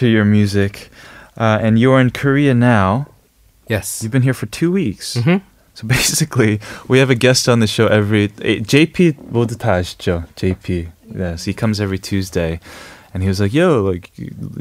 to 0.00 0.06
your 0.06 0.24
music. 0.24 0.90
Uh, 1.36 1.58
and 1.60 1.78
you're 1.78 2.00
in 2.00 2.10
Korea 2.10 2.54
now. 2.54 3.06
Yes. 3.68 4.00
You've 4.02 4.12
been 4.12 4.22
here 4.24 4.34
for 4.34 4.46
two 4.46 4.70
weeks. 4.72 5.16
Mhm. 5.20 5.40
So 5.76 5.86
basically, 5.86 6.58
we 6.88 6.98
have 6.98 7.10
a 7.10 7.14
guest 7.14 7.48
on 7.48 7.60
the 7.60 7.66
show 7.66 7.86
every 7.86 8.28
JP 8.28 9.30
모두 9.30 9.58
다 9.58 9.76
아시죠? 9.76 10.24
JP. 10.34 10.88
Yes, 11.14 11.44
he 11.44 11.52
comes 11.52 11.80
every 11.80 11.98
Tuesday. 11.98 12.60
And 13.12 13.22
he 13.22 13.28
was 13.28 13.40
like, 13.40 13.54
"Yo, 13.54 13.82
like 13.82 14.10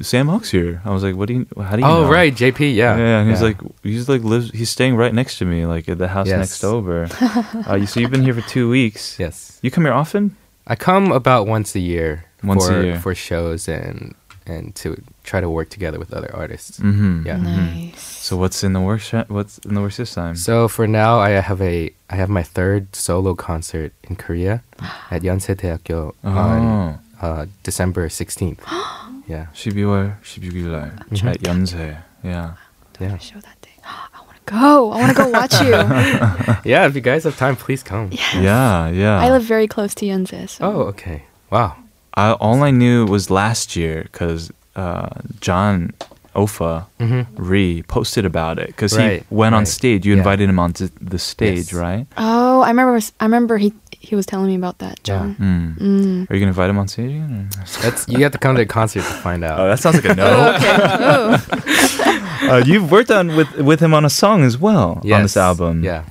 Sam 0.01 0.29
Ock's 0.29 0.51
here." 0.51 0.81
I 0.85 0.91
was 0.91 1.03
like, 1.03 1.15
"What 1.15 1.27
do 1.27 1.33
you? 1.33 1.47
How 1.59 1.75
do 1.75 1.81
you?" 1.81 1.87
Oh, 1.87 2.03
know? 2.03 2.09
right, 2.09 2.33
JP, 2.33 2.75
yeah. 2.75 2.95
Yeah, 2.95 3.19
and 3.19 3.29
he's 3.29 3.41
yeah. 3.41 3.47
like, 3.47 3.59
he's 3.83 4.07
like 4.07 4.23
lives. 4.23 4.51
He's 4.51 4.69
staying 4.69 4.95
right 4.95 5.13
next 5.13 5.39
to 5.39 5.45
me, 5.45 5.65
like 5.65 5.89
at 5.89 5.97
the 5.97 6.07
house 6.07 6.27
yes. 6.27 6.39
next 6.39 6.63
over. 6.63 7.07
uh, 7.67 7.85
so 7.85 7.99
you've 7.99 8.11
been 8.11 8.23
here 8.23 8.33
for 8.33 8.47
two 8.47 8.69
weeks. 8.69 9.19
Yes. 9.19 9.59
You 9.61 9.71
come 9.71 9.83
here 9.83 9.93
often? 9.93 10.37
I 10.67 10.75
come 10.75 11.11
about 11.11 11.47
once 11.47 11.75
a 11.75 11.83
year. 11.83 12.25
Once 12.43 12.67
for, 12.67 12.79
a 12.79 12.83
year 12.83 12.99
for 12.99 13.15
shows 13.15 13.67
and 13.67 14.15
and 14.45 14.75
to 14.75 15.01
try 15.23 15.41
to 15.41 15.49
work 15.49 15.69
together 15.69 15.99
with 15.99 16.13
other 16.13 16.29
artists. 16.33 16.79
Mm-hmm. 16.79 17.25
Yeah. 17.25 17.37
Mm-hmm. 17.37 17.89
Nice. 17.89 18.01
So 18.01 18.37
what's 18.37 18.63
in 18.63 18.73
the 18.73 18.81
works? 18.81 19.11
What's 19.27 19.57
in 19.59 19.73
the 19.73 19.81
works 19.81 19.97
this 19.97 20.13
time? 20.13 20.35
So 20.35 20.67
for 20.67 20.87
now, 20.87 21.19
I 21.19 21.31
have 21.41 21.61
a 21.61 21.91
I 22.09 22.15
have 22.15 22.29
my 22.29 22.43
third 22.43 22.95
solo 22.95 23.35
concert 23.35 23.93
in 24.03 24.15
Korea 24.15 24.63
at 25.11 25.21
Yonsei 25.21 25.55
Teakyo 25.55 26.13
oh. 26.23 26.29
on 26.29 26.99
uh, 27.21 27.45
December 27.63 28.09
sixteenth. 28.09 28.63
yeah. 29.27 29.47
12월 29.53 30.15
16일 30.21 31.09
mm-hmm. 31.09 31.27
at 31.27 31.39
Yonsei. 31.41 31.97
Yeah. 32.23 32.53
yeah. 32.99 33.17
Show 33.17 33.39
that 33.39 33.61
day. 33.61 33.69
I 33.83 34.21
want 34.21 34.37
to 34.37 34.51
go. 34.51 34.91
I 34.91 34.97
want 34.99 35.09
to 35.09 35.23
go 35.23 35.29
watch 35.29 35.53
you. 35.61 35.71
yeah, 36.71 36.85
if 36.85 36.95
you 36.95 37.01
guys 37.01 37.23
have 37.23 37.37
time, 37.37 37.55
please 37.55 37.83
come. 37.83 38.09
Yes. 38.11 38.35
Yeah, 38.35 38.89
yeah. 38.89 39.19
I 39.19 39.29
live 39.29 39.43
very 39.43 39.67
close 39.67 39.93
to 39.95 40.05
Yonsei. 40.05 40.49
So. 40.49 40.65
Oh, 40.65 40.81
okay. 40.93 41.23
Wow. 41.49 41.77
I, 42.15 42.31
all 42.33 42.63
I 42.63 42.71
knew 42.71 43.05
was 43.05 43.29
last 43.29 43.75
year 43.75 44.03
because 44.03 44.51
uh, 44.75 45.09
John 45.41 45.91
Ofa 46.35 46.85
Mhm. 46.99 47.25
Ree 47.35 47.83
posted 47.83 48.25
about 48.25 48.59
it 48.59 48.67
because 48.67 48.97
Right, 48.97 49.21
he 49.21 49.35
went 49.35 49.55
on 49.55 49.65
stage. 49.65 50.05
You 50.05 50.13
Yeah. 50.13 50.17
invited 50.19 50.49
him 50.49 50.59
onto 50.59 50.89
the 51.01 51.17
stage, 51.19 51.71
Yes. 51.71 51.73
right? 51.73 52.07
Oh, 52.17 52.61
I 52.61 52.69
remember. 52.69 52.99
I 53.19 53.25
remember 53.25 53.57
he 53.57 53.73
he 54.01 54.15
was 54.15 54.25
telling 54.27 54.47
me 54.47 54.55
about 54.55 54.77
that, 54.79 55.01
John. 55.03 55.35
Mm. 55.39 55.77
Mm. 55.79 56.29
Are 56.29 56.33
you 56.35 56.39
gonna 56.41 56.49
invite 56.51 56.69
him 56.69 56.77
on 56.77 56.87
stage? 56.87 57.09
again, 57.11 57.49
That's 57.81 58.05
you 58.07 58.19
have 58.19 58.31
to 58.33 58.37
come 58.37 58.55
to 58.55 58.61
the 58.61 58.65
concert 58.67 58.99
to 59.03 59.13
find 59.23 59.43
out. 59.43 59.59
Oh, 59.59 59.67
that 59.69 59.79
sounds 59.79 59.95
like 59.95 60.11
a 60.11 60.15
no. 60.15 60.27
Oh. 61.07 62.49
uh, 62.51 62.63
you've 62.65 62.91
worked 62.91 63.11
on 63.11 63.35
with 63.35 63.49
with 63.57 63.79
him 63.81 63.93
on 63.93 64.03
a 64.05 64.09
song 64.09 64.43
as 64.43 64.57
well 64.57 65.01
on 65.03 65.21
this 65.23 65.37
album. 65.37 65.83
Yeah. 65.83 66.03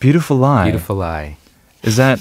Beautiful 0.00 0.36
Lie. 0.36 0.64
Beautiful 0.70 0.96
Lie. 0.96 1.36
Is 1.82 1.96
that 1.96 2.18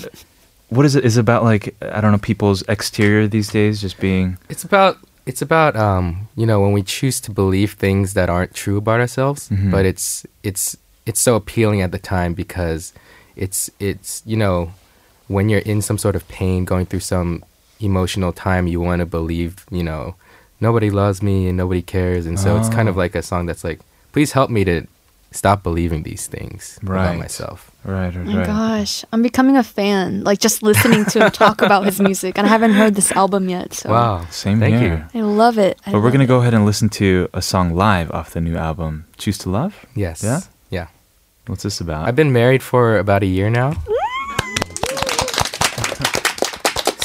what 0.75 0.85
is 0.87 0.95
it? 0.95 1.03
Is 1.05 1.17
it 1.17 1.21
about 1.27 1.43
like 1.43 1.75
I 1.81 1.99
don't 2.01 2.11
know 2.15 2.17
people's 2.31 2.61
exterior 2.75 3.27
these 3.27 3.49
days, 3.51 3.81
just 3.85 3.99
being 3.99 4.37
It's 4.49 4.63
about 4.63 4.97
it's 5.29 5.41
about 5.41 5.75
um 5.75 6.27
you 6.35 6.45
know 6.49 6.59
when 6.63 6.71
we 6.71 6.81
choose 6.83 7.17
to 7.25 7.31
believe 7.31 7.73
things 7.73 8.13
that 8.17 8.27
aren't 8.35 8.53
true 8.61 8.77
about 8.83 8.99
ourselves, 8.99 9.49
Mhm. 9.49 9.69
but 9.71 9.83
it's 9.85 10.25
it's 10.49 10.75
it's 11.05 11.19
so 11.27 11.35
appealing 11.35 11.81
at 11.85 11.91
the 11.91 11.99
time 11.99 12.33
because 12.33 12.93
it's 13.35 13.69
it's 13.79 14.23
you 14.25 14.37
know 14.43 14.71
when 15.27 15.49
you're 15.49 15.65
in 15.73 15.81
some 15.81 15.97
sort 15.97 16.15
of 16.15 16.23
pain, 16.27 16.65
going 16.65 16.85
through 16.85 17.05
some 17.15 17.43
emotional 17.79 18.31
time, 18.33 18.67
you 18.67 18.79
want 18.87 18.99
to 18.99 19.05
believe 19.19 19.51
you 19.71 19.83
know 19.83 20.15
nobody 20.59 20.89
loves 20.89 21.21
me 21.21 21.47
and 21.49 21.57
nobody 21.57 21.81
cares, 21.81 22.25
and 22.25 22.39
so 22.39 22.57
it's 22.57 22.69
kind 22.69 22.87
of 22.89 22.95
Oh. 22.95 22.99
like 23.03 23.15
a 23.15 23.21
song 23.23 23.45
that's 23.47 23.63
like 23.63 23.79
please 24.13 24.31
help 24.33 24.49
me 24.49 24.63
to 24.65 24.75
stop 25.31 25.63
believing 25.63 26.03
these 26.03 26.27
things 26.27 26.77
Right. 26.83 27.05
about 27.05 27.17
myself. 27.19 27.71
right, 27.83 28.13
right, 28.13 28.17
Oh 28.17 28.23
my 28.23 28.37
right? 28.39 28.45
gosh, 28.47 29.05
I'm 29.13 29.21
becoming 29.21 29.55
a 29.57 29.63
fan. 29.63 30.23
Like 30.23 30.39
just 30.39 30.61
listening 30.61 31.05
to 31.05 31.25
him 31.25 31.31
talk 31.43 31.61
about 31.61 31.85
his 31.85 31.99
music, 31.99 32.37
and 32.37 32.45
I 32.45 32.49
haven't 32.49 32.73
heard 32.73 32.95
this 32.95 33.11
album 33.13 33.47
yet. 33.49 33.73
So 33.73 33.89
Wow. 33.89 34.25
Same 34.29 34.59
Thank 34.59 34.75
here. 34.79 35.07
I 35.13 35.21
love 35.21 35.57
it. 35.57 35.79
I 35.85 35.91
But 35.93 36.01
we're 36.01 36.11
gonna 36.11 36.25
it. 36.25 36.27
go 36.35 36.39
ahead 36.41 36.53
and 36.53 36.65
listen 36.65 36.89
to 37.01 37.29
a 37.33 37.41
song 37.41 37.73
live 37.73 38.11
off 38.11 38.31
the 38.33 38.41
new 38.41 38.55
album, 38.57 39.05
"Choose 39.17 39.37
to 39.39 39.49
Love." 39.49 39.85
Yes. 39.95 40.21
Yeah. 40.23 40.41
Yeah. 40.69 40.87
What's 41.47 41.63
this 41.63 41.79
about? 41.81 42.07
I've 42.07 42.15
been 42.15 42.31
married 42.33 42.61
for 42.61 42.97
about 42.99 43.23
a 43.23 43.27
year 43.27 43.49
now. 43.49 43.73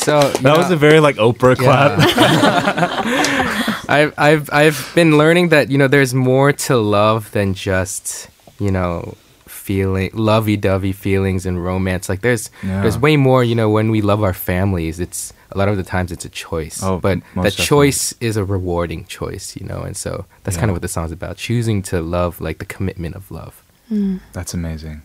So 0.07 0.21
you 0.23 0.33
that 0.47 0.57
was 0.57 0.71
a 0.71 0.77
very 0.77 1.01
like 1.01 1.17
Oprah 1.17 1.57
clap. 1.59 1.99
I've 3.89 4.15
I've 4.19 4.51
I've 4.53 4.93
been 4.95 5.17
learning 5.19 5.49
that 5.51 5.71
you 5.71 5.79
know 5.79 5.89
there's 5.89 6.15
more 6.15 6.53
to 6.53 6.77
love 6.77 7.31
than 7.33 7.55
just 7.55 8.29
you 8.59 8.71
know 8.71 9.17
feeling 9.47 10.11
lovey-dovey 10.15 10.93
feelings 10.93 11.45
and 11.47 11.63
romance. 11.65 12.09
Like 12.09 12.21
there's 12.21 12.51
Yeah. 12.63 12.83
there's 12.83 12.99
way 12.99 13.17
more. 13.17 13.43
You 13.45 13.55
know 13.55 13.69
when 13.71 13.91
we 13.91 14.01
love 14.01 14.23
our 14.23 14.35
families, 14.35 15.01
it's 15.01 15.33
a 15.53 15.59
lot 15.59 15.69
of 15.69 15.77
the 15.77 15.83
times 15.83 16.13
it's 16.13 16.25
a 16.25 16.29
choice. 16.29 16.83
Oh, 16.83 16.99
but 16.99 17.19
most 17.19 17.25
that 17.35 17.43
definitely. 17.57 17.65
choice 17.67 18.15
is 18.21 18.37
a 18.37 18.45
rewarding 18.45 19.05
choice. 19.07 19.57
You 19.57 19.67
know, 19.67 19.83
and 19.83 19.97
so 19.97 20.27
that's 20.45 20.57
kind 20.57 20.71
of 20.71 20.75
what 20.75 20.83
the 20.83 20.89
song's 20.89 21.13
about: 21.13 21.37
choosing 21.37 21.83
to 21.83 22.01
love, 22.01 22.41
like 22.41 22.59
the 22.59 22.65
commitment 22.65 23.15
of 23.17 23.31
love. 23.31 23.63
Mm. 23.91 24.21
That's 24.33 24.55
amazing. 24.55 25.03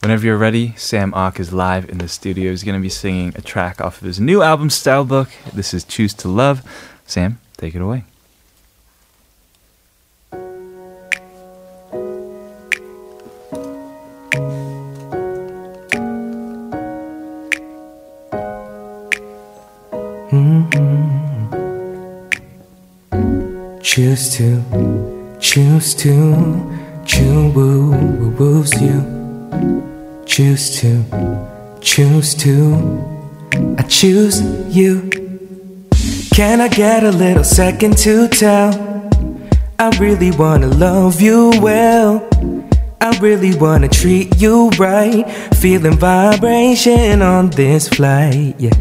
Whenever 0.00 0.26
you're 0.26 0.36
ready, 0.36 0.74
Sam 0.76 1.14
Ock 1.14 1.38
is 1.38 1.52
live 1.52 1.88
in 1.88 1.98
the 1.98 2.08
studio. 2.08 2.50
He's 2.50 2.64
going 2.64 2.74
to 2.76 2.82
be 2.82 2.88
singing 2.88 3.32
a 3.36 3.40
track 3.40 3.80
off 3.80 4.00
of 4.00 4.06
his 4.06 4.18
new 4.18 4.42
album, 4.42 4.68
Style 4.68 5.04
Book. 5.04 5.28
This 5.54 5.72
is 5.72 5.84
Choose 5.84 6.12
to 6.14 6.28
Love. 6.28 6.62
Sam, 7.06 7.38
take 7.62 7.76
it 7.76 7.80
away. 7.80 8.02
Mm-hmm. 20.32 21.52
Choose 23.80 24.34
to, 24.34 24.62
choose 25.38 25.94
to, 25.94 26.10
choose 27.06 27.52
you. 28.80 28.98
Choose 30.26 30.80
to, 30.80 31.04
choose 31.80 32.34
to, 32.34 32.54
I 33.78 33.82
choose 33.82 34.42
you. 34.74 35.21
Can 36.32 36.62
I 36.62 36.68
get 36.68 37.04
a 37.04 37.10
little 37.10 37.44
second 37.44 37.98
to 37.98 38.26
tell? 38.26 38.72
I 39.78 39.90
really 39.98 40.30
wanna 40.30 40.68
love 40.68 41.20
you 41.20 41.52
well. 41.60 42.26
I 43.02 43.18
really 43.18 43.54
wanna 43.54 43.88
treat 43.88 44.40
you 44.40 44.70
right. 44.78 45.30
Feeling 45.56 45.98
vibration 45.98 47.20
on 47.20 47.50
this 47.50 47.86
flight, 47.88 48.54
yeah. 48.58 48.72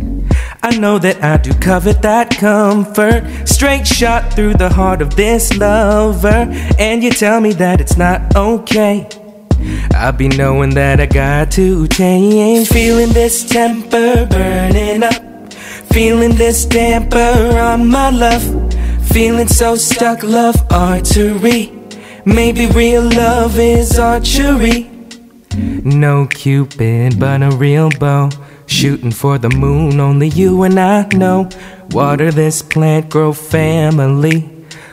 I 0.64 0.78
know 0.78 0.97
that 0.99 1.22
I 1.22 1.38
do 1.38 1.54
covet 1.56 2.02
that 2.04 2.30
comfort. 2.38 3.24
Straight 3.45 3.86
shot 3.86 4.32
through 4.34 4.54
the 4.54 4.70
heart 4.70 5.02
of 5.02 5.16
this 5.16 5.58
lover. 5.58 6.47
And 6.80 7.04
you 7.04 7.10
tell 7.10 7.41
me 7.41 7.52
that 7.54 7.82
it's 7.82 7.97
not 7.97 8.36
okay. 8.36 9.10
I 9.93 10.12
be 10.12 10.30
knowing 10.30 10.76
that 10.76 11.02
I 11.02 11.06
got 11.06 11.52
to 11.52 11.88
change. 11.89 12.70
Feeling 12.70 13.10
this 13.10 13.43
temper 13.43 14.26
burning 14.26 15.04
up. 15.04 15.30
Feeling 15.93 16.35
this 16.35 16.65
damper 16.65 17.17
on 17.17 17.87
my 17.87 18.09
love. 18.09 18.43
Feeling 19.09 19.47
so 19.47 19.75
stuck, 19.75 20.23
love 20.23 20.55
artery. 20.71 21.73
Maybe 22.23 22.67
real 22.67 23.03
love 23.03 23.59
is 23.59 23.99
archery. 23.99 24.89
No 25.83 26.27
Cupid, 26.27 27.19
but 27.19 27.41
a 27.41 27.51
real 27.51 27.89
bow. 27.99 28.29
Shooting 28.67 29.11
for 29.11 29.37
the 29.37 29.49
moon, 29.49 29.99
only 29.99 30.29
you 30.29 30.63
and 30.63 30.79
I 30.79 31.07
know. 31.07 31.49
Water 31.89 32.31
this 32.31 32.61
plant, 32.61 33.09
grow 33.09 33.33
family. 33.33 34.49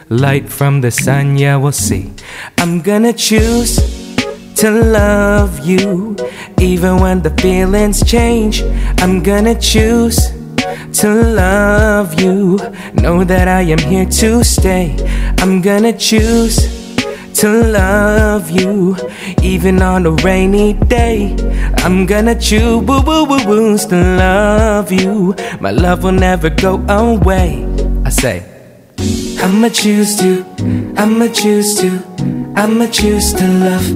Light 0.08 0.48
from 0.48 0.80
the 0.80 0.90
sun, 0.90 1.38
yeah, 1.38 1.56
we'll 1.56 1.70
see. 1.70 2.10
I'm 2.58 2.80
gonna 2.80 3.12
choose 3.12 3.76
to 4.56 4.70
love 4.70 5.64
you, 5.64 6.16
even 6.60 6.96
when 6.96 7.22
the 7.22 7.30
feelings 7.30 8.02
change. 8.04 8.62
I'm 8.98 9.22
gonna 9.22 9.54
choose 9.60 10.37
to 10.94 11.08
love 11.14 12.20
you. 12.20 12.58
Know 12.94 13.24
that 13.24 13.48
I 13.48 13.62
am 13.62 13.78
here 13.78 14.06
to 14.06 14.44
stay. 14.44 14.96
I'm 15.38 15.60
gonna 15.60 15.92
choose 15.96 16.56
to 17.40 17.48
love 17.48 18.50
you, 18.50 18.96
even 19.42 19.80
on 19.80 20.06
a 20.06 20.10
rainy 20.10 20.72
day. 20.74 21.36
I'm 21.78 22.04
gonna 22.04 22.34
choose 22.34 22.82
woo 22.84 23.00
woo 23.02 23.24
woo 23.26 23.78
to 23.78 23.96
love 23.96 24.90
you. 24.90 25.34
My 25.60 25.70
love 25.70 26.02
will 26.02 26.12
never 26.12 26.50
go 26.50 26.80
away. 26.88 27.64
I 28.04 28.10
say, 28.10 28.44
I'ma 29.40 29.68
choose 29.68 30.16
to, 30.16 30.44
I'ma 30.96 31.28
choose 31.28 31.76
to, 31.80 32.02
I'ma 32.56 32.86
choose 32.88 33.32
to 33.34 33.46
love. 33.66 33.86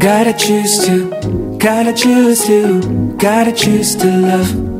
Gotta 0.00 0.32
choose 0.32 0.84
to, 0.86 1.58
gotta 1.58 1.92
choose 1.92 2.44
to, 2.46 3.14
gotta 3.18 3.52
choose 3.52 3.94
to 3.96 4.08
love. 4.08 4.71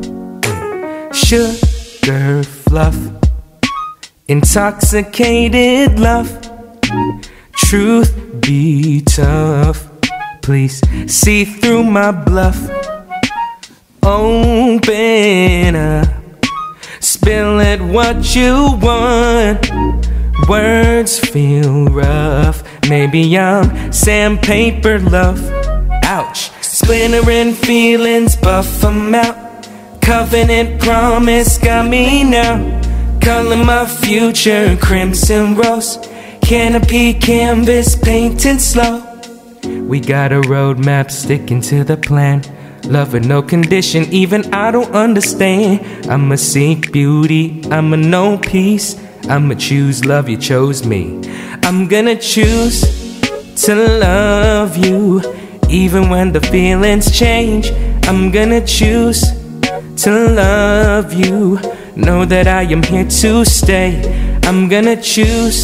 Sugar 1.13 2.41
fluff, 2.43 2.97
intoxicated 4.27 5.99
love. 5.99 6.27
Truth 7.55 8.41
be 8.41 9.01
tough, 9.01 9.87
please 10.41 10.81
see 11.05 11.45
through 11.45 11.83
my 11.83 12.11
bluff. 12.11 12.57
Open 14.01 15.75
up, 15.75 16.07
spill 16.99 17.59
it 17.59 17.79
what 17.79 18.35
you 18.35 18.79
want. 18.81 19.71
Words 20.49 21.19
feel 21.19 21.85
rough, 21.85 22.63
maybe 22.89 23.37
I'm 23.37 23.93
sandpaper 23.93 24.97
love. 24.97 25.47
Ouch, 26.05 26.49
splintering 26.63 27.53
feelings, 27.53 28.35
buff 28.35 28.81
them 28.81 29.13
out. 29.13 29.52
Covenant 30.03 30.81
promise 30.81 31.57
got 31.57 31.87
me 31.87 32.25
now. 32.25 32.59
Calling 33.21 33.65
my 33.65 33.85
future 33.85 34.75
crimson 34.81 35.55
rose. 35.55 35.97
Canopy 36.41 37.13
canvas 37.13 37.95
painting 37.95 38.59
slow. 38.59 39.01
We 39.63 40.01
got 40.01 40.33
a 40.33 40.41
roadmap 40.41 41.09
sticking 41.09 41.61
to 41.61 41.85
the 41.85 41.95
plan. 41.95 42.43
Love 42.83 43.13
with 43.13 43.25
no 43.25 43.41
condition, 43.41 44.03
even 44.11 44.53
I 44.53 44.71
don't 44.71 44.93
understand. 44.93 46.05
I'ma 46.11 46.35
seek 46.35 46.91
beauty, 46.91 47.63
I'ma 47.71 47.95
know 47.95 48.37
peace. 48.37 49.01
I'ma 49.29 49.55
choose 49.55 50.03
love, 50.03 50.27
you 50.27 50.35
chose 50.35 50.85
me. 50.85 51.21
I'm 51.63 51.87
gonna 51.87 52.19
choose 52.19 52.81
to 53.63 53.73
love 53.73 54.75
you, 54.75 55.21
even 55.69 56.09
when 56.09 56.33
the 56.33 56.41
feelings 56.41 57.17
change. 57.17 57.71
I'm 58.03 58.31
gonna 58.31 58.65
choose 58.67 59.23
to 59.97 60.11
love 60.29 61.13
you. 61.13 61.59
Know 61.95 62.25
that 62.25 62.47
I 62.47 62.63
am 62.63 62.81
here 62.83 63.05
to 63.05 63.45
stay. 63.45 64.39
I'm 64.43 64.67
gonna 64.67 65.01
choose 65.01 65.61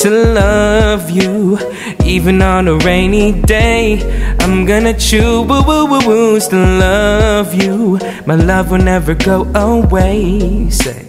to 0.00 0.08
love 0.08 1.10
you, 1.10 1.58
even 2.04 2.40
on 2.40 2.68
a 2.68 2.76
rainy 2.78 3.32
day. 3.42 4.00
I'm 4.40 4.64
gonna 4.64 4.94
choose 4.94 6.48
to 6.48 6.56
love 6.56 7.54
you. 7.54 7.98
My 8.26 8.36
love 8.36 8.70
will 8.70 8.78
never 8.78 9.14
go 9.14 9.44
away. 9.54 10.70
Say, 10.70 11.06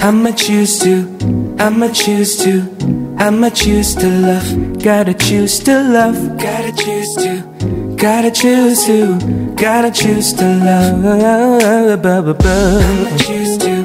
I'ma 0.00 0.30
choose 0.30 0.78
to, 0.80 1.04
I'ma 1.58 1.88
choose 1.92 2.36
to, 2.44 2.62
I'ma 3.18 3.50
choose 3.50 3.94
to 3.96 4.08
love. 4.08 4.82
Gotta 4.82 5.12
choose 5.12 5.58
to 5.60 5.82
love. 5.82 6.38
Gotta 6.38 6.72
choose 6.72 7.14
to, 7.16 7.42
gotta 8.00 8.30
choose 8.30 8.86
to, 8.86 9.18
gotta 9.56 9.90
choose 9.90 10.32
to 10.32 10.44
love. 10.44 11.04
I'ma 12.02 12.34
choose 13.18 13.58
to. 13.58 13.82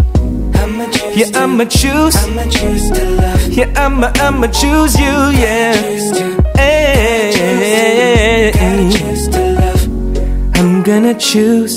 Yeah, 1.13 1.27
I'ma 1.35 1.65
choose. 1.65 2.15
I'ma 2.15 2.43
choose 2.49 2.89
to 2.91 3.09
love. 3.09 3.49
Yeah, 3.49 3.73
I'ma 3.75 4.11
I'ma 4.15 4.47
choose 4.47 4.95
you. 4.97 5.15
Yeah. 5.43 5.75
Eh. 6.57 6.95
I'm 10.55 10.81
gonna 10.81 11.13
choose 11.19 11.75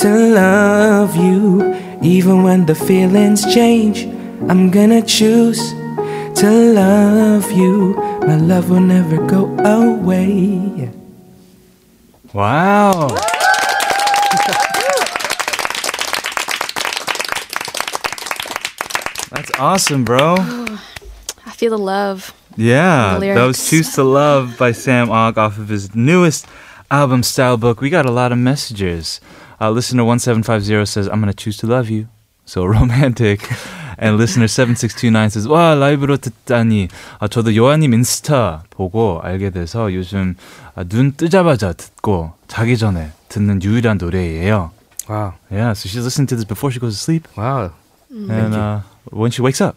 to 0.00 0.08
love 0.08 1.14
you, 1.14 1.74
even 2.00 2.42
when 2.42 2.64
the 2.64 2.74
feelings 2.74 3.44
change. 3.52 4.06
I'm 4.48 4.70
gonna 4.70 5.02
choose 5.02 5.74
to 6.40 6.50
love 6.50 7.52
you. 7.52 7.94
My 8.26 8.36
love 8.36 8.70
will 8.70 8.80
never 8.80 9.18
go 9.26 9.44
away. 9.58 10.90
Wow. 12.32 13.08
That's 19.30 19.50
awesome, 19.58 20.04
bro. 20.04 20.36
I 20.38 21.52
feel 21.56 21.70
the 21.70 21.78
love. 21.78 22.34
Yeah, 22.56 23.14
The 23.14 23.20
lyrics. 23.20 23.68
Choose 23.70 23.94
to 23.94 24.02
Love 24.02 24.56
by 24.58 24.72
Sam 24.72 25.10
Ock 25.10 25.38
off 25.38 25.56
of 25.58 25.68
his 25.68 25.94
newest 25.94 26.46
album, 26.90 27.22
Style 27.22 27.56
Book. 27.56 27.80
We 27.80 27.90
got 27.90 28.06
a 28.06 28.10
lot 28.10 28.32
of 28.32 28.38
messages. 28.38 29.20
Uh, 29.60 29.70
listener 29.70 30.04
1750 30.04 30.86
says, 30.86 31.08
I'm 31.08 31.20
going 31.20 31.32
to 31.32 31.36
choose 31.36 31.56
to 31.58 31.66
love 31.66 31.88
you. 31.88 32.08
So 32.44 32.64
romantic. 32.66 33.48
And 33.99 34.17
listener 34.17 34.47
7629 34.47 35.29
says, 35.29 35.47
와, 35.47 35.75
라이브로 35.75 36.17
듣다니. 36.17 36.89
아, 37.19 37.27
저도 37.27 37.55
요한님 37.55 37.93
인스타 37.93 38.63
보고 38.69 39.21
알게 39.23 39.51
돼서 39.51 39.93
요즘 39.93 40.35
아, 40.75 40.83
눈 40.83 41.13
뜨자마자 41.13 41.73
듣고 41.73 42.33
자기 42.47 42.77
전에 42.77 43.11
듣는 43.29 43.61
유일한 43.63 43.97
노래예요. 43.97 44.71
Wow. 45.07 45.33
Yeah, 45.51 45.73
so 45.73 45.87
she's 45.87 46.03
listening 46.03 46.27
to 46.27 46.35
this 46.35 46.45
before 46.45 46.71
she 46.71 46.79
goes 46.79 46.95
to 46.95 46.99
sleep. 46.99 47.27
Wow. 47.37 47.71
And 48.09 48.55
uh, 48.55 48.79
when 49.11 49.31
she 49.31 49.41
wakes 49.41 49.61
up, 49.61 49.75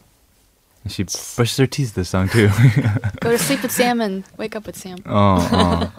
she 0.89 1.05
brushes 1.05 1.57
her 1.59 1.67
teeth 1.67 1.95
this 1.95 2.09
song 2.09 2.29
too. 2.29 2.49
Go 3.21 3.31
to 3.33 3.39
sleep 3.39 3.63
with 3.63 3.73
Sam 3.73 4.01
and 4.01 4.25
wake 4.39 4.57
up 4.57 4.67
with 4.67 4.77
Sam. 4.77 4.99
Oh, 5.05 5.37
oh. 5.53 5.93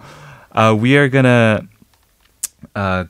Uh, 0.52 0.74
we 0.74 0.98
are 0.98 1.10
gonna 1.10 1.68
uh, 2.76 3.06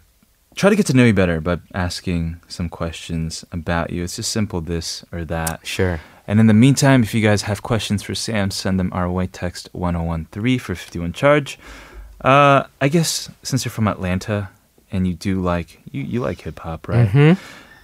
try 0.55 0.71
to 0.71 0.77
get 0.77 0.87
to 0.87 0.95
know 0.95 1.05
you 1.05 1.13
better 1.13 1.41
by 1.41 1.59
asking 1.75 2.41
some 2.49 2.69
questions 2.69 3.45
about 3.53 3.91
you. 3.91 4.03
It's 4.05 4.17
just 4.17 4.31
simple 4.33 4.61
this 4.61 5.05
or 5.13 5.25
that. 5.27 5.67
Sure. 5.67 6.01
And 6.27 6.41
in 6.41 6.47
the 6.47 6.55
meantime, 6.55 7.03
if 7.03 7.13
you 7.15 7.21
guys 7.21 7.43
have 7.43 7.63
questions 7.63 8.03
for 8.03 8.15
Sam, 8.15 8.51
send 8.51 8.81
them 8.81 8.91
our 8.95 9.11
way. 9.11 9.27
Text 9.27 9.69
1013 9.73 10.59
for 10.59 10.75
51 10.75 11.13
charge. 11.13 11.59
Uh, 12.23 12.65
I 12.81 12.89
guess 12.89 13.29
since 13.43 13.65
you're 13.65 13.73
from 13.73 13.87
Atlanta 13.89 14.49
and 14.91 15.07
you 15.07 15.13
do 15.15 15.41
like 15.43 15.81
you, 15.91 16.03
you 16.03 16.21
like 16.21 16.41
hip 16.41 16.61
hop, 16.61 16.89
right? 16.89 17.09
Mhm. 17.09 17.37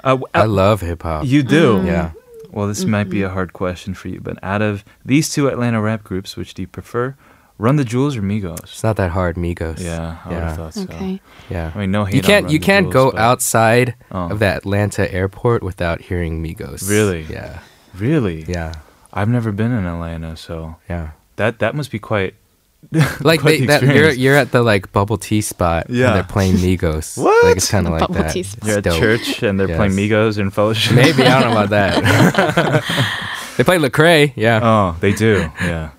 Uh, 0.02 0.08
w- 0.10 0.26
I 0.32 0.44
love 0.46 0.80
hip 0.80 1.02
hop. 1.02 1.26
you 1.26 1.42
do? 1.42 1.82
Yeah. 1.84 2.12
Well, 2.50 2.66
this 2.66 2.84
might 2.84 3.10
be 3.10 3.22
a 3.22 3.28
hard 3.28 3.52
question 3.52 3.92
for 3.94 4.08
you, 4.08 4.20
but 4.20 4.38
out 4.42 4.62
of 4.62 4.82
these 5.04 5.28
two 5.28 5.46
Atlanta 5.48 5.80
rap 5.80 6.02
groups, 6.02 6.36
which 6.36 6.54
do 6.54 6.62
you 6.62 6.68
prefer? 6.68 7.14
Run 7.60 7.76
the 7.76 7.84
Jewels 7.84 8.16
or 8.16 8.22
Migos? 8.22 8.62
It's 8.64 8.82
not 8.82 8.96
that 8.96 9.10
hard, 9.10 9.36
Migos. 9.36 9.80
Yeah, 9.80 10.16
I 10.24 10.28
would 10.28 10.34
yeah. 10.34 10.46
have 10.48 10.56
thought 10.56 10.74
so. 10.74 10.82
Okay. 10.84 11.20
Yeah. 11.50 11.70
I 11.74 11.78
mean, 11.78 11.90
no 11.90 12.04
hate 12.06 12.16
You 12.16 12.22
can't 12.22 12.44
Run 12.44 12.52
you 12.52 12.58
the 12.58 12.64
can't 12.64 12.84
Jewels, 12.86 12.94
go 12.94 13.10
but- 13.12 13.20
outside 13.20 13.94
Oh. 14.10 14.30
of 14.30 14.38
the 14.38 14.46
Atlanta 14.46 15.12
airport 15.12 15.62
without 15.62 16.00
hearing 16.00 16.42
Migos. 16.42 16.88
Really? 16.88 17.26
Yeah. 17.28 17.58
Really? 17.94 18.44
Yeah. 18.48 18.72
I've 19.12 19.28
never 19.28 19.52
been 19.52 19.72
in 19.72 19.84
Atlanta, 19.84 20.36
so 20.36 20.76
Yeah. 20.88 21.10
that 21.36 21.58
that 21.58 21.74
must 21.74 21.90
be 21.90 21.98
quite 21.98 22.34
Like 23.20 23.40
quite 23.40 23.60
they, 23.60 23.60
the 23.60 23.66
that, 23.66 23.82
you're 23.94 24.10
you're 24.10 24.36
at 24.36 24.52
the 24.52 24.62
like 24.62 24.90
bubble 24.90 25.18
tea 25.18 25.42
spot 25.42 25.90
Yeah. 25.90 26.06
and 26.06 26.16
they're 26.16 26.22
playing 26.24 26.54
Migos. 26.56 27.18
What? 27.22 27.44
Like 27.44 27.56
it's 27.58 27.70
kind 27.70 27.86
of 27.86 27.92
like 27.92 28.00
Bubble 28.00 28.14
that. 28.14 28.32
Tea 28.32 28.42
spot. 28.42 28.66
You're 28.66 28.78
at 28.78 28.84
dope. 28.84 28.98
church 28.98 29.42
and 29.42 29.60
they're 29.60 29.76
playing 29.76 29.92
Migos 29.92 30.38
in 30.38 30.50
fellowship. 30.50 30.94
Maybe 30.96 31.24
I 31.24 31.40
don't 31.42 31.52
know 31.52 31.60
about 31.60 31.70
that. 31.70 32.84
they 33.58 33.64
play 33.64 33.76
Lecrae. 33.76 34.32
Yeah. 34.34 34.60
Oh, 34.62 34.96
they 35.00 35.12
do. 35.12 35.50
Yeah. 35.60 35.90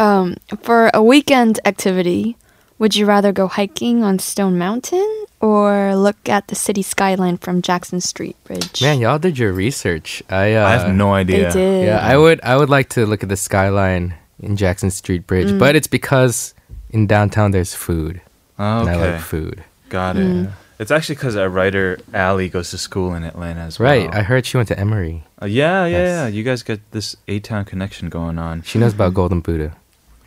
Um, 0.00 0.36
for 0.62 0.90
a 0.94 1.02
weekend 1.02 1.60
activity, 1.66 2.36
would 2.78 2.96
you 2.96 3.04
rather 3.04 3.32
go 3.32 3.46
hiking 3.48 4.02
on 4.02 4.18
Stone 4.18 4.56
Mountain 4.56 5.26
or 5.40 5.94
look 5.94 6.26
at 6.28 6.48
the 6.48 6.54
city 6.54 6.80
skyline 6.82 7.36
from 7.36 7.60
Jackson 7.60 8.00
Street 8.00 8.36
Bridge? 8.44 8.80
Man, 8.80 8.98
y'all 9.00 9.18
did 9.18 9.36
your 9.38 9.52
research. 9.52 10.22
I 10.30 10.54
uh, 10.54 10.66
I 10.66 10.70
have 10.72 10.94
no 10.94 11.12
they 11.12 11.20
idea. 11.44 11.52
did. 11.52 11.84
Yeah, 11.86 12.00
I 12.00 12.16
would 12.16 12.40
I 12.42 12.56
would 12.56 12.70
like 12.70 12.88
to 12.96 13.04
look 13.04 13.22
at 13.22 13.28
the 13.28 13.36
skyline 13.36 14.14
in 14.40 14.56
Jackson 14.56 14.90
Street 14.90 15.26
Bridge, 15.26 15.48
Mm. 15.52 15.58
but 15.58 15.76
it's 15.76 15.86
because 15.88 16.54
in 16.90 17.06
downtown 17.06 17.50
there's 17.50 17.74
food. 17.74 18.22
Oh, 18.58 18.80
And 18.80 18.88
I 18.90 18.96
like 18.96 19.20
food. 19.20 19.62
Got 19.90 20.16
it. 20.16 20.24
Mm. 20.26 20.50
It's 20.78 20.90
actually 20.90 21.16
because 21.16 21.36
our 21.36 21.50
writer 21.50 21.98
Allie 22.14 22.48
goes 22.48 22.70
to 22.70 22.78
school 22.78 23.12
in 23.12 23.22
Atlanta 23.22 23.60
as 23.68 23.78
Right. 23.78 24.08
well. 24.08 24.18
I 24.18 24.22
heard 24.22 24.46
she 24.46 24.56
went 24.56 24.68
to 24.68 24.78
Emory. 24.80 25.24
Uh, 25.42 25.44
yeah, 25.44 25.84
yeah, 25.84 25.98
Yes. 25.98 26.08
yeah. 26.08 26.26
You 26.28 26.42
guys 26.42 26.62
got 26.62 26.78
this 26.92 27.16
A 27.28 27.38
Town 27.40 27.66
connection 27.66 28.08
going 28.08 28.38
on. 28.38 28.62
She 28.62 28.78
knows 28.78 28.94
about 28.94 29.12
Golden 29.12 29.40
Buddha. 29.40 29.76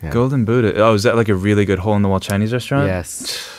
Yeah. 0.04 0.10
Golden 0.10 0.44
Buddha. 0.44 0.74
Oh, 0.82 0.94
is 0.94 1.02
that 1.04 1.16
like 1.16 1.28
a 1.28 1.34
really 1.34 1.64
good 1.64 1.78
hole 1.80 1.96
in 1.96 2.02
the 2.02 2.08
wall 2.08 2.20
Chinese 2.20 2.52
restaurant? 2.52 2.86
Yes. 2.86 3.50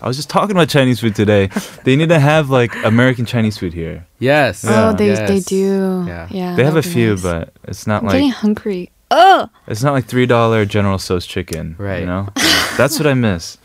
I 0.00 0.08
was 0.08 0.16
just 0.16 0.28
talking 0.28 0.50
about 0.50 0.68
Chinese 0.68 0.98
food 0.98 1.14
today. 1.14 1.46
they 1.84 1.94
need 1.94 2.08
to 2.08 2.18
have 2.18 2.50
like 2.50 2.74
American 2.84 3.24
Chinese 3.24 3.56
food 3.56 3.72
here. 3.72 4.04
Yes. 4.18 4.64
Oh, 4.66 4.70
Yeah. 4.70 4.92
they 4.92 5.08
they 5.26 5.34
Yes. 5.36 5.44
do. 5.44 6.04
Yeah. 6.08 6.28
Yeah. 6.30 6.56
they 6.56 6.64
have 6.64 6.74
a 6.76 6.80
that 6.80 6.84
would 6.84 6.84
be 6.84 6.90
few, 6.90 7.10
nice. 7.10 7.22
but 7.22 7.52
it's 7.64 7.86
not 7.86 8.02
I'm 8.02 8.06
like 8.08 8.14
getting 8.14 8.30
hungry. 8.30 8.90
Oh, 9.12 9.48
it's 9.68 9.82
not 9.82 9.92
like 9.92 10.06
three 10.06 10.26
dollar 10.26 10.64
General 10.64 10.98
Tso's 10.98 11.26
chicken. 11.26 11.76
Right. 11.78 12.00
You 12.00 12.06
know, 12.06 12.28
that's 12.76 12.98
what 12.98 13.06
I 13.06 13.14
miss. 13.14 13.58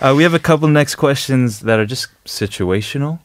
Uh, 0.00 0.14
we 0.16 0.22
have 0.24 0.34
a 0.34 0.38
couple 0.38 0.66
next 0.68 0.96
questions 0.96 1.60
that 1.60 1.78
are 1.78 1.86
just 1.86 2.08
situational. 2.24 3.20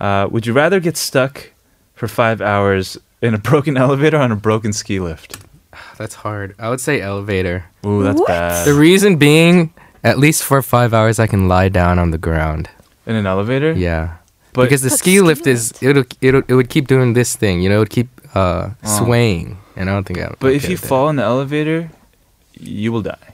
Uh, 0.00 0.26
would 0.30 0.46
you 0.46 0.52
rather 0.54 0.80
get 0.80 0.96
stuck 0.96 1.50
for 1.94 2.08
five 2.08 2.40
hours 2.40 2.96
in 3.20 3.34
a 3.34 3.38
broken 3.38 3.76
elevator 3.84 4.16
or 4.16 4.20
on 4.22 4.32
a 4.32 4.36
broken 4.36 4.72
ski 4.72 4.98
lift? 5.00 5.41
That's 5.98 6.14
hard. 6.16 6.54
I 6.58 6.68
would 6.70 6.80
say 6.80 7.00
elevator. 7.00 7.64
Ooh, 7.86 8.02
that's 8.02 8.18
What? 8.20 8.28
bad. 8.28 8.66
The 8.66 8.74
reason 8.74 9.16
being, 9.16 9.72
at 10.04 10.18
least 10.18 10.42
for 10.44 10.62
five 10.62 10.92
hours, 10.94 11.18
I 11.18 11.26
can 11.26 11.48
lie 11.48 11.68
down 11.68 11.98
on 11.98 12.10
the 12.10 12.18
ground. 12.18 12.68
in 13.06 13.16
an 13.16 13.26
elevator? 13.26 13.72
Yeah. 13.72 14.16
But 14.52 14.64
because 14.64 14.82
the 14.82 14.90
ski 14.90 15.16
ski 15.16 15.20
lift 15.20 15.46
is 15.46 15.72
it'll, 15.82 16.04
it'll 16.20 16.42
it 16.46 16.54
would 16.54 16.68
keep 16.68 16.86
doing 16.86 17.14
this 17.14 17.34
thing, 17.36 17.62
you 17.62 17.68
know, 17.70 17.76
it 17.76 17.78
would 17.88 17.90
keep 17.90 18.08
uh, 18.34 18.70
Oh. 18.84 18.98
swaying, 19.04 19.56
and 19.76 19.88
I 19.88 19.92
don't 19.94 20.04
think 20.06 20.18
I. 20.20 20.34
but 20.38 20.52
if 20.52 20.68
you 20.68 20.76
fall 20.76 21.08
in 21.08 21.16
the 21.16 21.22
elevator, 21.24 21.90
you 22.60 22.92
will 22.92 23.02
die. 23.02 23.28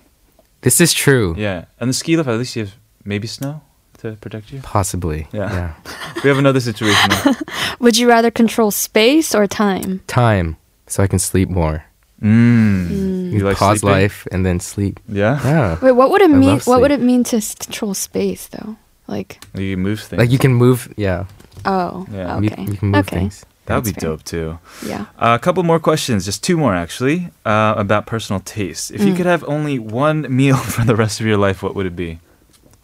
this 0.62 0.80
is 0.80 0.92
true. 0.94 1.34
Yeah, 1.36 1.64
and 1.80 1.90
the 1.90 1.94
ski 1.94 2.16
lift 2.16 2.28
at 2.28 2.38
least 2.38 2.54
you 2.56 2.64
have 2.64 2.74
maybe 3.04 3.26
snow 3.26 3.60
to 3.98 4.12
protect 4.20 4.52
you. 4.52 4.60
Possibly. 4.62 5.26
Yeah. 5.32 5.50
yeah. 5.52 5.74
We 6.22 6.28
have 6.30 6.38
another 6.38 6.60
situation. 6.60 7.10
would 7.80 7.96
you 7.98 8.08
rather 8.08 8.30
control 8.30 8.70
space 8.70 9.34
or 9.34 9.46
time? 9.46 10.00
Time, 10.06 10.56
so 10.86 11.02
I 11.02 11.06
can 11.08 11.18
sleep 11.18 11.48
more. 11.48 11.84
Mm. 12.22 13.32
You 13.32 13.40
like 13.40 13.56
pause 13.56 13.80
sleeping? 13.80 13.96
life 14.02 14.26
and 14.32 14.44
then 14.44 14.60
sleep. 14.60 15.00
Yeah. 15.08 15.38
Yeah. 15.44 15.78
Wait, 15.80 15.92
what 15.92 16.10
would 16.10 16.22
it 16.22 16.30
I 16.30 16.34
mean? 16.34 16.60
What 16.60 16.80
would 16.80 16.90
it 16.90 17.00
mean 17.00 17.24
to 17.24 17.36
s- 17.36 17.54
control 17.54 17.94
space, 17.94 18.48
though? 18.48 18.76
Like, 19.06 19.40
You 19.54 19.76
move 19.76 20.00
things. 20.00 20.18
Like 20.20 20.30
you 20.30 20.38
can 20.38 20.52
move. 20.54 20.92
Yeah. 20.96 21.24
oh, 21.64 22.06
Yeah. 22.12 22.36
Okay, 22.36 22.62
You, 22.62 22.76
can 22.76 22.88
move 22.90 23.06
okay, 23.06 23.16
things. 23.16 23.44
that 23.66 23.74
would 23.76 23.84
be 23.84 23.92
fair. 23.92 24.10
dope 24.10 24.22
too. 24.24 24.58
yeah. 24.86 25.06
Uh, 25.18 25.34
a 25.34 25.38
couple 25.38 25.62
more 25.62 25.80
questions, 25.80 26.24
just 26.24 26.42
two 26.44 26.56
more 26.56 26.74
actually, 26.74 27.30
uh, 27.46 27.74
about 27.76 28.04
personal 28.06 28.40
taste. 28.40 28.90
If 28.90 29.00
you 29.02 29.12
Mm. 29.12 29.16
could 29.16 29.26
have 29.26 29.44
only 29.48 29.78
one 29.78 30.26
meal 30.36 30.56
for 30.56 30.84
the 30.84 30.94
rest 30.96 31.20
of 31.20 31.26
your 31.26 31.38
life, 31.38 31.62
what 31.62 31.74
would 31.74 31.86
it 31.86 31.96
be? 31.96 32.18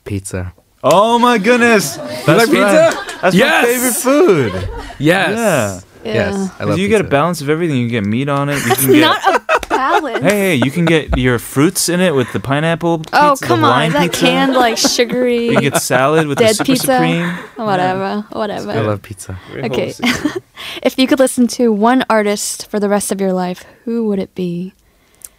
Pizza. 0.04 0.52
Oh 0.82 1.18
my 1.18 1.38
goodness! 1.38 1.96
That's 1.96 2.26
like 2.28 2.50
pizza? 2.50 2.92
That's 3.22 3.34
Yes! 3.34 3.64
my 3.64 3.68
favorite 3.72 3.98
food. 4.06 4.52
Yes. 4.98 5.30
Yeah. 5.36 5.80
Yes. 6.04 6.50
I 6.58 6.64
love 6.64 6.78
you 6.78 6.88
get 6.88 7.00
a 7.00 7.04
balance 7.04 7.40
of 7.40 7.48
everything. 7.48 7.78
You 7.78 7.88
get 7.88 8.04
meat 8.04 8.28
on 8.28 8.48
it. 8.48 8.64
You 8.66 8.74
can 8.74 8.92
get 8.92 9.00
Not 9.00 9.22
a 9.24 9.66
salad. 9.66 10.22
Hey, 10.22 10.30
hey, 10.30 10.54
you 10.56 10.70
can 10.70 10.84
get 10.84 11.16
your 11.18 11.38
fruits 11.38 11.88
in 11.88 12.00
it 12.00 12.14
with 12.14 12.32
the 12.32 12.40
pineapple. 12.40 12.98
Pizza, 12.98 13.18
oh 13.20 13.34
the 13.36 13.46
come 13.46 13.64
on, 13.64 13.86
is 13.86 13.92
that 13.94 14.02
pizza. 14.02 14.20
canned 14.20 14.52
like 14.54 14.76
sugary? 14.78 15.46
You 15.46 15.52
can 15.52 15.62
get 15.62 15.76
salad 15.82 16.26
with 16.26 16.38
the 16.38 16.44
dead 16.44 16.56
super 16.56 16.66
pizza. 16.66 16.86
supreme. 16.86 17.28
Whatever, 17.56 18.20
whatever. 18.32 18.70
I 18.70 18.80
love 18.80 19.02
pizza. 19.02 19.38
Very 19.50 19.64
Okay. 19.64 19.94
if 20.82 20.98
you 20.98 21.06
could 21.06 21.18
listen 21.18 21.46
to 21.48 21.72
one 21.72 22.04
artist 22.10 22.68
for 22.70 22.78
the 22.78 22.88
rest 22.88 23.10
of 23.12 23.20
your 23.20 23.32
life, 23.32 23.64
who 23.84 24.06
would 24.08 24.18
it 24.18 24.34
be? 24.34 24.72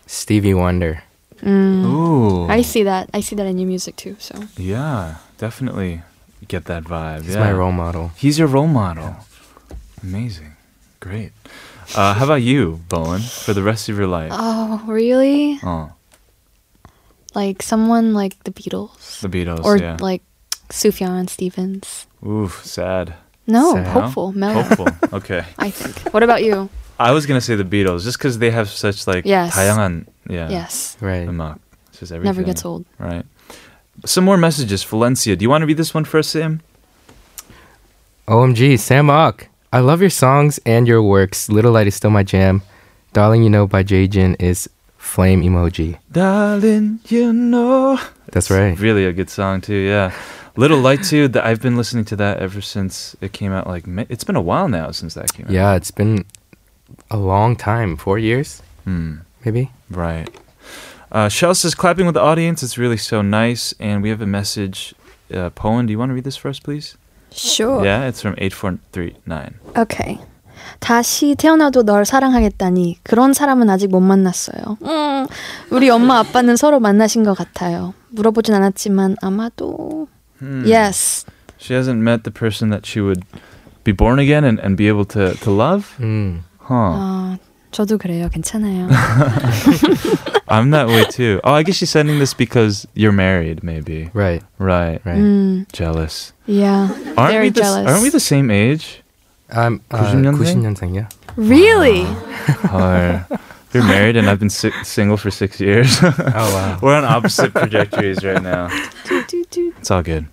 Stevie 0.08 0.54
Wonder. 0.54 1.04
Mm, 1.42 1.86
Ooh. 1.86 2.48
I 2.48 2.62
see 2.62 2.84
that. 2.84 3.10
I 3.14 3.20
see 3.22 3.36
that 3.36 3.46
in 3.46 3.58
your 3.58 3.68
music 3.68 3.96
too. 3.96 4.16
So 4.20 4.36
Yeah, 4.58 5.18
definitely 5.38 6.02
get 6.48 6.66
that 6.66 6.84
vibe. 6.84 7.24
He's 7.24 7.34
yeah. 7.36 7.40
my 7.42 7.52
role 7.52 7.72
model. 7.72 8.12
He's 8.16 8.40
your 8.40 8.48
role 8.48 8.68
model. 8.68 9.18
Amazing 10.02 10.55
great. 11.06 11.32
Uh, 11.94 12.14
how 12.18 12.26
about 12.26 12.42
you, 12.42 12.82
Boeun, 12.90 13.22
for 13.22 13.54
the 13.54 13.62
rest 13.62 13.90
of 13.90 13.98
your 13.98 14.08
life? 14.08 14.32
Oh, 14.34 14.82
really? 14.88 15.60
Oh. 15.62 15.94
Like 17.36 17.62
someone 17.62 18.14
like 18.14 18.44
the 18.44 18.52
Beatles. 18.52 19.22
The 19.22 19.30
Beatles, 19.30 19.64
or 19.64 19.78
yeah. 19.78 19.98
like 20.02 20.24
Sufjan 20.70 21.30
Stevens. 21.30 22.08
Ooh, 22.26 22.50
sad. 22.64 23.14
No, 23.46 23.76
sad. 23.76 23.88
hopeful, 23.88 24.34
mellow. 24.34 24.64
Hopeful. 24.64 24.90
Okay. 25.14 25.46
I 25.60 25.70
think. 25.70 26.14
What 26.14 26.24
about 26.24 26.44
you? 26.44 26.70
I 26.98 27.12
was 27.12 27.26
gonna 27.26 27.42
say 27.42 27.56
the 27.56 27.64
Beatles, 27.64 28.04
just 28.04 28.18
because 28.18 28.40
they 28.40 28.50
have 28.50 28.70
such 28.70 29.06
like 29.06 29.26
yes. 29.26 29.54
다양한, 29.54 30.08
yeah. 30.28 30.50
Yes. 30.50 30.98
Right. 31.00 31.28
음악. 31.28 31.60
says 31.92 32.12
everything. 32.12 32.36
Never 32.36 32.44
gets 32.44 32.66
old. 32.66 32.86
Right. 32.98 33.26
Some 34.06 34.26
more 34.26 34.38
messages. 34.38 34.84
Valencia, 34.84 35.36
do 35.36 35.44
you 35.44 35.50
want 35.50 35.62
to 35.62 35.68
read 35.68 35.78
this 35.78 35.94
one 35.94 36.04
first, 36.04 36.32
Sam? 36.32 36.62
OMG, 38.28 38.80
Sam 38.80 39.10
Ock. 39.10 39.48
I 39.76 39.80
love 39.82 40.00
your 40.00 40.10
songs 40.10 40.58
and 40.66 40.88
your 40.88 41.04
works. 41.04 41.50
Little 41.50 41.74
Light 41.74 41.86
is 41.88 41.96
still 41.96 42.10
my 42.10 42.24
jam. 42.24 42.62
Darling 43.12 43.44
You 43.44 43.50
Know 43.50 43.68
by 43.68 43.84
Jay 43.84 44.08
Jin 44.08 44.36
is 44.36 44.70
flame 44.98 45.42
emoji. 45.42 45.98
Darling, 46.10 47.02
you 47.10 47.34
know. 47.34 48.00
That's 48.32 48.50
right. 48.50 48.80
Really 48.80 49.06
a 49.06 49.12
good 49.12 49.30
song 49.30 49.60
too. 49.60 49.76
Yeah. 49.76 50.14
Little 50.56 50.80
Light 50.80 51.04
too. 51.04 51.28
That 51.28 51.46
I've 51.46 51.62
been 51.62 51.76
listening 51.76 52.06
to 52.06 52.16
that 52.16 52.40
ever 52.40 52.62
since 52.62 53.18
it 53.20 53.34
came 53.34 53.52
out. 53.52 53.68
Like 53.68 53.84
it's 54.10 54.24
been 54.24 54.38
a 54.38 54.42
while 54.42 54.70
now 54.70 54.92
since 54.92 55.14
that 55.16 55.34
came 55.34 55.46
out. 55.48 55.52
Yeah, 55.52 55.76
it's 55.76 55.92
been 55.92 56.24
a 57.12 57.18
long 57.18 57.58
time. 57.58 57.98
Four 57.98 58.18
years, 58.18 58.62
Hmm. 58.86 59.18
maybe? 59.44 59.72
Right. 59.90 60.30
Uh, 61.12 61.28
Shell 61.28 61.56
says 61.56 61.76
clapping 61.76 62.06
with 62.06 62.16
the 62.16 62.22
audience. 62.22 62.64
It's 62.64 62.78
really 62.78 62.98
so 62.98 63.22
nice. 63.22 63.74
And 63.82 64.02
we 64.02 64.08
have 64.08 64.22
a 64.22 64.26
message. 64.26 64.96
Uh, 65.34 65.50
Poland, 65.50 65.90
do 65.90 65.92
you 65.92 66.00
want 66.00 66.12
to 66.12 66.14
read 66.14 66.24
this 66.24 66.38
first, 66.38 66.64
please? 66.64 66.96
Sure. 67.32 67.84
Yeah, 67.84 68.08
it's 68.08 68.22
from 68.22 68.36
eight 68.38 68.54
four 68.54 68.78
three 68.92 69.16
nine. 69.26 69.56
Okay. 69.76 70.20
다시 70.80 71.36
태어나도 71.36 71.84
널 71.84 72.06
사랑하겠다니 72.06 73.00
그런 73.04 73.34
사람은 73.34 73.70
아직 73.70 73.90
못 73.90 74.00
만났어요. 74.02 74.78
음, 74.84 75.28
우리 75.70 75.90
엄마 75.90 76.20
아빠는 76.20 76.56
서로 76.56 76.80
만나신 76.80 77.24
것 77.24 77.34
같아요. 77.34 77.94
물어보진 78.10 78.54
않았지만 78.54 79.18
아마도 79.22 80.08
yes. 80.66 81.26
She 81.58 81.76
hasn't 81.76 82.02
met 82.02 82.24
the 82.24 82.32
person 82.32 82.70
that 82.70 82.86
she 82.86 83.02
would 83.02 83.24
be 83.84 83.94
born 83.94 84.20
again 84.20 84.44
and, 84.44 84.60
and 84.60 84.76
be 84.76 84.88
able 84.88 85.06
to, 85.06 85.34
to 85.36 85.52
love? 85.52 85.96
Mm. 86.00 86.42
Huh. 86.60 86.74
아, 86.74 87.38
저도 87.75 87.99
그래요. 87.99 88.29
괜찮아요. 88.33 88.89
I'm 90.49 90.71
that 90.73 90.89
way 90.89 91.05
too. 91.05 91.41
Oh, 91.45 91.53
I 91.53 91.63
guess 91.63 91.77
she's 91.77 91.91
sending 91.91 92.19
this 92.19 92.35
because 92.35 92.87
you're 92.95 93.13
married, 93.13 93.63
maybe. 93.63 94.11
Right. 94.13 94.43
Right. 94.59 95.01
Right. 95.05 95.19
음, 95.19 95.67
Jealous. 95.73 96.33
yeah. 96.47 96.89
Aren't 97.17 97.33
very 97.33 97.47
we 97.47 97.51
the, 97.51 97.61
s- 97.63 97.67
jealous. 97.67 97.87
Aren't 97.89 98.03
we 98.03 98.09
the 98.11 98.19
same 98.21 98.51
age? 98.51 99.03
I'm 99.51 99.81
uh, 99.91 99.99
90년생? 100.13 100.63
90년생이야. 100.77 101.09
Really? 101.37 102.03
Or 102.75 103.27
you're 103.73 103.85
married 103.87 104.17
and 104.17 104.29
I've 104.29 104.41
been 104.41 104.51
si- 104.51 104.75
single 104.83 105.17
for 105.17 105.31
six 105.31 105.61
years. 105.61 105.99
Oh 106.03 106.11
wow. 106.35 106.79
We're 106.83 106.97
on 106.97 107.05
opposite 107.05 107.53
trajectories 107.55 108.25
right 108.25 108.43
now. 108.43 108.67
It's 109.07 109.91
all 109.91 110.03
good. 110.03 110.27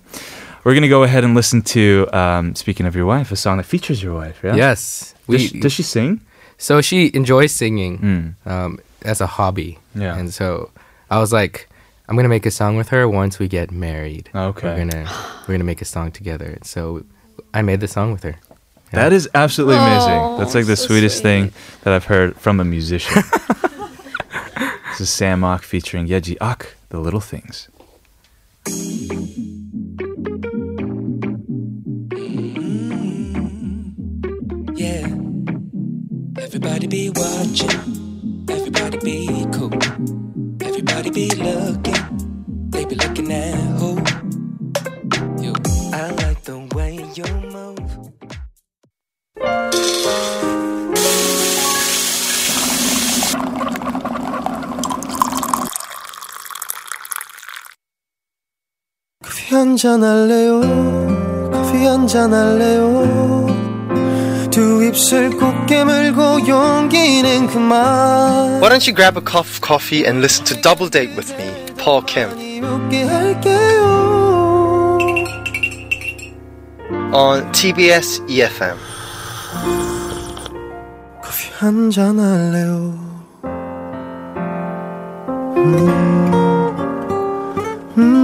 We're 0.63 0.73
gonna 0.73 0.89
go 0.89 1.03
ahead 1.03 1.23
and 1.23 1.33
listen 1.35 1.61
to 1.77 2.07
um, 2.11 2.55
"Speaking 2.55 2.85
of 2.85 2.95
Your 2.95 3.05
Wife," 3.05 3.31
a 3.31 3.35
song 3.37 3.57
that 3.57 3.65
features 3.65 4.01
your 4.03 4.13
wife. 4.15 4.41
Yeah. 4.43 4.55
Yes. 4.55 5.13
Does, 5.29 5.41
she, 5.41 5.59
does 5.59 5.71
she 5.71 5.83
sing? 5.83 6.21
So 6.58 6.80
she 6.80 7.10
enjoys 7.14 7.52
singing 7.52 7.98
Mm. 7.98 8.50
um, 8.50 8.78
as 9.02 9.20
a 9.20 9.26
hobby. 9.26 9.78
Yeah. 9.94 10.16
And 10.16 10.32
so 10.32 10.70
I 11.10 11.18
was 11.18 11.32
like, 11.32 11.68
I'm 12.08 12.16
gonna 12.16 12.28
make 12.28 12.46
a 12.46 12.50
song 12.50 12.76
with 12.76 12.88
her 12.90 13.08
once 13.08 13.38
we 13.38 13.48
get 13.48 13.70
married. 13.70 14.28
Okay. 14.34 14.66
We're 14.68 14.78
gonna 14.84 15.08
we're 15.48 15.54
gonna 15.54 15.64
make 15.64 15.82
a 15.82 15.86
song 15.86 16.10
together. 16.12 16.58
So 16.62 17.04
I 17.54 17.62
made 17.62 17.80
the 17.80 17.88
song 17.88 18.12
with 18.12 18.22
her. 18.22 18.36
Yeah. 18.92 19.02
That 19.08 19.12
is 19.12 19.28
absolutely 19.34 19.76
amazing. 19.76 20.12
Oh, 20.20 20.36
That's 20.38 20.54
like 20.54 20.66
the 20.66 20.76
so 20.76 20.86
sweetest 20.86 21.16
sweet. 21.18 21.22
thing 21.22 21.52
that 21.82 21.94
I've 21.94 22.04
heard 22.04 22.36
from 22.36 22.60
a 22.60 22.64
musician. 22.64 23.22
this 24.90 25.00
is 25.00 25.10
Sam 25.10 25.42
Ock 25.44 25.62
featuring 25.62 26.06
Yeji 26.08 26.36
Ak, 26.40 26.74
The 26.90 26.98
Little 27.00 27.20
Things. 27.20 27.68
Everybody 36.61 36.87
be 36.87 37.09
watching. 37.09 38.45
Everybody 38.49 38.97
be 38.99 39.45
cool. 39.51 39.71
Everybody 40.61 41.09
be 41.09 41.29
looking. 41.31 42.69
They 42.69 42.85
be 42.85 42.95
looking 42.95 43.31
at 43.31 43.55
who? 43.79 43.95
You. 45.41 45.53
I 45.93 46.11
like 46.21 46.43
the 46.43 46.59
way 46.75 46.93
you 47.15 47.25
move. 47.51 47.77
커피 59.23 59.55
한잔 59.55 60.03
할래요? 60.03 60.61
커피 61.51 61.85
한잔 61.85 62.33
할래요? 62.33 63.40
두 64.51 64.83
입술 64.83 65.29
꼭 65.37 65.65
깨물고 65.67 66.47
용기는 66.47 67.47
그만 67.47 68.59
Why 68.61 68.69
don't 68.69 68.87
you 68.87 68.93
grab 68.95 69.17
a 69.17 69.23
cup 69.23 69.45
of 69.45 69.61
coffee 69.61 70.05
and 70.05 70.19
listen 70.19 70.45
to 70.45 70.55
Double 70.61 70.89
Date 70.89 71.15
with 71.15 71.33
me, 71.37 71.45
Paul 71.77 72.03
Kim, 72.05 72.29
웃게 72.63 73.03
할게요 73.03 73.97
on 77.13 77.51
TBS 77.51 78.21
EFM. 78.27 78.77
커피 81.23 81.49
한잔 81.57 82.19
할래요? 82.19 82.93
음, 87.97 88.20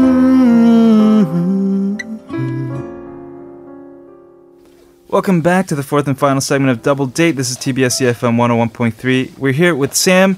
Welcome 5.11 5.41
back 5.41 5.67
to 5.69 5.75
the 5.75 5.83
fourth 5.83 6.07
and 6.07 6.19
final 6.19 6.43
segment 6.43 6.71
of 6.71 6.83
Double 6.83 7.07
Date. 7.07 7.31
This 7.33 7.51
is 7.51 7.57
TBS 7.57 8.03
EFM 8.03 8.37
101.3. 8.37 9.39
We're 9.39 9.55
here 9.55 9.75
with 9.75 9.95
Sam, 9.95 10.37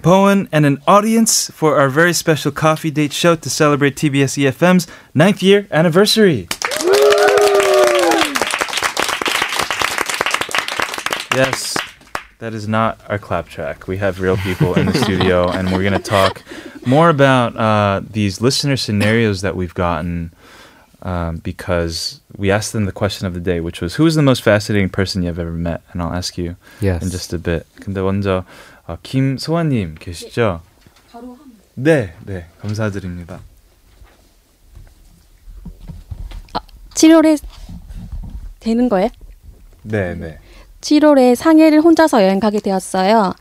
Boeun, 0.00 0.48
and 0.52 0.64
an 0.64 0.80
audience 0.86 1.50
for 1.50 1.76
our 1.76 1.88
very 1.88 2.12
special 2.12 2.52
coffee 2.52 2.92
date 2.92 3.12
show 3.12 3.34
to 3.34 3.50
celebrate 3.50 3.96
TBS 3.96 4.38
EFM's 4.38 4.86
ninth 5.12 5.42
year 5.42 5.66
anniversary. 5.72 6.46
Yes, 11.34 11.76
that 12.38 12.54
is 12.54 12.68
not 12.68 13.00
our 13.08 13.18
clap 13.18 13.48
track. 13.48 13.88
We 13.88 13.96
have 13.96 14.20
real 14.20 14.36
people 14.36 14.74
in 14.74 14.86
the 14.86 14.94
studio, 14.94 15.50
and 15.50 15.72
we're 15.72 15.82
going 15.82 15.94
to 15.94 15.98
talk 15.98 16.44
more 16.86 17.08
about 17.08 17.56
uh, 17.56 18.02
these 18.08 18.40
listener 18.40 18.76
scenarios 18.76 19.40
that 19.40 19.56
we've 19.56 19.74
gotten 19.74 20.32
um, 21.02 21.40
because 21.42 22.20
we 22.36 22.50
asked 22.50 22.72
them 22.72 22.84
the 22.86 22.92
question 22.92 23.26
of 23.26 23.34
the 23.34 23.40
day, 23.40 23.60
which 23.60 23.80
was, 23.82 23.96
"Who 23.98 24.06
is 24.06 24.14
the 24.14 24.22
most 24.22 24.42
fascinating 24.42 24.90
person 24.90 25.22
you've 25.22 25.38
ever 25.38 25.52
met?" 25.52 25.80
And 25.92 26.02
I'll 26.02 26.14
ask 26.14 26.38
you 26.38 26.56
Yes. 26.80 27.02
in 27.02 27.10
just 27.10 27.34
a 27.34 27.38
bit. 27.38 27.66
근데 27.80 28.00
먼저 28.00 28.44
어, 28.86 28.96
김소아님 29.02 29.96
계시죠? 29.98 30.60
네, 31.74 32.14
네, 32.26 32.46
감사드립니다. 32.60 33.40
7월에 36.94 37.38
되는 38.60 38.88
거예요? 38.88 39.08
네, 39.82 40.14
네. 40.14 40.38
7월에 40.80 41.34
상해를 41.34 41.80
혼자서 41.80 42.22
여행 42.22 42.40
가게 42.40 42.60
되었어요. 42.60 43.34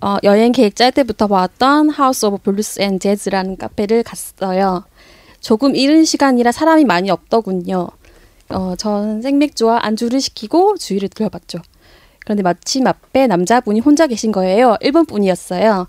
어, 0.00 0.16
여행 0.22 0.52
계획 0.52 0.76
짤 0.76 0.92
때부터 0.92 1.26
봤던 1.28 1.90
하우스 1.90 2.26
오브 2.26 2.38
블루스 2.38 2.80
앤 2.80 2.98
재즈라는 2.98 3.56
카페를 3.56 4.02
갔어요. 4.02 4.84
조금 5.44 5.76
이른 5.76 6.06
시간이라 6.06 6.52
사람이 6.52 6.86
많이 6.86 7.10
없더군요. 7.10 7.88
어, 8.48 8.74
전 8.76 9.20
생맥주와 9.20 9.80
안주를 9.82 10.22
시키고 10.22 10.78
주위를 10.78 11.10
둘러봤죠. 11.10 11.58
그런데 12.20 12.42
마침 12.42 12.86
앞에 12.86 13.26
남자분이 13.26 13.80
혼자 13.80 14.06
계신 14.06 14.32
거예요. 14.32 14.78
일본 14.80 15.04
분이었어요. 15.04 15.86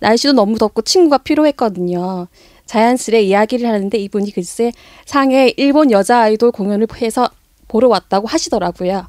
날씨도 0.00 0.34
너무 0.34 0.58
덥고 0.58 0.82
친구가 0.82 1.18
필요했거든요. 1.18 2.28
자연스레 2.66 3.22
이야기를 3.22 3.66
하는데 3.66 3.96
이분이 3.96 4.32
글쎄 4.32 4.70
상해 5.06 5.54
일본 5.56 5.90
여자 5.90 6.18
아이돌 6.20 6.52
공연을 6.52 6.86
해서 7.00 7.30
보러 7.68 7.88
왔다고 7.88 8.26
하시더라고요. 8.26 9.06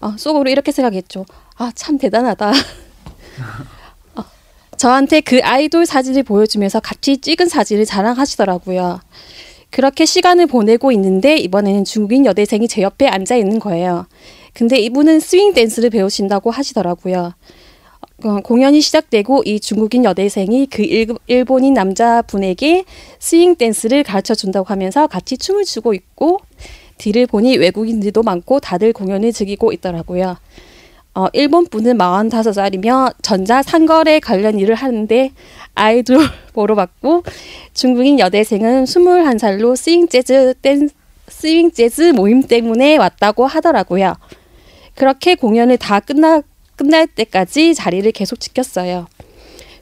어, 0.00 0.14
속으로 0.16 0.48
이렇게 0.48 0.72
생각했죠. 0.72 1.26
아, 1.58 1.70
참 1.74 1.98
대단하다. 1.98 2.50
어, 4.82 4.88
저한테 4.88 5.20
그 5.20 5.38
아이돌 5.44 5.86
사진을 5.86 6.24
보여주면서 6.24 6.80
같이 6.80 7.18
찍은 7.18 7.48
사진을 7.48 7.86
자랑하시더라고요. 7.86 9.00
그렇게 9.70 10.04
시간을 10.04 10.48
보내고 10.48 10.90
있는데 10.90 11.36
이번에는 11.36 11.84
중국인 11.84 12.26
여대생이 12.26 12.66
제 12.66 12.82
옆에 12.82 13.06
앉아 13.06 13.36
있는 13.36 13.60
거예요. 13.60 14.06
근데 14.52 14.78
이분은 14.78 15.20
스윙 15.20 15.54
댄스를 15.54 15.90
배우신다고 15.90 16.50
하시더라고요. 16.50 17.32
어, 18.24 18.40
공연이 18.42 18.80
시작되고 18.80 19.44
이 19.46 19.60
중국인 19.60 20.04
여대생이 20.04 20.66
그 20.66 20.82
일, 20.82 21.14
일본인 21.28 21.74
남자분에게 21.74 22.84
스윙 23.20 23.54
댄스를 23.54 24.02
가르쳐 24.02 24.34
준다고 24.34 24.66
하면서 24.66 25.06
같이 25.06 25.38
춤을 25.38 25.64
추고 25.64 25.94
있고 25.94 26.40
뒤를 26.98 27.26
보니 27.26 27.56
외국인들도 27.56 28.22
많고 28.22 28.58
다들 28.58 28.92
공연을 28.92 29.32
즐기고 29.32 29.72
있더라고요. 29.72 30.36
어, 31.14 31.26
일본 31.34 31.66
분은 31.66 31.98
45살이며 31.98 33.14
전자 33.20 33.62
상거래 33.62 34.18
관련 34.20 34.58
일을 34.58 34.74
하는데 34.74 35.30
아이돌 35.74 36.18
보러 36.54 36.74
왔고 36.74 37.22
중국인 37.74 38.18
여대생은 38.18 38.84
21살로 38.84 39.76
스윙 39.76 40.08
재즈 40.08 40.54
댄 40.62 40.88
스윙 41.28 41.70
재즈 41.70 42.12
모임 42.12 42.42
때문에 42.42 42.96
왔다고 42.96 43.46
하더라고요. 43.46 44.14
그렇게 44.94 45.34
공연을 45.34 45.76
다 45.78 46.00
끝나 46.00 46.42
끝날 46.76 47.06
때까지 47.06 47.74
자리를 47.74 48.10
계속 48.12 48.40
지켰어요. 48.40 49.06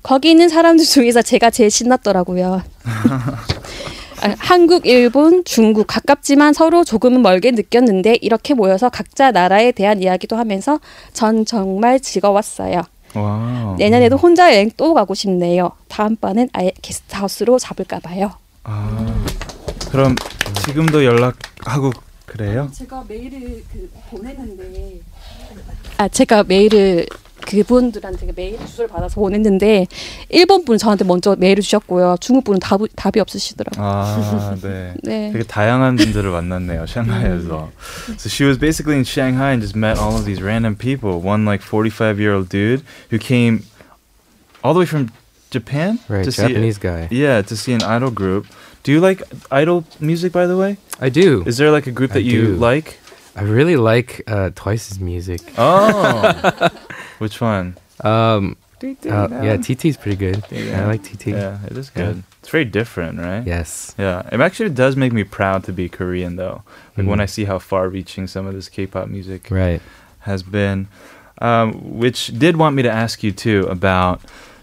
거기 0.03 0.31
있는 0.31 0.49
사람들 0.49 0.85
중에서 0.87 1.23
제가 1.23 1.51
제일 1.51 1.71
신났더라고요. 1.71 2.63
아, 4.23 4.35
한국, 4.39 4.87
일본, 4.87 5.45
중국 5.45 5.87
가깝지만 5.87 6.53
서로 6.53 6.85
조금은 6.85 7.23
멀게 7.23 7.51
느꼈는데 7.53 8.17
이렇게 8.21 8.55
모여서 8.55 8.89
각자 8.91 9.31
나라에 9.31 9.73
대한 9.73 10.03
이야기도 10.03 10.37
하면서 10.37 10.79
전 11.13 11.47
정말 11.47 12.01
즐거웠어요. 12.01 12.83
와우. 13.15 13.77
내년에도 13.77 14.17
혼자 14.17 14.53
여행 14.55 14.71
또 14.77 14.95
가고 14.95 15.15
싶네요. 15.15 15.71
다음번엔 15.89 16.51
아예 16.53 16.71
게스트하우스로 16.83 17.59
잡을까 17.59 17.99
봐요. 18.01 18.33
아, 18.65 19.25
그럼 19.91 20.15
지금도 20.65 21.05
연락하고 21.05 21.93
그래요? 22.27 22.71
제가 22.73 23.05
메일을 23.09 23.65
그 23.73 23.91
보냈는데 24.11 25.01
아 25.97 26.07
제가 26.09 26.45
메일을 26.45 27.07
그분들한테 27.46 28.32
메일 28.36 28.58
주소를 28.66 28.88
받아서 28.88 29.16
보냈는데 29.16 29.86
일본 30.30 30.66
분은 30.66 30.78
저한테 30.78 31.06
먼저 31.06 31.36
메일을 31.38 31.62
주셨고요. 31.62 32.18
중국 32.20 32.44
분은 32.46 32.60
답, 32.60 32.82
답이 32.96 33.20
없으시더라고요. 33.20 33.86
아, 33.86 34.56
네. 34.62 34.94
네. 35.04 35.32
되게 35.32 35.44
다양한 35.44 35.96
분들을 35.96 36.30
만났네요, 36.32 36.86
샹하이에서. 36.88 37.70
So 38.18 38.30
she 38.30 38.46
was 38.48 38.58
basically 38.58 38.98
in 38.98 39.04
Shanghai 39.06 39.52
and 39.52 39.62
just 39.62 39.78
met 39.78 40.00
all 40.00 40.16
of 40.16 40.26
these 40.26 40.42
random 40.42 40.76
people. 40.76 41.22
One 41.22 41.46
like 41.46 41.62
45 41.62 42.20
year 42.20 42.34
old 42.34 42.50
dude 42.50 42.82
who 43.12 43.20
came 43.20 43.64
all 44.64 44.74
the 44.74 44.80
way 44.80 44.88
from 44.88 45.12
Japan 45.52 46.00
Right, 46.10 46.26
to 46.26 46.32
Japanese 46.32 46.76
see, 46.76 46.82
guy. 46.82 47.08
Yeah, 47.12 47.42
to 47.44 47.56
see 47.56 47.74
an 47.74 47.84
idol 47.84 48.10
group. 48.12 48.48
Do 48.84 48.92
you 48.92 49.00
like 49.00 49.22
idol 49.52 49.84
music, 50.00 50.32
by 50.34 50.48
the 50.48 50.58
way? 50.58 50.78
I 51.00 51.10
do. 51.10 51.44
Is 51.46 51.58
there 51.58 51.72
like 51.72 51.88
a 51.88 51.92
group 51.92 52.12
I 52.12 52.16
that 52.16 52.24
you 52.24 52.48
do. 52.48 52.56
like? 52.56 53.00
I 53.36 53.42
really 53.44 53.76
like 53.76 54.24
uh, 54.28 54.52
Twice's 54.56 55.00
music. 55.00 55.42
Oh, 55.58 56.70
which 57.21 57.41
one? 57.41 57.77
Um, 58.03 58.57
TT, 58.81 59.07
uh, 59.07 59.29
yeah, 59.31 59.41
man. 59.57 59.63
TT's 59.63 59.97
pretty 59.97 60.17
good. 60.17 60.43
I 60.53 60.87
like 60.87 61.03
TT. 61.03 61.29
Yeah, 61.29 61.59
it 61.67 61.77
is 61.77 61.91
Yeah. 61.95 62.03
good. 62.03 62.23
It's 62.41 62.49
very 62.49 62.65
different, 62.65 63.19
right? 63.19 63.47
Yes. 63.47 63.95
Yeah, 63.99 64.23
it 64.33 64.41
actually 64.41 64.71
does 64.71 64.97
make 64.97 65.13
me 65.13 65.23
proud 65.25 65.65
to 65.65 65.73
be 65.73 65.89
Korean, 65.89 66.37
though. 66.37 66.63
Like 66.97 67.07
when 67.07 67.19
Mhm. 67.19 67.23
I 67.23 67.27
see 67.27 67.45
how 67.45 67.59
far-reaching 67.59 68.27
some 68.27 68.47
of 68.47 68.55
this 68.55 68.69
K-pop 68.71 69.09
music 69.09 69.49
Right. 69.51 69.83
has 70.21 70.43
been, 70.43 70.89
um, 71.43 71.73
which 71.99 72.29
did 72.39 72.57
want 72.57 72.75
me 72.75 72.83
to 72.83 72.91
ask 72.91 73.23
you 73.23 73.33
too 73.33 73.67
about 73.71 74.23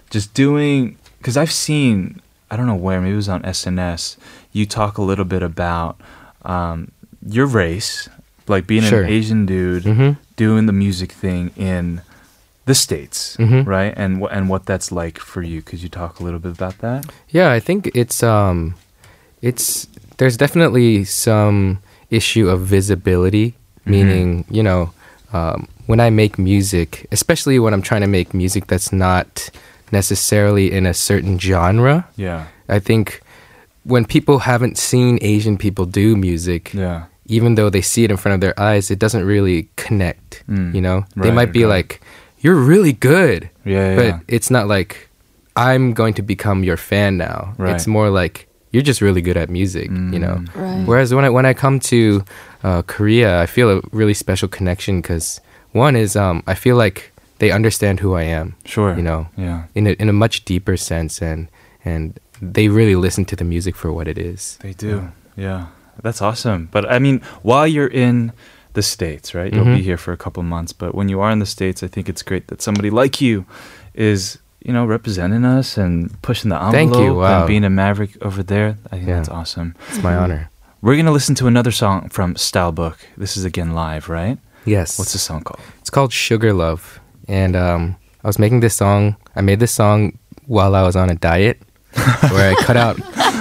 just 0.09 0.33
doing 0.33 0.97
because 1.19 1.37
I've 1.37 1.51
seen 1.51 2.21
I 2.49 2.55
don't 2.55 2.65
know 2.65 2.75
where 2.75 3.01
maybe 3.01 3.11
it 3.11 3.17
was 3.17 3.27
on 3.27 3.41
SNS. 3.43 4.15
You 4.53 4.65
talk 4.65 4.97
a 4.97 5.01
little 5.01 5.25
bit 5.25 5.43
about 5.43 5.99
um, 6.45 6.91
your 7.27 7.45
race, 7.45 8.07
like 8.47 8.65
being 8.65 8.83
Sure. 8.83 9.01
an 9.03 9.09
Asian 9.09 9.45
dude 9.45 9.83
Mhm. 9.83 10.17
doing 10.37 10.65
the 10.65 10.71
music 10.71 11.11
thing 11.11 11.51
in 11.57 12.01
the 12.67 12.75
states, 12.75 13.35
Mhm. 13.39 13.65
right? 13.65 13.93
And 13.97 14.21
wh- 14.21 14.31
and 14.31 14.47
what 14.51 14.65
that's 14.69 14.91
like 14.91 15.17
for 15.19 15.41
you. 15.41 15.61
Could 15.63 15.81
you 15.81 15.89
talk 15.89 16.19
a 16.19 16.23
little 16.23 16.39
bit 16.39 16.51
about 16.51 16.77
that? 16.79 17.05
Yeah, 17.29 17.49
I 17.57 17.59
think 17.59 17.89
it's 17.95 18.21
um, 18.23 18.75
it's 19.41 19.87
there's 20.17 20.37
definitely 20.37 21.03
some 21.05 21.79
issue 22.09 22.47
of 22.49 22.61
visibility, 22.61 23.53
meaning 23.85 24.45
you 24.49 24.63
know, 24.63 24.91
um, 25.33 25.67
when 25.87 25.99
I 25.99 26.09
make 26.09 26.37
music, 26.37 27.07
especially 27.11 27.57
when 27.59 27.73
I'm 27.73 27.81
trying 27.81 28.01
to 28.01 28.07
make 28.07 28.33
music 28.33 28.67
that's 28.67 28.91
not 28.91 29.49
necessarily 29.91 30.71
in 30.71 30.85
a 30.85 30.93
certain 30.93 31.39
genre. 31.39 32.05
Yeah. 32.15 32.45
I 32.69 32.79
think 32.79 33.21
when 33.83 34.03
people 34.05 34.39
haven't 34.39 34.77
seen 34.77 35.17
Asian 35.21 35.57
people 35.57 35.85
do 35.85 36.15
music, 36.17 36.73
Yeah. 36.73 37.03
even 37.27 37.55
though 37.55 37.69
they 37.69 37.81
see 37.81 38.03
it 38.03 38.11
in 38.11 38.17
front 38.17 38.35
of 38.35 38.41
their 38.41 38.57
eyes, 38.59 38.91
it 38.91 38.99
doesn't 38.99 39.23
really 39.23 39.69
connect. 39.77 40.43
Mm. 40.49 40.75
You 40.75 40.81
know, 40.81 41.05
they 41.15 41.31
might 41.31 41.53
be 41.53 41.63
right. 41.63 41.69
like, 41.75 42.01
"You're 42.47 42.55
really 42.55 42.93
good," 42.93 43.49
Yeah, 43.65 43.95
but 43.95 44.05
yeah. 44.05 44.19
it's 44.27 44.49
not 44.49 44.67
like 44.67 45.09
I'm 45.57 45.91
going 45.93 46.13
to 46.13 46.21
become 46.21 46.63
your 46.63 46.77
fan 46.77 47.17
now. 47.17 47.53
Right. 47.57 47.75
It's 47.75 47.87
more 47.87 48.09
like 48.09 48.47
you're 48.71 48.83
just 48.83 49.01
really 49.01 49.21
good 49.21 49.35
at 49.35 49.49
music. 49.49 49.91
You 49.91 50.19
know. 50.19 50.35
Mm. 50.39 50.55
Right. 50.55 50.87
Whereas 50.87 51.13
when 51.13 51.25
I 51.25 51.29
when 51.29 51.45
I 51.45 51.53
come 51.53 51.79
to 51.91 52.23
uh, 52.63 52.81
Korea, 52.83 53.41
I 53.41 53.47
feel 53.47 53.69
a 53.77 53.81
really 53.91 54.13
special 54.13 54.47
connection 54.47 55.01
because 55.01 55.41
one 55.73 55.99
is 55.99 56.15
um, 56.15 56.41
I 56.47 56.55
feel 56.55 56.77
like 56.77 57.11
they 57.39 57.51
understand 57.51 57.99
who 57.99 58.15
I 58.15 58.23
am. 58.23 58.55
Sure. 58.63 58.95
You 58.95 59.03
know. 59.03 59.27
Yeah. 59.35 59.63
In 59.75 59.87
a, 59.87 59.91
in 59.99 60.07
a 60.09 60.13
much 60.13 60.45
deeper 60.45 60.77
sense, 60.77 61.21
and 61.21 61.49
and 61.83 62.19
they 62.41 62.69
really 62.69 62.95
listen 62.95 63.25
to 63.25 63.35
the 63.35 63.43
music 63.43 63.75
for 63.75 63.91
what 63.91 64.07
it 64.07 64.17
is. 64.17 64.57
They 64.61 64.73
do. 64.73 65.11
Yeah. 65.35 65.67
That's 66.03 66.21
awesome. 66.21 66.69
But 66.71 66.85
I 66.85 66.99
mean, 66.99 67.21
while 67.41 67.67
you're 67.67 67.91
in 67.91 68.31
the 68.77 68.83
States, 68.95 69.33
right? 69.39 69.51
You'll 69.53 69.65
be 69.77 69.81
Mhm. 69.81 69.89
here 69.89 69.97
for 70.05 70.11
a 70.13 70.17
couple 70.25 70.41
months. 70.43 70.71
But 70.81 70.89
when 70.97 71.07
you 71.09 71.19
are 71.23 71.31
in 71.35 71.39
the 71.39 71.45
States, 71.57 71.79
I 71.83 71.87
think 71.93 72.05
it's 72.11 72.23
great 72.29 72.45
that 72.49 72.61
somebody 72.61 72.89
like 73.01 73.15
you 73.25 73.45
is, 73.93 74.37
you 74.65 74.71
know, 74.75 74.85
representing 74.85 75.43
us 75.57 75.77
and 75.77 75.93
pushing 76.21 76.49
the 76.53 76.55
envelope 76.55 76.73
Thank 76.79 76.95
you. 76.95 77.15
Wow. 77.15 77.39
and 77.39 77.47
being 77.47 77.63
a 77.65 77.69
maverick 77.69 78.11
over 78.27 78.41
there. 78.53 78.69
I 78.91 78.95
think 78.97 79.07
Yeah. 79.09 79.15
that's 79.17 79.29
awesome. 79.39 79.69
It's 79.89 80.01
my 80.03 80.15
honor. 80.15 80.49
We're 80.81 80.93
going 80.99 81.07
to 81.11 81.17
listen 81.19 81.35
to 81.41 81.47
another 81.47 81.71
song 81.71 82.09
from 82.09 82.35
Stylebook. 82.35 82.97
This 83.17 83.35
is 83.37 83.43
again 83.45 83.73
live, 83.73 84.07
right? 84.09 84.37
Yes. 84.65 84.97
What's 84.99 85.13
the 85.13 85.19
song 85.29 85.41
called? 85.41 85.59
It's 85.81 85.89
called 85.89 86.13
Sugar 86.13 86.53
Love. 86.53 86.99
And 87.27 87.55
um, 87.55 87.95
I 88.23 88.27
was 88.27 88.37
making 88.39 88.59
this 88.61 88.75
song. 88.75 89.15
I 89.35 89.41
made 89.41 89.59
this 89.59 89.71
song 89.73 90.17
while 90.45 90.75
I 90.75 90.83
was 90.83 90.95
on 90.95 91.09
a 91.09 91.15
diet 91.15 91.57
where 92.31 92.51
I 92.51 92.55
cut 92.63 92.77
out 92.77 92.95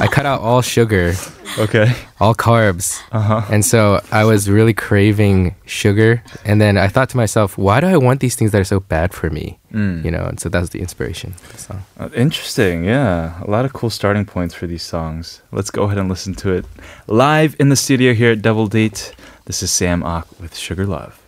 I 0.05 0.07
cut 0.07 0.25
out 0.27 0.41
all 0.41 0.63
sugar. 0.63 1.15
Okay. 1.59 1.95
All 2.21 2.35
carbs. 2.35 3.01
Uh-huh. 3.13 3.43
And 3.51 3.65
so 3.65 4.01
I 4.13 4.25
was 4.25 4.51
really 4.51 4.75
craving 4.75 5.55
sugar 5.65 6.23
and 6.45 6.61
then 6.61 6.77
I 6.77 6.89
thought 6.89 7.09
to 7.11 7.17
myself, 7.17 7.57
why 7.57 7.81
do 7.81 7.87
I 7.87 7.97
want 7.97 8.21
these 8.21 8.37
things 8.37 8.53
that 8.53 8.61
are 8.61 8.65
so 8.65 8.81
bad 8.81 9.15
for 9.15 9.31
me? 9.31 9.59
Mm. 9.73 10.05
You 10.05 10.11
know, 10.11 10.25
and 10.25 10.39
so 10.39 10.49
that 10.49 10.61
was 10.61 10.71
the 10.71 10.81
inspiration 10.81 11.33
for 11.33 11.53
the 11.53 11.59
song. 11.59 11.85
Uh, 11.99 12.09
interesting, 12.15 12.85
yeah. 12.85 13.43
A 13.43 13.51
lot 13.51 13.65
of 13.65 13.73
cool 13.73 13.91
starting 13.91 14.25
points 14.25 14.55
for 14.55 14.67
these 14.67 14.83
songs. 14.83 15.43
Let's 15.51 15.71
go 15.71 15.85
ahead 15.85 15.99
and 15.99 16.09
listen 16.09 16.35
to 16.37 16.53
it 16.53 16.67
live 17.07 17.57
in 17.59 17.71
the 17.71 17.77
studio 17.77 18.13
here 18.13 18.33
at 18.33 18.43
Double 18.43 18.67
Date. 18.67 19.15
This 19.47 19.63
is 19.63 19.71
Sam 19.71 20.03
Ock 20.03 20.29
with 20.41 20.57
Sugar 20.57 20.87
Love. 20.87 21.23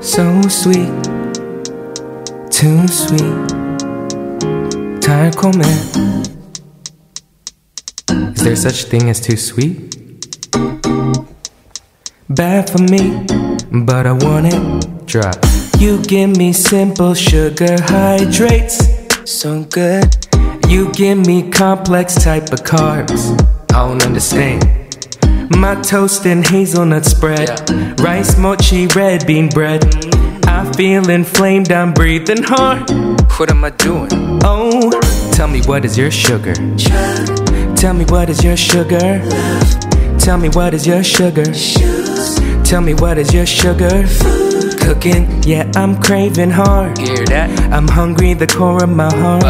So 0.00 0.40
sweet, 0.48 0.88
too 2.55 2.87
sweet, 2.87 3.47
달콤해. 5.01 5.61
Is 8.35 8.43
there 8.43 8.55
such 8.55 8.85
thing 8.85 9.09
as 9.09 9.19
too 9.19 9.37
sweet? 9.37 9.95
Bad 12.29 12.69
for 12.69 12.81
me, 12.81 13.25
but 13.85 14.07
I 14.07 14.13
want 14.13 14.47
it. 14.47 15.05
Drop. 15.05 15.35
You 15.77 16.01
give 16.03 16.35
me 16.37 16.53
simple 16.53 17.13
sugar 17.13 17.75
hydrates, 17.81 18.79
so 19.25 19.63
good. 19.63 20.15
You 20.67 20.91
give 20.93 21.17
me 21.17 21.49
complex 21.49 22.15
type 22.15 22.53
of 22.53 22.63
carbs. 22.63 23.31
I 23.73 23.87
don't 23.87 24.05
understand. 24.05 24.63
My 25.50 25.74
toast 25.82 26.26
and 26.26 26.46
hazelnut 26.46 27.04
spread, 27.04 27.48
rice 28.00 28.36
mochi 28.38 28.86
red 28.88 29.26
bean 29.26 29.48
bread. 29.48 29.84
I 30.46 30.70
feel 30.72 31.08
inflamed, 31.10 31.72
I'm 31.72 31.92
breathing 31.92 32.42
hard. 32.42 32.90
What 33.38 33.50
am 33.50 33.64
I 33.64 33.70
doing? 33.70 34.08
Oh, 34.44 34.90
tell 35.32 35.48
me 35.48 35.60
what 35.62 35.84
is 35.84 35.96
your 35.98 36.10
sugar? 36.10 36.54
Tell 37.76 37.94
me 37.94 38.04
what 38.06 38.30
is 38.30 38.42
your 38.44 38.56
sugar? 38.56 39.20
Tell 40.18 40.38
me 40.38 40.48
what 40.50 40.74
is 40.74 40.86
your 40.86 41.02
sugar? 41.04 41.44
Tell 42.64 42.80
me 42.80 42.94
what 42.94 43.18
is 43.18 43.32
your 43.34 43.46
sugar? 43.46 44.04
Cooking, 44.80 45.42
yeah, 45.42 45.70
I'm 45.74 46.00
craving 46.00 46.50
hard. 46.50 46.96
Hear 46.98 47.24
that? 47.26 47.50
I'm 47.72 47.88
hungry, 47.88 48.34
the 48.34 48.46
core 48.46 48.84
of 48.84 48.90
my 48.90 49.12
heart. 49.12 49.44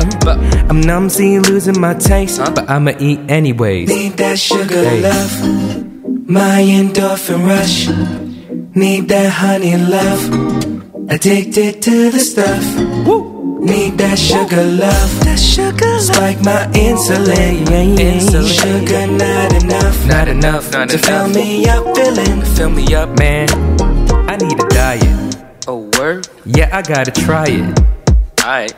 I'm 0.71 0.81
numbsy, 0.81 1.47
losing 1.47 1.79
my 1.79 1.93
taste, 1.95 2.39
but 2.39 2.69
I'ma 2.71 2.93
eat 2.99 3.21
anyways. 3.29 3.89
Need 3.89 4.15
that 4.15 4.39
sugar 4.39 4.83
Hey. 4.83 5.03
love, 5.03 5.76
my 6.29 6.61
endorphin 6.61 7.47
rush. 7.47 7.89
Need 8.75 9.09
that 9.09 9.33
honey 9.33 9.77
love. 9.77 10.23
Addicted 11.09 11.81
to 11.83 12.11
the 12.11 12.19
stuff. 12.19 12.65
Need 13.61 13.99
that 13.99 14.19
sugar 14.19 14.65
love. 14.65 15.21
That 15.25 15.39
sugar 15.39 15.87
love. 15.87 16.03
Spike 16.03 16.43
my 16.43 16.67
insulin. 16.75 17.65
Insulin. 17.97 18.61
Sugar 18.61 19.07
not 19.07 19.63
enough. 19.63 20.07
Not 20.07 20.29
enough, 20.29 20.73
not 20.73 20.89
to 20.91 20.99
fill 20.99 21.29
me 21.29 21.67
up, 21.69 21.85
feeling. 21.97 22.43
Fill 22.43 22.71
me 22.71 22.95
up, 22.95 23.19
man. 23.19 23.49
I 24.29 24.37
need 24.37 24.61
a 24.61 24.69
diet. 24.69 25.37
Oh, 25.69 25.91
word? 25.99 26.29
Yeah, 26.45 26.69
I 26.77 26.83
gotta 26.83 27.11
try 27.11 27.47
it. 27.49 27.81
Alright. 28.41 28.75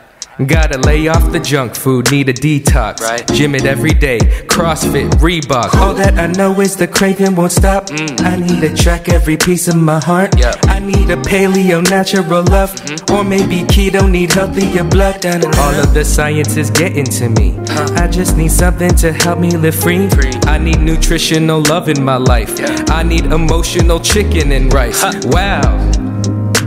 Gotta 0.47 0.77
lay 0.79 1.09
off 1.09 1.33
the 1.33 1.39
junk 1.39 1.75
food, 1.75 2.11
need 2.11 2.29
a 2.29 2.33
detox. 2.33 3.01
Right. 3.01 3.27
Gym 3.33 3.55
it 3.55 3.65
every 3.65 3.93
day, 3.93 4.19
CrossFit, 4.47 5.09
Reebok. 5.19 5.75
All 5.75 5.93
that 5.95 6.17
I 6.17 6.27
know 6.27 6.61
is 6.61 6.77
the 6.77 6.87
craving 6.87 7.35
won't 7.35 7.51
stop. 7.51 7.89
I 7.91 8.37
need 8.37 8.61
to 8.61 8.73
track 8.73 9.09
every 9.09 9.35
piece 9.35 9.67
of 9.67 9.75
my 9.75 9.99
heart. 9.99 10.31
Mm. 10.31 10.39
Yep. 10.39 10.55
Mm-hmm. 10.55 10.69
I 10.71 10.79
need 10.79 11.09
a 11.09 11.17
paleo 11.17 11.89
natural 11.89 12.43
love. 12.43 12.71
Mmm, 12.73 13.11
Or 13.17 13.25
maybe 13.25 13.63
keto 13.67 14.09
need 14.09 14.31
healthier 14.31 14.85
blood. 14.85 15.25
All 15.25 15.75
of 15.75 15.93
the 15.93 16.05
science 16.05 16.55
is 16.55 16.69
getting 16.71 17.05
to 17.19 17.27
me. 17.29 17.59
Huh. 17.67 18.03
I 18.03 18.07
just 18.07 18.37
need 18.37 18.51
something 18.51 18.95
to 18.95 19.11
help 19.11 19.39
me 19.39 19.51
live 19.57 19.75
free. 19.75 20.07
Free. 20.09 20.31
I 20.43 20.57
need 20.57 20.79
nutritional 20.79 21.61
love 21.63 21.89
in 21.89 22.01
my 22.01 22.15
life. 22.15 22.57
Yeah. 22.57 22.85
I 22.87 23.03
need 23.03 23.25
emotional 23.25 23.99
chicken 23.99 24.53
and 24.53 24.73
rice. 24.73 25.01
Huh. 25.01 25.11
Wow. 25.25 26.08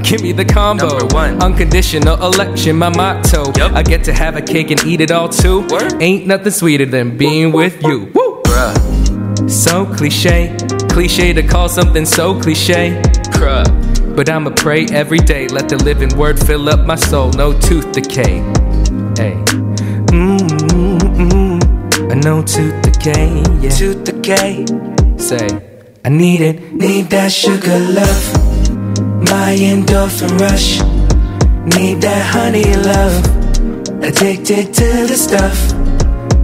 Give 0.03 0.23
me 0.23 0.33
the 0.33 0.45
combo. 0.45 0.89
Number 0.89 1.15
one. 1.15 1.43
Unconditional 1.43 2.23
election, 2.23 2.77
my 2.77 2.89
motto. 2.89 3.53
Yup. 3.57 3.73
I 3.73 3.83
get 3.83 4.05
to 4.05 4.13
have 4.13 4.37
a 4.37 4.43
cake 4.43 4.71
and 4.71 4.83
eat 4.85 5.01
it 5.01 5.11
all 5.11 5.29
too. 5.29 5.67
Word. 5.69 6.03
Ain't 6.03 6.27
nothing 6.27 6.53
sweeter 6.53 6.87
than 6.87 7.17
being 7.17 7.53
with 7.53 7.83
you. 7.83 8.11
Woo! 8.15 8.43
Bruh. 8.43 9.51
So 9.51 9.87
cliche, 9.87 10.57
cliche 10.89 11.33
to 11.33 11.43
call 11.43 11.69
something 11.69 12.05
so 12.05 12.39
cliche. 12.41 13.01
Bruh. 13.33 13.65
But 14.15 14.29
I'ma 14.29 14.51
pray 14.51 14.85
every 14.87 15.19
day, 15.19 15.49
let 15.49 15.69
the 15.71 15.77
living 15.83 16.15
word 16.19 16.39
fill 16.39 16.69
up 16.69 16.87
my 16.87 16.97
soul, 16.97 17.31
no 17.33 17.59
tooth 17.59 17.93
decay. 17.93 18.43
Hey. 19.17 19.35
Mm-mm-mm. 20.13 21.61
A 22.11 22.15
no 22.17 22.43
tooth 22.43 22.83
decay, 22.83 23.43
yeah. 23.61 23.71
Tooth 23.71 24.05
decay. 24.05 24.67
Say, 25.17 25.49
I 26.05 26.11
need 26.11 26.43
it, 26.43 26.75
need 26.75 27.09
that 27.11 27.33
sugar 27.33 27.79
love. 27.79 28.52
My 29.33 29.55
endorphin 29.57 30.33
rush. 30.39 30.69
Need 31.77 32.03
that 32.03 32.23
honey 32.35 32.69
love. 32.91 33.15
Addicted 34.03 34.75
to 34.75 34.89
the 35.11 35.17
stuff. 35.17 35.59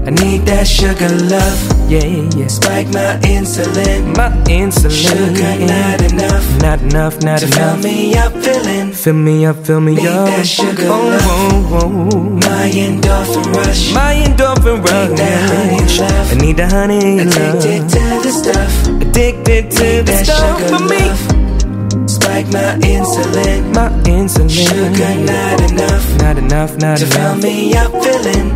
I 0.07 0.11
need 0.11 0.47
that 0.47 0.67
sugar 0.67 1.11
love. 1.35 1.59
yeah, 1.91 2.07
yeah. 2.39 2.47
Spike 2.47 2.89
my 2.89 3.13
insulin. 3.35 4.17
My 4.17 4.31
insulin. 4.49 5.05
Sugar 5.09 5.55
not 5.75 6.01
enough. 6.11 6.47
Not 6.63 6.81
enough, 6.81 7.15
not 7.23 7.39
To 7.41 7.47
fill 7.49 7.75
enough. 7.75 7.85
me 7.85 8.17
up, 8.17 8.33
feeling. 8.45 8.93
Fill 8.93 9.15
me 9.15 9.45
up, 9.45 9.57
fill 9.67 9.81
me 9.83 9.95
Need 9.97 10.07
up. 10.07 10.27
that 10.29 10.47
sugar 10.47 10.87
oh, 10.89 11.09
love. 11.13 11.23
oh, 11.27 11.81
oh. 11.83 12.21
My 12.49 12.71
endorphin 12.85 13.47
rush. 13.55 13.93
My 13.93 14.15
endorphin 14.25 14.79
rush. 14.83 15.09
Need 15.11 15.19
that 15.19 15.41
honey 15.51 15.83
love. 16.01 16.33
I 16.33 16.35
need 16.41 16.57
the 16.57 16.67
honey 16.69 17.19
Addicted 17.21 17.83
love. 17.83 18.23
to 18.23 18.29
the 18.29 18.33
stuff. 18.41 18.73
Addicted 19.03 19.71
to 19.73 19.85
Need 19.85 20.07
the 20.07 20.13
that 20.13 20.25
stuff 20.25 20.59
sugar 20.61 20.69
for 20.79 20.85
me. 20.89 21.03
love. 21.09 21.38
Spike 22.39 22.53
my 22.53 22.87
insulin. 22.87 23.75
My 23.75 23.89
insulin. 24.07 24.49
Sugar 24.49 25.15
not 25.27 25.73
enough. 25.73 26.23
Not 26.23 26.39
enough, 26.39 26.77
not 26.77 26.99
To 26.99 27.07
fill 27.07 27.35
me 27.35 27.75
up, 27.75 27.91
feeling. 27.91 28.49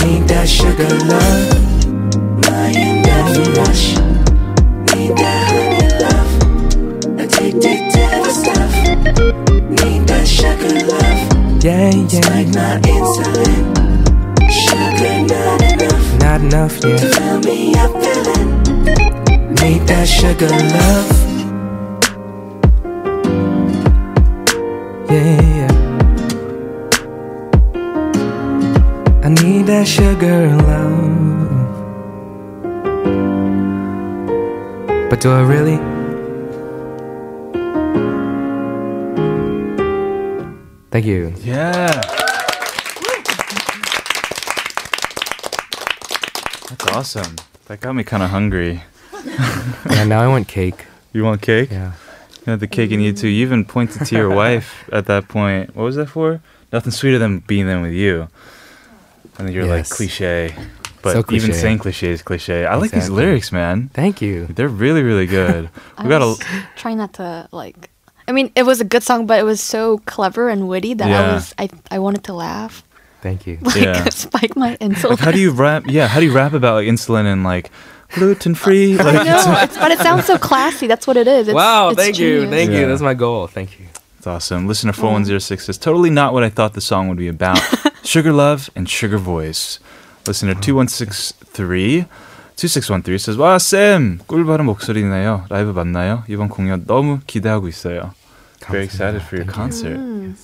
Need 0.00 0.22
that 0.28 0.48
sugar 0.48 0.88
love. 1.10 1.44
My 2.48 2.72
endorphin 2.72 3.52
rush. 3.58 3.84
Need 4.96 5.12
that 5.20 5.42
honey 5.50 5.88
love. 6.00 6.32
Addicted 7.20 7.80
to 7.92 8.04
the 8.24 8.32
stuff. 8.40 8.74
Need 9.78 10.08
that 10.08 10.26
sugar 10.26 10.74
love. 10.88 11.62
Yeah, 11.62 11.90
yeah. 11.90 12.20
Spike 12.22 12.50
my 12.56 12.80
insulin. 12.96 13.62
Sugar 14.64 15.16
not 15.28 15.60
enough. 15.70 16.06
Not 16.22 16.40
enough, 16.40 16.74
yeah. 16.82 16.96
To 16.96 17.06
fill 17.14 17.40
me 17.40 17.74
up, 17.74 17.92
feeling. 18.02 18.50
Need 19.60 19.86
that 19.86 20.08
sugar 20.08 20.48
love. 20.48 21.29
Yeah. 25.10 25.66
I 29.24 29.28
need 29.28 29.66
that 29.66 29.86
sugar 29.86 30.46
love. 30.56 31.10
But 35.10 35.20
do 35.20 35.32
I 35.32 35.42
really? 35.42 35.78
Thank 40.92 41.06
you. 41.06 41.34
Yeah. 41.42 42.00
That's 46.68 46.86
awesome. 46.92 47.36
That 47.66 47.80
got 47.80 47.94
me 47.94 48.04
kind 48.04 48.22
of 48.22 48.30
hungry. 48.30 48.82
Yeah, 49.90 50.04
now 50.04 50.20
I 50.20 50.28
want 50.28 50.46
cake. 50.46 50.86
You 51.12 51.24
want 51.24 51.42
cake? 51.42 51.70
Yeah. 51.70 51.92
You 52.46 52.50
had 52.52 52.60
the 52.60 52.66
cake 52.66 52.90
and 52.92 53.02
you 53.02 53.12
too. 53.12 53.28
You 53.28 53.42
even 53.42 53.64
pointed 53.64 54.06
to 54.06 54.14
your 54.16 54.30
wife 54.44 54.88
at 54.92 55.06
that 55.06 55.28
point. 55.28 55.74
What 55.76 55.84
was 55.84 55.96
that 55.96 56.06
for? 56.08 56.40
Nothing 56.72 56.92
sweeter 56.92 57.18
than 57.18 57.40
being 57.40 57.66
there 57.66 57.80
with 57.80 57.92
you. 57.92 58.28
And 59.38 59.52
you're 59.52 59.66
like 59.66 59.88
cliche. 59.88 60.54
But 61.02 61.12
So 61.14 61.24
even 61.34 61.52
saying 61.54 61.78
cliche 61.78 62.10
is 62.10 62.22
cliche. 62.22 62.66
I 62.66 62.74
like 62.76 62.90
these 62.90 63.08
lyrics, 63.08 63.52
man. 63.52 63.88
Thank 63.94 64.20
you. 64.20 64.46
They're 64.46 64.68
really, 64.68 65.02
really 65.02 65.26
good. 65.38 65.70
We 66.02 66.08
got 66.08 66.20
was 66.20 66.40
a 66.40 66.44
trying 66.76 66.98
not 66.98 67.14
to 67.14 67.48
like. 67.52 67.88
I 68.28 68.32
mean, 68.32 68.52
it 68.54 68.62
was 68.64 68.80
a 68.80 68.84
good 68.84 69.02
song, 69.02 69.26
but 69.26 69.38
it 69.40 69.44
was 69.44 69.60
so 69.60 69.98
clever 70.04 70.48
and 70.48 70.68
witty 70.68 70.94
that 70.94 71.08
Yeah. 71.08 71.30
I 71.30 71.34
was 71.34 71.54
I 71.58 71.68
I 71.90 71.98
wanted 71.98 72.24
to 72.24 72.34
laugh. 72.34 72.84
Thank 73.22 73.46
you. 73.46 73.58
Like 73.62 73.76
Yeah. 73.76 74.04
spike 74.10 74.56
my 74.56 74.76
insulin. 74.76 75.10
like 75.10 75.18
how 75.20 75.30
do 75.32 75.40
you 75.40 75.50
rap? 75.52 75.84
Yeah, 75.86 76.06
how 76.06 76.20
do 76.20 76.26
you 76.26 76.32
rap 76.32 76.52
about 76.52 76.74
like 76.74 76.86
insulin 76.88 77.24
and 77.24 77.44
like 77.44 77.70
gluten 78.13 78.55
free? 78.55 78.95
Like, 78.97 79.15
I 79.15 79.23
know, 79.23 79.57
it's, 79.63 79.77
but 79.77 79.91
it 79.91 79.99
sounds 79.99 80.25
so 80.25 80.37
classy. 80.37 80.87
That's 80.87 81.05
what 81.07 81.17
it 81.17 81.27
is. 81.27 81.47
It's, 81.47 81.55
wow, 81.55 81.89
it's 81.89 81.99
thank 82.01 82.19
you. 82.19 82.41
genius. 82.41 82.51
Thank 82.51 82.71
Yeah. 82.71 82.79
you. 82.81 82.87
That's 82.87 83.01
my 83.01 83.13
goal. 83.13 83.47
Thank 83.47 83.79
you. 83.79 83.85
It's 84.17 84.27
awesome. 84.27 84.67
Listener 84.67 84.93
4106 84.93 85.65
says, 85.65 85.77
totally 85.77 86.09
not 86.09 86.33
what 86.33 86.43
I 86.43 86.49
thought 86.49 86.73
the 86.73 86.81
song 86.81 87.09
would 87.09 87.17
be 87.17 87.27
about. 87.27 87.59
sugar 88.03 88.31
love 88.33 88.69
and 88.75 88.89
sugar 88.89 89.17
voice. 89.17 89.79
Listener 90.27 90.55
2163, 90.55 92.05
2613 92.55 93.19
says, 93.19 93.37
와, 93.37 93.59
쌤! 93.59 94.19
꿀바른 94.27 94.65
목소리네요. 94.65 95.45
라이브 95.49 95.71
맞나요? 95.71 96.23
이번 96.27 96.49
공연 96.49 96.85
너무 96.87 97.19
기대하고 97.27 97.67
있어요. 97.67 98.13
Very 98.71 98.85
excited 98.85 99.21
for 99.21 99.35
your 99.37 99.45
concert. 99.51 99.97
Mm. 99.99 100.35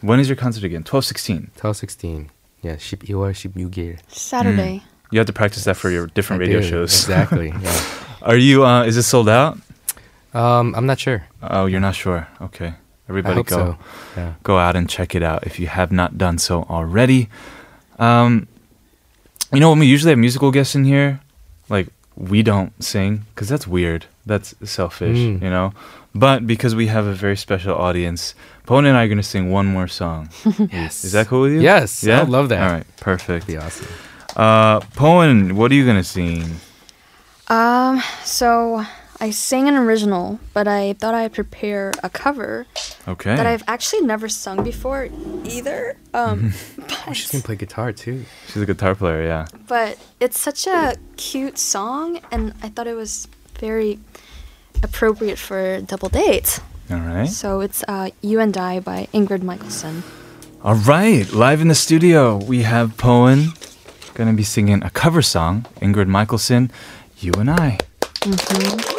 When 0.00 0.18
is 0.18 0.28
your 0.28 0.36
concert 0.36 0.64
again? 0.64 0.82
12, 0.82 1.04
16. 1.04 1.50
12, 1.56 1.76
16. 1.76 2.30
Yeah, 2.62 2.76
12월 2.76 3.32
16일. 3.34 3.98
Saturday. 4.08 4.82
You 5.13 5.19
have 5.19 5.27
to 5.27 5.33
practice 5.33 5.63
that 5.65 5.77
for 5.77 5.89
your 5.91 6.07
different 6.07 6.41
I 6.41 6.45
radio 6.45 6.61
do, 6.61 6.67
shows. 6.67 6.91
Exactly. 6.93 7.53
Yeah. 7.61 7.81
Are 8.23 8.37
you, 8.37 8.65
uh, 8.65 8.83
is 8.85 8.97
it 8.97 9.03
sold 9.03 9.27
out? 9.29 9.57
Um, 10.33 10.73
I'm 10.75 10.85
not 10.85 10.97
sure. 10.99 11.27
Oh, 11.41 11.65
you're 11.67 11.81
not 11.81 11.93
sure. 11.95 12.27
Okay. 12.41 12.73
Everybody 13.09 13.43
go. 13.43 13.55
so. 13.55 13.77
Yeah. 14.17 14.33
Go 14.43 14.57
out 14.57 14.75
and 14.75 14.89
check 14.89 15.13
it 15.13 15.21
out 15.21 15.45
if 15.45 15.59
you 15.59 15.67
have 15.67 15.91
not 15.91 16.17
done 16.17 16.37
so 16.37 16.63
already. 16.69 17.29
Um, 17.99 18.47
you 19.51 19.59
know, 19.59 19.69
when 19.69 19.79
we 19.79 19.85
usually 19.87 20.11
have 20.11 20.19
musical 20.19 20.51
guests 20.51 20.73
in 20.73 20.85
here, 20.85 21.19
like 21.69 21.87
we 22.15 22.41
don't 22.43 22.71
sing 22.83 23.25
because 23.35 23.49
that's 23.49 23.67
weird. 23.67 24.05
That's 24.25 24.55
selfish, 24.63 25.17
Mm. 25.17 25.41
you 25.43 25.49
know. 25.49 25.73
But 26.15 26.47
because 26.47 26.75
we 26.75 26.87
have 26.87 27.05
a 27.05 27.13
very 27.13 27.35
special 27.35 27.75
audience, 27.75 28.35
Boeun 28.65 28.85
and 28.87 28.95
I 28.97 29.03
are 29.03 29.07
going 29.07 29.17
to 29.17 29.23
sing 29.23 29.51
one 29.51 29.65
more 29.67 29.87
song. 29.89 30.29
Yes. 30.71 31.03
Is 31.03 31.11
that 31.11 31.27
cool 31.27 31.41
with 31.41 31.53
you? 31.53 31.61
Yes, 31.61 32.03
Yeah. 32.03 32.21
I 32.21 32.23
love 32.23 32.47
that. 32.49 32.63
All 32.63 32.71
right, 32.73 32.87
perfect. 32.97 33.47
Be 33.47 33.57
awesome. 33.57 33.87
Uh, 34.35 34.79
Boeun, 34.95 35.53
what 35.53 35.71
are 35.71 35.75
you 35.75 35.85
going 35.85 35.97
to 35.97 36.03
sing? 36.03 36.43
Um, 37.47 38.01
so 38.23 38.83
I 39.19 39.29
sang 39.31 39.67
an 39.67 39.75
original, 39.75 40.39
but 40.53 40.67
I 40.67 40.93
thought 40.93 41.13
I'd 41.13 41.33
prepare 41.33 41.91
a 42.03 42.09
cover 42.09 42.65
Okay. 43.07 43.35
that 43.35 43.45
I've 43.45 43.63
actually 43.67 44.01
never 44.01 44.27
sung 44.29 44.63
before 44.63 45.09
either. 45.45 45.95
Um, 46.13 46.53
Oh, 47.07 47.11
she's 47.11 47.29
gonna 47.31 47.43
play 47.43 47.57
guitar 47.57 47.91
too. 47.91 48.23
She's 48.47 48.61
a 48.61 48.65
guitar 48.65 48.95
player, 48.95 49.23
yeah. 49.23 49.45
but 49.67 49.97
it's 50.21 50.39
such 50.39 50.65
a 50.67 50.95
cute 51.17 51.57
song, 51.57 52.21
and 52.31 52.53
I 52.63 52.69
thought 52.69 52.87
it 52.87 52.93
was 52.95 53.27
very 53.59 53.99
appropriate 54.81 55.37
for 55.37 55.81
double 55.81 56.07
dates. 56.07 56.61
All 56.89 56.99
right. 56.99 57.27
So 57.27 57.59
it's 57.59 57.83
uh, 57.89 58.11
"You 58.21 58.39
and 58.39 58.57
I" 58.57 58.79
by 58.79 59.09
Ingrid 59.13 59.43
Michaelson. 59.43 60.03
All 60.63 60.75
right, 60.75 61.29
live 61.33 61.59
in 61.59 61.67
the 61.67 61.75
studio, 61.75 62.37
we 62.37 62.61
have 62.63 62.95
Boeun 62.95 63.51
going 64.13 64.29
to 64.29 64.35
be 64.35 64.43
singing 64.43 64.83
a 64.83 64.89
cover 64.89 65.21
song, 65.21 65.65
Ingrid 65.81 66.07
Michaelson, 66.07 66.71
You 67.19 67.33
and 67.33 67.49
I. 67.49 67.79
Mm-hmm. 68.21 68.93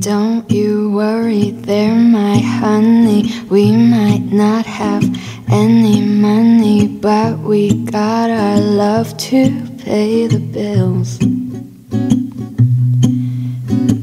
Don't 0.00 0.50
you 0.50 0.90
worry 0.90 1.52
there, 1.52 1.94
my 1.94 2.38
honey. 2.38 3.30
We 3.48 3.70
might 3.70 4.24
not 4.32 4.66
have 4.66 5.04
any 5.48 6.00
money, 6.00 6.88
but 6.88 7.38
we 7.38 7.84
got 7.84 8.30
our 8.30 8.58
love 8.58 9.16
to 9.18 9.50
pay 9.78 10.26
the 10.26 10.40
bills. 10.40 11.18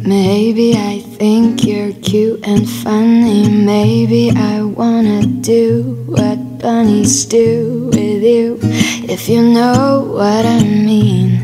Maybe 0.10 0.74
I 0.74 1.02
think 1.02 1.64
you're 1.64 1.92
cute 2.02 2.40
and 2.44 2.68
funny. 2.68 3.48
Maybe 3.48 4.32
I 4.32 4.64
wanna 4.64 5.24
do 5.24 6.04
what 6.08 6.58
bunnies 6.58 7.26
do 7.26 7.92
with 7.94 8.24
you. 8.24 8.58
If 9.08 9.30
you 9.30 9.44
know 9.44 10.10
what 10.12 10.48
I 10.48 10.64
mean. 10.64 11.44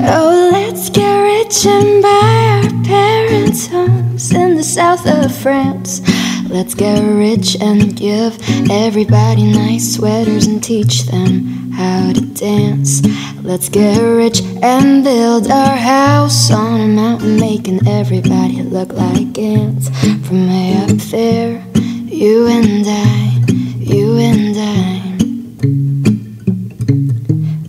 Oh, 0.00 0.48
let's 0.50 0.88
get 0.88 1.14
rich 1.14 1.66
and 1.66 2.02
buy 2.02 2.62
our 2.62 2.84
parents' 2.84 3.66
homes 3.66 4.32
in 4.32 4.56
the 4.56 4.64
south 4.64 5.06
of 5.06 5.30
France. 5.36 6.00
Let's 6.48 6.74
get 6.74 7.00
rich 7.02 7.54
and 7.60 7.94
give 7.94 8.38
everybody 8.70 9.42
nice 9.42 9.96
sweaters 9.96 10.46
and 10.46 10.64
teach 10.64 11.02
them 11.02 11.57
how 11.78 12.12
to 12.12 12.20
dance. 12.20 13.00
Let's 13.42 13.68
get 13.68 14.02
rich 14.02 14.42
and 14.62 15.04
build 15.04 15.48
our 15.48 15.76
house 15.76 16.50
on 16.50 16.80
a 16.80 16.88
mountain, 16.88 17.38
making 17.38 17.86
everybody 17.86 18.62
look 18.62 18.92
like 18.92 19.38
ants. 19.38 19.88
From 20.26 20.48
way 20.48 20.74
up 20.82 20.98
there, 21.14 21.62
you 22.06 22.48
and 22.48 22.84
I, 22.84 23.44
you 23.78 24.16
and 24.16 24.56
I. 24.58 24.98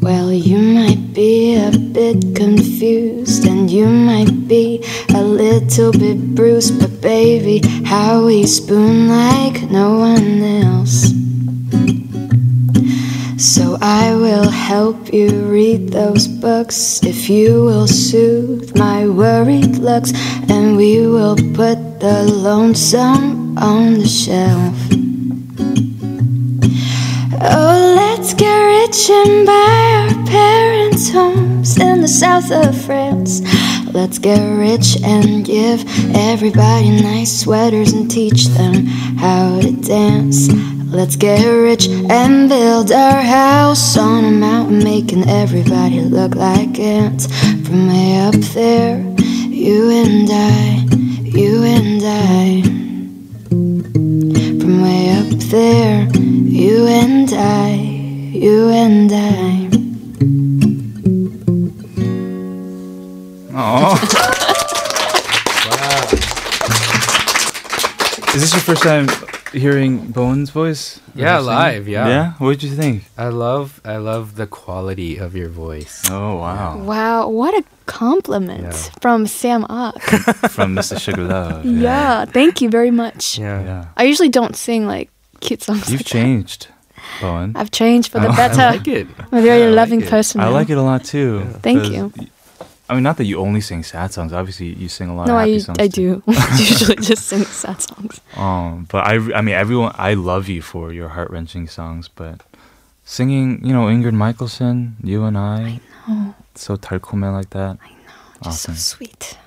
Well, 0.01 0.33
you 0.33 0.57
might 0.57 1.13
be 1.13 1.55
a 1.55 1.69
bit 1.69 2.35
confused 2.35 3.45
and 3.45 3.69
you 3.69 3.85
might 3.85 4.47
be 4.47 4.83
a 5.13 5.21
little 5.21 5.91
bit 5.91 6.33
bruised, 6.33 6.79
but 6.79 6.99
baby, 6.99 7.59
how 7.85 8.25
we 8.25 8.47
spoon 8.47 9.07
like 9.07 9.69
no 9.69 9.99
one 9.99 10.41
else. 10.41 11.08
So 13.39 13.77
I 13.81 14.13
will 14.15 14.49
help 14.49 15.13
you 15.13 15.29
read 15.45 15.93
those 15.93 16.27
books 16.27 17.01
if 17.03 17.29
you 17.29 17.63
will 17.63 17.87
soothe 17.87 18.77
my 18.77 19.07
worried 19.07 19.77
looks, 19.77 20.11
and 20.49 20.75
we 20.75 21.07
will 21.07 21.37
put 21.55 22.01
the 22.01 22.23
lonesome 22.23 23.57
on 23.57 23.99
the 23.99 24.07
shelf. 24.09 24.75
Oh, 27.41 27.93
let's 27.95 28.33
get 28.33 28.59
rich 28.59 29.09
and 29.09 29.45
buy 29.45 30.09
our 30.09 30.25
parents' 30.27 31.09
homes 31.09 31.79
in 31.79 32.01
the 32.01 32.09
south 32.09 32.51
of 32.51 32.75
France. 32.85 33.41
Let's 33.93 34.19
get 34.19 34.41
rich 34.57 34.97
and 35.01 35.45
give 35.45 35.85
everybody 36.13 37.01
nice 37.01 37.39
sweaters 37.39 37.93
and 37.93 38.11
teach 38.11 38.47
them 38.47 38.85
how 39.15 39.61
to 39.61 39.71
dance. 39.71 40.49
Let's 40.91 41.15
get 41.15 41.45
rich 41.45 41.87
and 41.87 42.49
build 42.49 42.91
our 42.91 43.21
house 43.21 43.95
on 43.95 44.25
a 44.25 44.31
mountain, 44.31 44.83
making 44.83 45.29
everybody 45.29 46.01
look 46.01 46.33
like 46.33 46.79
ants. 46.79 47.27
From 47.67 47.87
way 47.87 48.17
up 48.17 48.33
there, 48.33 48.97
you 49.47 49.91
and 49.91 50.27
I, 50.31 50.87
you 51.23 51.63
and 51.63 52.01
I. 52.03 52.63
From 54.59 54.81
way 54.81 55.11
up 55.11 55.29
there, 55.51 56.09
you 56.15 56.87
and 56.87 57.31
I, 57.33 57.75
you 57.75 58.69
and 58.69 59.11
I. 59.13 59.69
Aw. 63.55 63.95
Is 68.33 68.41
this 68.41 68.53
your 68.53 68.61
first 68.61 68.81
time 68.81 69.28
hearing 69.51 70.13
Boeun's 70.13 70.49
voice? 70.51 70.99
Yeah, 71.15 71.39
live. 71.39 71.87
Yeah. 71.87 72.07
Yeah. 72.07 72.33
What 72.37 72.59
did 72.59 72.63
you 72.69 72.75
think? 72.75 73.03
I 73.17 73.29
love 73.29 73.81
I 73.83 73.97
love 73.97 74.35
the 74.35 74.47
quality 74.47 75.17
of 75.17 75.35
your 75.35 75.49
voice. 75.49 76.03
Oh 76.09 76.35
wow. 76.37 76.77
Wow, 76.77 77.29
what 77.29 77.53
a 77.53 77.63
compliment 77.85 78.91
from 79.01 79.25
Sam 79.27 79.65
Ock. 79.69 80.01
From 80.49 80.75
Mr. 80.75 80.99
Sugar 80.99 81.23
Love. 81.23 81.65
yeah, 81.65 82.25
thank 82.25 82.61
you 82.61 82.69
very 82.69 82.91
much. 82.91 83.37
Yeah. 83.39 83.63
Yeah. 83.63 83.85
I 83.97 84.03
usually 84.03 84.29
don't 84.29 84.55
sing 84.55 84.85
like 84.87 85.09
cute 85.41 85.61
songs. 85.63 85.89
You've 85.89 85.99
like 86.01 86.05
that. 86.05 86.11
changed, 86.19 86.67
Boeun. 87.19 87.53
I've 87.55 87.71
changed 87.71 88.11
for 88.11 88.19
the 88.19 88.27
Oh, 88.27 88.31
I 88.31 88.35
better. 88.35 88.77
like 88.77 88.87
it. 88.87 89.07
I'm 89.31 89.39
a 89.39 89.41
very 89.41 89.63
I 89.63 89.67
like 89.67 89.75
loving 89.75 90.01
it. 90.01 90.09
person. 90.09 90.41
I 90.41 90.45
now. 90.45 90.51
like 90.51 90.69
it 90.69 90.77
a 90.77 90.81
lot 90.83 91.03
too. 91.03 91.41
Thank 91.61 91.79
'cause 91.81 91.89
you. 91.91 92.11
y- 92.88 92.88
I 92.88 92.94
mean, 92.94 93.02
not 93.02 93.16
that 93.16 93.24
you 93.24 93.38
only 93.38 93.60
sing 93.60 93.82
sad 93.82 94.12
songs. 94.12 94.32
Obviously, 94.32 94.74
you 94.74 94.88
sing 94.88 95.08
a 95.08 95.14
lot 95.16 95.26
No, 95.26 95.34
of 95.36 95.40
happy 95.40 95.54
I 95.54 95.58
songs. 95.58 95.78
I 95.80 95.88
too. 95.88 96.22
do. 96.26 96.32
usually 96.58 96.96
just 96.96 97.26
sing 97.26 97.44
sad 97.44 97.80
songs. 97.80 98.20
Um, 98.36 98.86
but 98.90 99.06
I, 99.06 99.14
I 99.36 99.40
mean, 99.40 99.54
everyone, 99.54 99.92
I 99.96 100.14
love 100.14 100.48
you 100.48 100.60
for 100.62 100.92
your 100.92 101.08
heart 101.08 101.30
wrenching 101.30 101.66
songs. 101.68 102.08
But 102.08 102.42
singing, 103.04 103.64
you 103.64 103.72
know, 103.72 103.86
Ingrid 103.86 104.12
Michaelson, 104.12 104.96
you 105.02 105.24
and 105.24 105.38
I, 105.38 105.80
know. 106.08 106.34
so 106.54 106.76
달콤해 106.76 107.32
like 107.32 107.50
that. 107.50 107.78
I 107.82 107.88
know, 107.88 108.44
just 108.44 108.68
awesome. 108.68 108.74
so 108.74 108.96
sweet. 108.96 109.38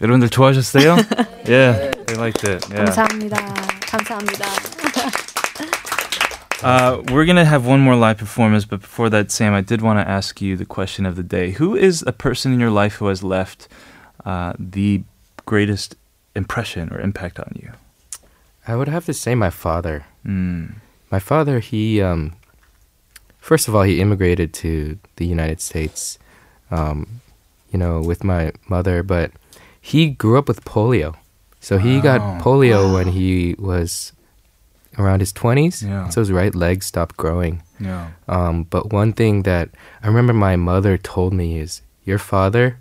여러분들 0.00 0.28
좋아하셨어요? 0.30 0.94
yeah, 1.48 1.90
they 2.06 2.14
liked 2.14 2.44
it. 2.46 2.62
Yeah. 2.70 2.84
감사합니다. 2.86 3.36
감사합니다. 3.90 4.46
Uh, 6.63 7.01
we're 7.11 7.25
gonna 7.25 7.45
have 7.45 7.65
one 7.65 7.79
more 7.81 7.95
live 7.95 8.17
performance, 8.17 8.65
but 8.65 8.81
before 8.81 9.09
that, 9.09 9.31
Sam, 9.31 9.53
I 9.53 9.61
did 9.61 9.81
want 9.81 9.99
to 9.99 10.09
ask 10.09 10.41
you 10.41 10.55
the 10.55 10.65
question 10.65 11.05
of 11.05 11.15
the 11.15 11.23
day: 11.23 11.51
Who 11.51 11.75
is 11.75 12.03
a 12.07 12.11
person 12.13 12.53
in 12.53 12.59
your 12.59 12.71
life 12.71 12.95
who 12.95 13.07
has 13.07 13.23
left 13.23 13.67
uh, 14.25 14.53
the 14.57 15.03
greatest 15.45 15.95
impression 16.35 16.89
or 16.93 16.99
impact 16.99 17.39
on 17.39 17.51
you? 17.61 17.71
I 18.67 18.75
would 18.75 18.87
have 18.87 19.05
to 19.05 19.13
say 19.13 19.35
my 19.35 19.49
father. 19.49 20.05
Mm. 20.25 20.75
My 21.11 21.19
father, 21.19 21.59
he 21.59 22.01
um, 22.01 22.33
first 23.39 23.67
of 23.67 23.75
all, 23.75 23.83
he 23.83 23.99
immigrated 23.99 24.53
to 24.53 24.97
the 25.17 25.25
United 25.27 25.59
States, 25.61 26.17
um, 26.71 27.21
you 27.71 27.77
know, 27.77 28.01
with 28.01 28.23
my 28.23 28.51
mother, 28.69 29.03
but 29.03 29.31
he 29.81 30.07
grew 30.11 30.37
up 30.37 30.47
with 30.47 30.63
polio. 30.63 31.15
So 31.59 31.77
he 31.77 31.99
got 32.01 32.19
Wow. 32.21 32.39
polio 32.41 32.93
when 32.93 33.07
he 33.09 33.55
was 33.59 34.11
around 34.97 35.19
his 35.19 35.33
20s. 35.33 35.83
Yeah. 35.87 36.09
So 36.09 36.21
his 36.21 36.31
right 36.31 36.53
leg 36.55 36.83
stopped 36.83 37.17
growing. 37.17 37.63
Yeah. 37.79 38.11
Um, 38.27 38.63
but 38.63 38.91
one 38.93 39.13
thing 39.13 39.43
that 39.43 39.69
I 40.01 40.07
remember 40.07 40.33
my 40.33 40.55
mother 40.55 40.97
told 40.97 41.33
me 41.33 41.57
is 41.59 41.81
your 42.03 42.19
father, 42.19 42.77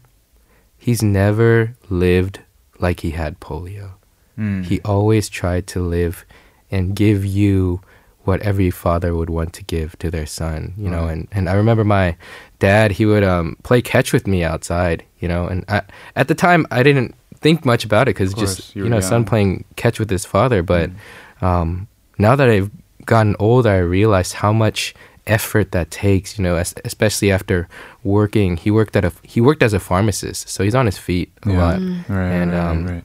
he's 0.78 1.02
never 1.02 1.74
lived 1.88 2.40
like 2.78 3.00
he 3.00 3.10
had 3.10 3.40
polio. 3.40 3.92
Mm. 4.38 4.64
He 4.64 4.80
always 4.82 5.28
tried 5.28 5.66
to 5.68 5.80
live 5.80 6.24
and 6.70 6.96
give 6.96 7.24
you 7.24 7.80
what 8.24 8.40
every 8.42 8.70
father 8.70 9.14
would 9.14 9.28
want 9.30 9.52
to 9.52 9.64
give 9.64 9.98
to 9.98 10.10
their 10.10 10.26
son, 10.26 10.74
you 10.78 10.88
know. 10.88 11.06
And, 11.08 11.26
and 11.32 11.48
I 11.48 11.54
remember 11.54 11.84
my 11.84 12.16
dad, 12.60 12.92
he 12.92 13.04
would 13.04 13.24
um, 13.24 13.56
play 13.64 13.82
catch 13.82 14.12
with 14.12 14.26
me 14.26 14.44
outside, 14.44 15.04
you 15.18 15.26
know. 15.28 15.46
And 15.46 15.64
I, 15.68 15.82
at 16.14 16.28
the 16.28 16.34
time, 16.34 16.64
I 16.70 16.82
didn't 16.84 17.14
think 17.40 17.64
much 17.64 17.84
about 17.84 18.02
it 18.08 18.14
because 18.14 18.32
just, 18.34 18.76
you 18.76 18.88
know, 18.88 19.00
son 19.00 19.24
playing 19.24 19.64
catch 19.74 19.98
with 19.98 20.08
his 20.08 20.24
father. 20.24 20.62
But 20.62 20.90
Mm. 20.90 21.42
um, 21.46 21.88
now 22.18 22.36
that 22.36 22.48
I've 22.48 22.70
gotten 23.06 23.34
older, 23.38 23.70
I 23.70 23.78
realized 23.78 24.34
how 24.34 24.52
much 24.52 24.94
effort 25.26 25.70
that 25.72 25.90
takes, 25.90 26.36
you 26.38 26.42
know, 26.44 26.56
es- 26.56 26.74
especially 26.84 27.30
after 27.30 27.68
working. 28.02 28.56
He 28.56 28.70
worked 28.70 28.96
at 28.96 29.04
a 29.04 29.12
he 29.22 29.40
worked 29.40 29.62
as 29.62 29.72
a 29.72 29.78
pharmacist, 29.80 30.48
so 30.48 30.64
he's 30.64 30.74
on 30.74 30.86
his 30.86 30.98
feet 30.98 31.30
a 31.44 31.50
Yeah. 31.50 31.58
lot. 31.62 31.78
Mm. 31.80 32.08
Right, 32.08 32.32
and 32.42 32.54
um, 32.54 32.86
right. 32.86 33.04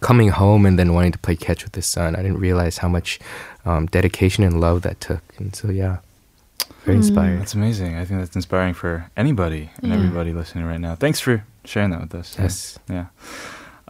coming 0.00 0.30
home 0.30 0.66
and 0.66 0.76
then 0.78 0.92
wanting 0.92 1.12
to 1.12 1.18
play 1.18 1.36
catch 1.36 1.62
with 1.64 1.74
his 1.74 1.86
son, 1.86 2.16
I 2.16 2.22
didn't 2.22 2.38
realize 2.40 2.78
how 2.78 2.88
much 2.88 3.20
um, 3.64 3.86
dedication 3.86 4.42
and 4.44 4.60
love 4.60 4.82
that 4.82 5.00
took. 5.00 5.22
And 5.38 5.54
so, 5.54 5.70
yeah, 5.70 5.98
very 6.84 6.96
inspired. 6.98 7.40
That's 7.40 7.54
amazing. 7.54 7.96
I 7.96 8.04
think 8.04 8.20
that's 8.20 8.34
inspiring 8.36 8.74
for 8.74 9.10
anybody 9.16 9.70
and 9.82 9.90
Yeah. 9.92 9.98
everybody 9.98 10.32
listening 10.32 10.64
right 10.66 10.80
now. 10.80 10.94
Thanks 10.96 11.20
for 11.20 11.44
sharing 11.64 11.90
that 11.90 12.00
with 12.00 12.14
us. 12.14 12.36
Yes. 12.38 12.78
Yeah. 12.90 13.06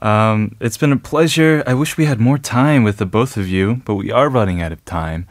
Um, 0.01 0.55
it's 0.59 0.77
been 0.77 0.91
a 0.91 0.97
pleasure. 0.97 1.63
I 1.67 1.73
wish 1.75 1.97
we 1.97 2.05
had 2.05 2.19
more 2.19 2.37
time 2.37 2.83
with 2.83 2.97
the 2.97 3.05
both 3.05 3.37
of 3.37 3.47
you, 3.47 3.81
but 3.85 3.95
we 3.95 4.11
are 4.11 4.29
running 4.29 4.61
out 4.61 4.71
of 4.71 4.83
time. 4.85 5.27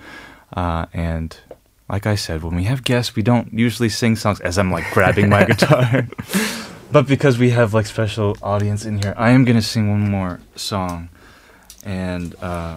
Uh, 0.55 0.87
and 0.95 1.37
like 1.89 2.07
I 2.07 2.15
said, 2.15 2.43
when 2.43 2.55
we 2.55 2.65
have 2.65 2.85
guests, 2.85 3.17
we 3.17 3.23
don't 3.23 3.53
usually 3.53 3.89
sing 3.89 4.15
songs 4.15 4.41
as 4.41 4.59
I'm 4.59 4.71
like 4.71 4.85
grabbing 4.93 5.29
my 5.29 5.45
guitar. 5.45 6.07
but 6.93 7.07
because 7.07 7.37
we 7.39 7.51
have 7.51 7.75
like 7.75 7.87
special 7.87 8.37
audience 8.43 8.85
in 8.85 9.03
here, 9.03 9.15
I 9.17 9.31
am 9.31 9.45
gonna 9.45 9.63
sing 9.63 9.91
one 9.91 10.09
more 10.09 10.39
song. 10.55 11.09
And 11.85 12.37
uh, 12.41 12.77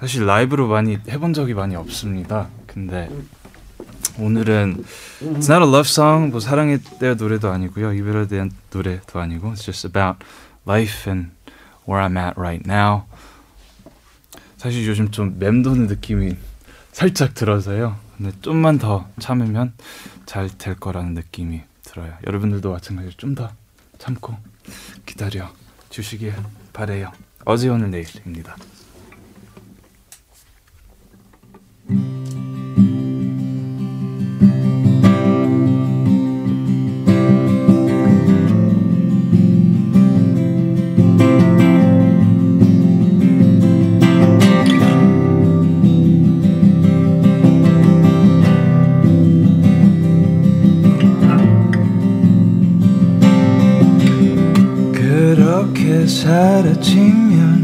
사실 0.00 0.24
라이브로 0.24 0.68
많이 0.68 0.98
해본 1.08 1.34
적이 1.34 1.54
많이 1.54 1.74
없습니다. 1.76 2.48
근데 2.66 3.08
오늘은 4.18 4.84
It's 5.20 5.48
not 5.50 5.62
a 5.62 5.68
love 5.68 5.88
song, 5.88 6.30
뭐 6.30 6.40
사랑에 6.40 6.78
대한 6.98 7.16
노래도 7.16 7.50
아니고요, 7.50 7.92
이별에 7.92 8.26
대한 8.28 8.50
노래도 8.72 9.20
아니고 9.20 9.52
It's 9.52 9.64
just 9.64 9.86
about 9.86 10.24
life 10.67 11.09
and 11.09 11.31
where 11.87 12.01
I'm 12.05 12.17
at 12.17 12.39
right 12.39 12.63
now. 12.65 13.03
사실 14.57 14.87
요즘 14.87 15.11
좀 15.11 15.37
맴도는 15.37 15.87
느낌이 15.87 16.35
살짝 16.91 17.33
들어서요. 17.33 17.97
근데 18.17 18.31
좀만 18.41 18.79
더 18.79 19.07
참으면 19.19 19.73
잘 20.25 20.49
될 20.57 20.75
거라는 20.75 21.13
느낌이 21.13 21.61
들어요. 21.83 22.13
여러분들도 22.25 22.71
마찬가지로 22.71 23.13
좀 23.17 23.35
더 23.35 23.51
참고 23.97 24.35
기다려 25.05 25.51
주시길 25.89 26.33
바래요. 26.73 27.11
어제 27.45 27.69
오늘 27.69 27.91
내일입니다. 27.91 28.55
내가 55.73 56.07
사라지면서 56.07 57.55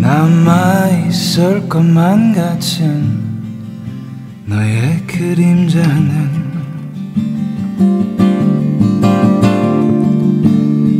남아있을 0.00 1.68
것만 1.68 2.34
같은 2.34 3.22
너의 4.46 4.98
그림자는 5.06 6.42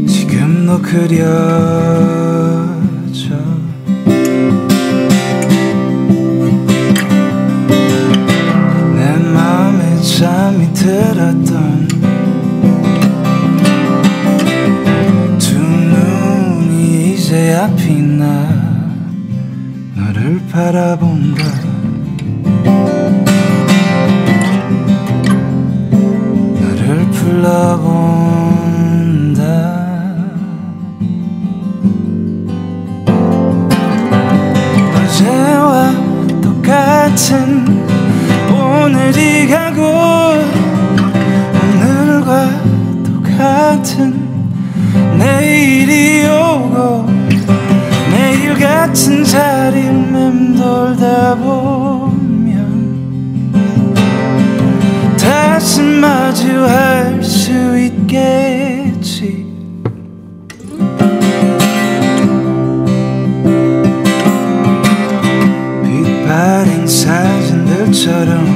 지금도 0.07 0.81
그려 0.81 2.22
바라본다 20.53 21.43
너를 26.61 27.11
불러본다. 27.11 28.13
어제와 34.95 35.93
똑같은 36.43 37.83
오늘이 38.51 39.49
가고 39.49 39.81
오늘과 41.81 42.51
똑같은 43.03 44.22
같은 48.83 49.23
자리 49.23 49.81
맴돌다 49.89 51.37
보면 51.37 52.53
다시 55.17 55.81
마주할 55.83 57.23
수 57.23 57.79
있겠지. 57.79 59.47
빛바랜 65.85 66.85
사진들처럼 66.85 68.52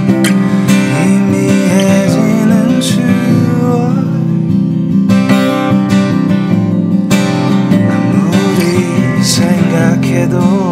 alone. 10.36 10.65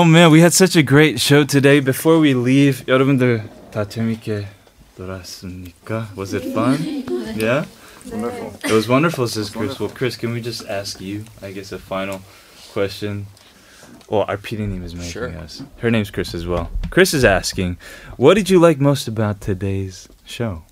oh 0.00 0.04
man, 0.04 0.30
we 0.30 0.40
had 0.40 0.52
such 0.52 0.76
a 0.76 0.82
great 0.82 1.20
show 1.20 1.44
today. 1.44 1.80
Before 1.80 2.18
we 2.18 2.34
leave, 2.34 2.84
여러분들 2.86 3.48
다 3.70 3.84
재밌게 3.88 4.46
놀았습니까? 4.98 6.08
Was 6.16 6.34
it 6.34 6.52
fun? 6.52 6.78
Yeah? 7.36 7.66
Wonderful. 8.10 8.54
It 8.64 8.72
was 8.72 8.88
wonderful, 8.88 9.26
says 9.26 9.50
Chris. 9.50 9.78
Well, 9.80 9.90
Chris, 9.90 10.16
can 10.16 10.32
we 10.32 10.40
just 10.40 10.64
ask 10.68 11.00
you, 11.00 11.24
I 11.42 11.50
guess, 11.52 11.72
a 11.72 11.78
final 11.78 12.20
question? 12.72 13.26
Well, 14.08 14.24
our 14.28 14.36
PD 14.36 14.60
name 14.68 14.84
is 14.84 14.94
making 14.94 15.10
Sure. 15.10 15.28
us. 15.38 15.62
Her 15.78 15.90
name's 15.90 16.10
Chris 16.10 16.32
as 16.34 16.46
well. 16.46 16.70
Chris 16.90 17.12
is 17.12 17.24
asking, 17.24 17.76
what 18.16 18.34
did 18.34 18.48
you 18.48 18.60
like 18.60 18.78
most 18.78 19.08
about 19.08 19.40
today's 19.40 20.08
show? 20.24 20.62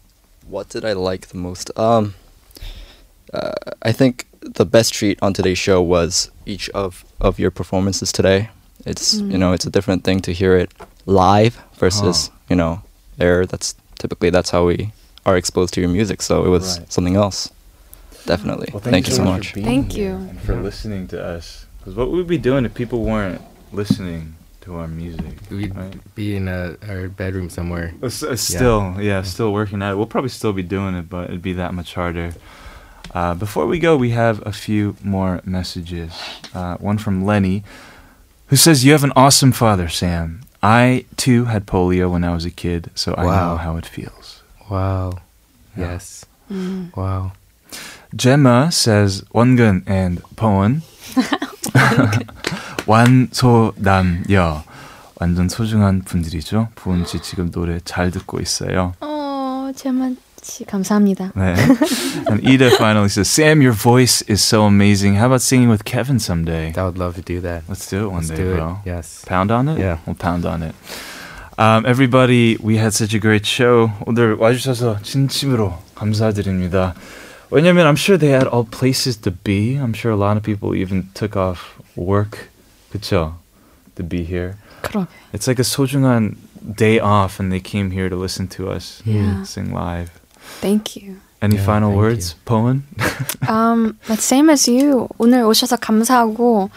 What 0.47 0.69
did 0.69 0.85
I 0.85 0.93
like 0.93 1.28
the 1.28 1.36
most? 1.39 1.70
Um, 1.77 2.15
uh, 3.32 3.52
I 3.82 3.90
think 3.90 4.27
the 4.40 4.65
best 4.66 4.94
treat 4.94 5.19
on 5.20 5.32
today's 5.32 5.59
show 5.59 5.82
was 5.82 6.31
each 6.47 6.69
of 6.70 7.05
of 7.20 7.39
your 7.40 7.51
performances 7.51 8.12
today. 8.12 8.51
It's 8.85 9.15
you 9.15 9.23
Mm. 9.35 9.39
know 9.39 9.53
it's 9.53 9.65
a 9.65 9.69
different 9.69 10.03
thing 10.03 10.19
to 10.22 10.31
hear 10.34 10.56
it 10.56 10.72
live 11.06 11.57
versus 11.77 12.31
you 12.49 12.56
know 12.56 12.81
air. 13.19 13.45
That's 13.45 13.76
typically 13.99 14.30
that's 14.30 14.49
how 14.51 14.65
we 14.68 14.91
are 15.26 15.35
exposed 15.38 15.73
to 15.76 15.81
your 15.81 15.89
music. 15.89 16.22
So 16.22 16.45
it 16.45 16.49
was 16.49 16.80
Right. 16.80 16.91
something 16.93 17.15
else. 17.15 17.49
Definitely. 18.26 18.69
Well, 18.73 18.81
thank, 18.81 19.07
you 19.07 19.14
so 19.14 19.23
much. 19.23 19.49
for 19.49 19.56
being 19.56 19.65
Thank 19.65 19.91
here 19.93 20.11
you. 20.11 20.15
and 20.30 20.39
for 20.41 20.56
listening 20.61 21.07
to 21.10 21.23
us. 21.23 21.65
Because 21.80 21.95
what 21.95 22.10
would 22.11 22.18
we 22.18 22.38
be 22.38 22.38
doing 22.38 22.65
if 22.65 22.73
people 22.73 23.03
weren't 23.03 23.41
listening 23.72 24.35
to 24.61 24.76
our 24.76 24.88
music? 24.88 25.34
We'd 25.49 25.76
right? 25.76 25.93
be 26.15 26.35
in 26.35 26.47
a, 26.47 26.76
our 26.88 27.07
bedroom 27.07 27.49
somewhere. 27.49 27.93
Uh, 28.03 28.07
s- 28.07 28.22
uh, 28.23 28.35
Still, 28.35 28.95
yeah. 28.99 29.22
still 29.23 29.51
working 29.53 29.81
at 29.81 29.91
it. 29.93 29.95
We'll 29.97 30.06
probably 30.06 30.30
still 30.30 30.53
be 30.53 30.64
doing 30.64 30.95
it, 30.95 31.10
but 31.10 31.30
it'd 31.30 31.41
be 31.41 31.53
that 31.53 31.73
much 31.73 31.93
harder. 31.95 32.34
Uh, 33.14 33.34
before 33.34 33.65
we 33.65 33.80
go, 33.80 33.97
we 33.97 34.11
have 34.11 34.45
a 34.45 34.51
few 34.51 34.95
more 35.03 35.41
messages. 35.45 36.11
Uh, 36.53 36.76
one 36.77 36.97
from 36.99 37.26
Lenny, 37.26 37.64
who 38.49 38.55
says, 38.55 38.85
You 38.85 38.91
have 38.91 39.03
an 39.03 39.13
awesome 39.15 39.51
father, 39.51 39.88
Sam. 39.89 40.41
I 40.61 41.05
too 41.15 41.45
had 41.45 41.65
polio 41.65 42.11
when 42.11 42.23
I 42.23 42.34
was 42.34 42.45
a 42.45 42.51
kid, 42.51 42.91
so 42.93 43.15
wow. 43.17 43.23
I 43.23 43.26
know 43.26 43.57
how 43.57 43.77
it 43.77 43.85
feels. 43.85 44.43
Wow. 44.69 45.13
Yes. 45.77 46.26
Mm. 46.51 46.95
Wow. 46.95 47.31
Gemma 48.15 48.71
says, 48.71 49.23
원근 49.34 49.84
and 49.88 50.21
Boeun. 50.35 50.81
완소남녀. 52.85 54.63
완전 55.19 55.49
소중한 55.49 56.01
분들이죠. 56.01 56.69
보은 56.76 57.05
씨 57.05 57.21
지금 57.21 57.51
노래 57.51 57.80
잘 57.84 58.09
듣고 58.09 58.39
있어요. 58.39 58.93
어, 59.01 59.69
제만 59.76 60.17
감사합니다. 60.66 61.32
네. 61.35 61.55
and 62.28 62.47
Ida 62.47 62.70
finally 62.77 63.09
says, 63.09 63.28
Sam, 63.31 63.62
your 63.62 63.73
voice 63.73 64.20
is 64.28 64.43
so 64.43 64.65
amazing. 64.66 65.15
How 65.16 65.27
about 65.27 65.40
singing 65.40 65.70
with 65.70 65.85
Kevin 65.85 66.19
someday? 66.19 66.73
I 66.77 66.85
would 66.85 66.98
love 66.98 67.15
to 67.16 67.23
do 67.23 67.40
that. 67.40 67.62
Let's 67.69 67.89
do 67.89 68.05
it 68.05 68.09
one 68.12 68.27
Let's 68.27 68.28
day, 68.28 68.36
do 68.36 68.52
it. 68.52 68.56
bro. 68.56 68.78
Yes. 68.85 69.24
Pound 69.27 69.51
on 69.51 69.69
it? 69.69 69.78
Yeah. 69.78 69.98
We'll 70.06 70.16
pound 70.16 70.44
on 70.44 70.62
it. 70.62 70.74
Um, 71.56 71.86
everybody, 71.86 72.56
we 72.61 72.77
had 72.77 72.93
such 72.93 73.15
a 73.15 73.19
great 73.19 73.47
show. 73.47 73.90
오늘 74.06 74.35
와주셔서 74.36 75.01
진심으로 75.02 75.78
감사드립니다. 75.94 76.94
왜냐면 77.51 77.86
I'm 77.86 77.97
sure 77.97 78.19
they 78.19 78.32
had 78.32 78.47
all 78.48 78.65
places 78.65 79.16
to 79.23 79.31
be. 79.31 79.77
I'm 79.77 79.94
sure 79.94 80.11
a 80.12 80.16
lot 80.16 80.36
of 80.36 80.43
people 80.43 80.74
even 80.74 81.09
took 81.15 81.36
off 81.36 81.78
work, 81.97 82.51
그쵸? 82.93 83.36
To 83.97 84.02
be 84.02 84.24
here. 84.24 84.56
그러게. 84.82 85.06
It's 85.32 85.47
like 85.47 85.59
a 85.59 85.65
소중한 85.65 86.36
day 86.77 86.98
off 86.98 87.39
and 87.40 87.52
they 87.52 87.61
came 87.62 87.93
here 87.93 88.09
to 88.11 88.16
listen 88.16 88.48
to 88.59 88.69
us 88.69 89.01
Yeah. 89.06 89.44
sing 89.44 89.73
live. 89.73 90.11
Thank 90.61 90.95
you. 90.95 91.18
Any 91.41 91.56
yeah, 91.56 91.65
final 91.65 91.95
words, 91.95 92.34
you. 92.34 92.40
Boeun? 92.45 92.84
um, 93.48 93.98
same 94.18 94.49
as 94.49 94.69
you. 94.69 95.07
오늘 95.18 95.44
오셔서 95.44 95.77
감사하고 95.77 96.69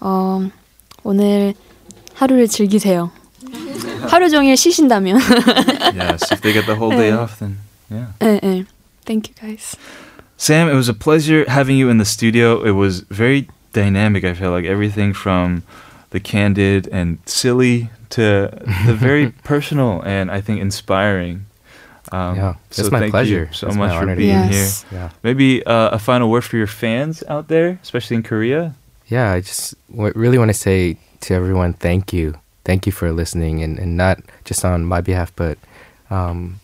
어, 0.00 0.50
오늘 1.02 1.54
하루를 2.14 2.48
즐기세요. 2.48 3.10
하루 4.08 4.28
종일 4.28 4.56
쉬신다면. 4.56 5.16
yes, 5.94 6.30
if 6.30 6.42
they 6.42 6.52
get 6.52 6.66
the 6.66 6.76
whole 6.76 6.90
day 6.90 7.12
off, 7.12 7.38
then 7.38 7.58
yeah. 7.90 8.12
네, 8.20 8.40
네. 8.40 8.66
Thank 9.06 9.28
you 9.28 9.34
guys. 9.40 9.76
Sam, 10.36 10.68
it 10.68 10.74
was 10.74 10.88
a 10.88 10.94
pleasure 10.94 11.44
having 11.48 11.76
you 11.78 11.88
in 11.88 11.98
the 11.98 12.04
studio. 12.04 12.62
It 12.62 12.72
was 12.72 13.00
very 13.10 13.48
dynamic. 13.72 14.24
I 14.24 14.34
feel 14.34 14.50
like 14.50 14.66
everything 14.66 15.14
from 15.14 15.62
the 16.10 16.20
candid 16.20 16.88
and 16.92 17.18
silly 17.24 17.88
to 18.10 18.50
the 18.86 18.94
very 18.94 19.30
personal 19.44 20.02
and 20.04 20.30
I 20.30 20.40
think 20.40 20.60
inspiring. 20.60 21.46
Um, 22.14 22.36
Yeah, 22.36 22.54
so 22.70 22.82
it's 22.82 22.90
my 22.92 23.00
thank 23.00 23.10
pleasure. 23.12 23.48
you 23.48 23.52
so 23.52 23.66
It's 23.68 23.76
much 23.76 23.92
for 23.98 24.06
being 24.06 24.18
be 24.18 24.26
here. 24.30 24.46
here. 24.46 24.70
Yeah. 24.92 25.08
Maybe 25.22 25.48
uh, 25.66 25.90
a 25.98 25.98
final 25.98 26.30
word 26.30 26.44
for 26.44 26.56
your 26.56 26.68
fans 26.70 27.22
out 27.28 27.48
there, 27.48 27.78
especially 27.82 28.16
in 28.16 28.22
Korea. 28.22 28.74
Yeah, 29.08 29.32
I 29.36 29.40
just 29.40 29.74
w- 29.90 30.12
really 30.14 30.38
want 30.38 30.50
to 30.50 30.58
say 30.68 30.96
to 31.26 31.34
everyone, 31.34 31.72
thank 31.74 32.12
you. 32.12 32.34
Thank 32.64 32.86
you 32.86 32.92
for 32.92 33.12
listening, 33.12 33.62
and, 33.62 33.78
and 33.78 33.96
not 33.96 34.16
just 34.44 34.64
on 34.64 34.84
my 34.86 35.00
behalf, 35.02 35.32
but 35.36 35.58
um, 36.10 36.60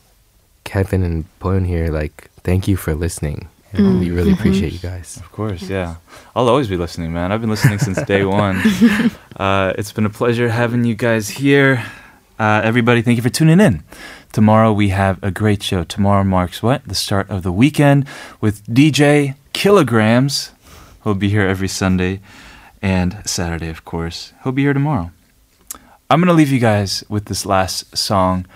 Kevin 0.64 1.02
and 1.02 1.24
Boeun 1.40 1.66
here, 1.66 1.88
like, 1.92 2.30
thank 2.44 2.68
you 2.68 2.76
for 2.76 2.94
listening. 2.94 3.48
Mm. 3.74 4.00
We 4.00 4.10
really 4.10 4.32
Mhm. 4.32 4.38
appreciate 4.38 4.72
you 4.72 4.78
guys. 4.80 5.16
Of 5.18 5.30
course, 5.32 5.62
yeah. 5.68 5.96
I'll 6.34 6.48
always 6.48 6.68
be 6.68 6.76
listening, 6.76 7.12
man. 7.12 7.30
I've 7.32 7.40
been 7.40 7.50
listening 7.50 7.78
since 7.78 8.00
day 8.02 8.24
one. 8.42 8.56
Uh, 9.36 9.72
it's 9.78 9.92
been 9.92 10.06
a 10.06 10.10
pleasure 10.10 10.48
having 10.48 10.84
you 10.84 10.94
guys 10.94 11.28
here. 11.28 11.84
Uh, 12.38 12.60
everybody, 12.64 13.02
thank 13.02 13.16
you 13.16 13.22
for 13.22 13.28
tuning 13.30 13.60
in. 13.60 13.82
Tomorrow 14.32 14.72
we 14.72 14.90
have 14.90 15.18
a 15.24 15.32
great 15.32 15.60
show. 15.60 15.82
Tomorrow 15.82 16.22
marks 16.22 16.62
what? 16.62 16.84
The 16.86 16.94
start 16.94 17.28
of 17.28 17.42
the 17.42 17.50
weekend 17.50 18.06
with 18.40 18.64
DJ 18.66 19.34
Kilograms. 19.52 20.52
He'll 21.02 21.14
be 21.14 21.30
here 21.30 21.48
every 21.48 21.66
Sunday 21.66 22.20
and 22.80 23.22
Saturday, 23.26 23.68
of 23.68 23.84
course. 23.84 24.32
He'll 24.44 24.52
be 24.52 24.62
here 24.62 24.72
tomorrow. 24.72 25.10
I'm 26.08 26.20
going 26.20 26.28
to 26.28 26.34
leave 26.34 26.52
you 26.52 26.60
guys 26.60 27.02
with 27.08 27.24
this 27.24 27.44
last 27.44 27.96
song. 27.96 28.46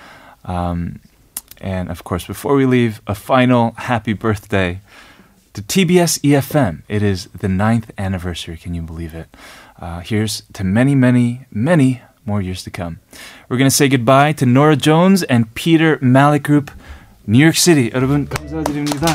Um, 0.44 1.00
and 1.60 1.90
of 1.90 2.04
course, 2.04 2.24
before 2.24 2.54
we 2.54 2.66
leave, 2.66 3.02
a 3.08 3.14
final 3.16 3.72
happy 3.72 4.12
birthday 4.12 4.80
to 5.54 5.62
TBS 5.62 6.20
EFM. 6.20 6.82
It 6.86 7.02
is 7.02 7.26
the 7.26 7.48
ninth 7.48 7.90
anniversary. 7.98 8.56
Can 8.56 8.74
you 8.74 8.82
believe 8.82 9.12
it? 9.12 9.34
Uh, 9.80 10.00
here's 10.00 10.42
to 10.52 10.62
many, 10.62 10.94
many, 10.94 11.46
many 11.50 12.00
more 12.26 12.40
years 12.42 12.62
to 12.64 12.70
come. 12.70 13.00
We're 13.48 13.58
going 13.58 13.70
to 13.70 13.74
say 13.74 13.88
goodbye 13.88 14.32
to 14.34 14.46
Norah 14.46 14.76
Jones 14.76 15.22
and 15.24 15.52
Peter 15.54 15.98
Malick 15.98 16.42
Group, 16.42 16.70
New 17.26 17.38
York 17.38 17.56
City. 17.56 17.90
여러분 17.94 18.26
감사드립니다. 18.28 19.06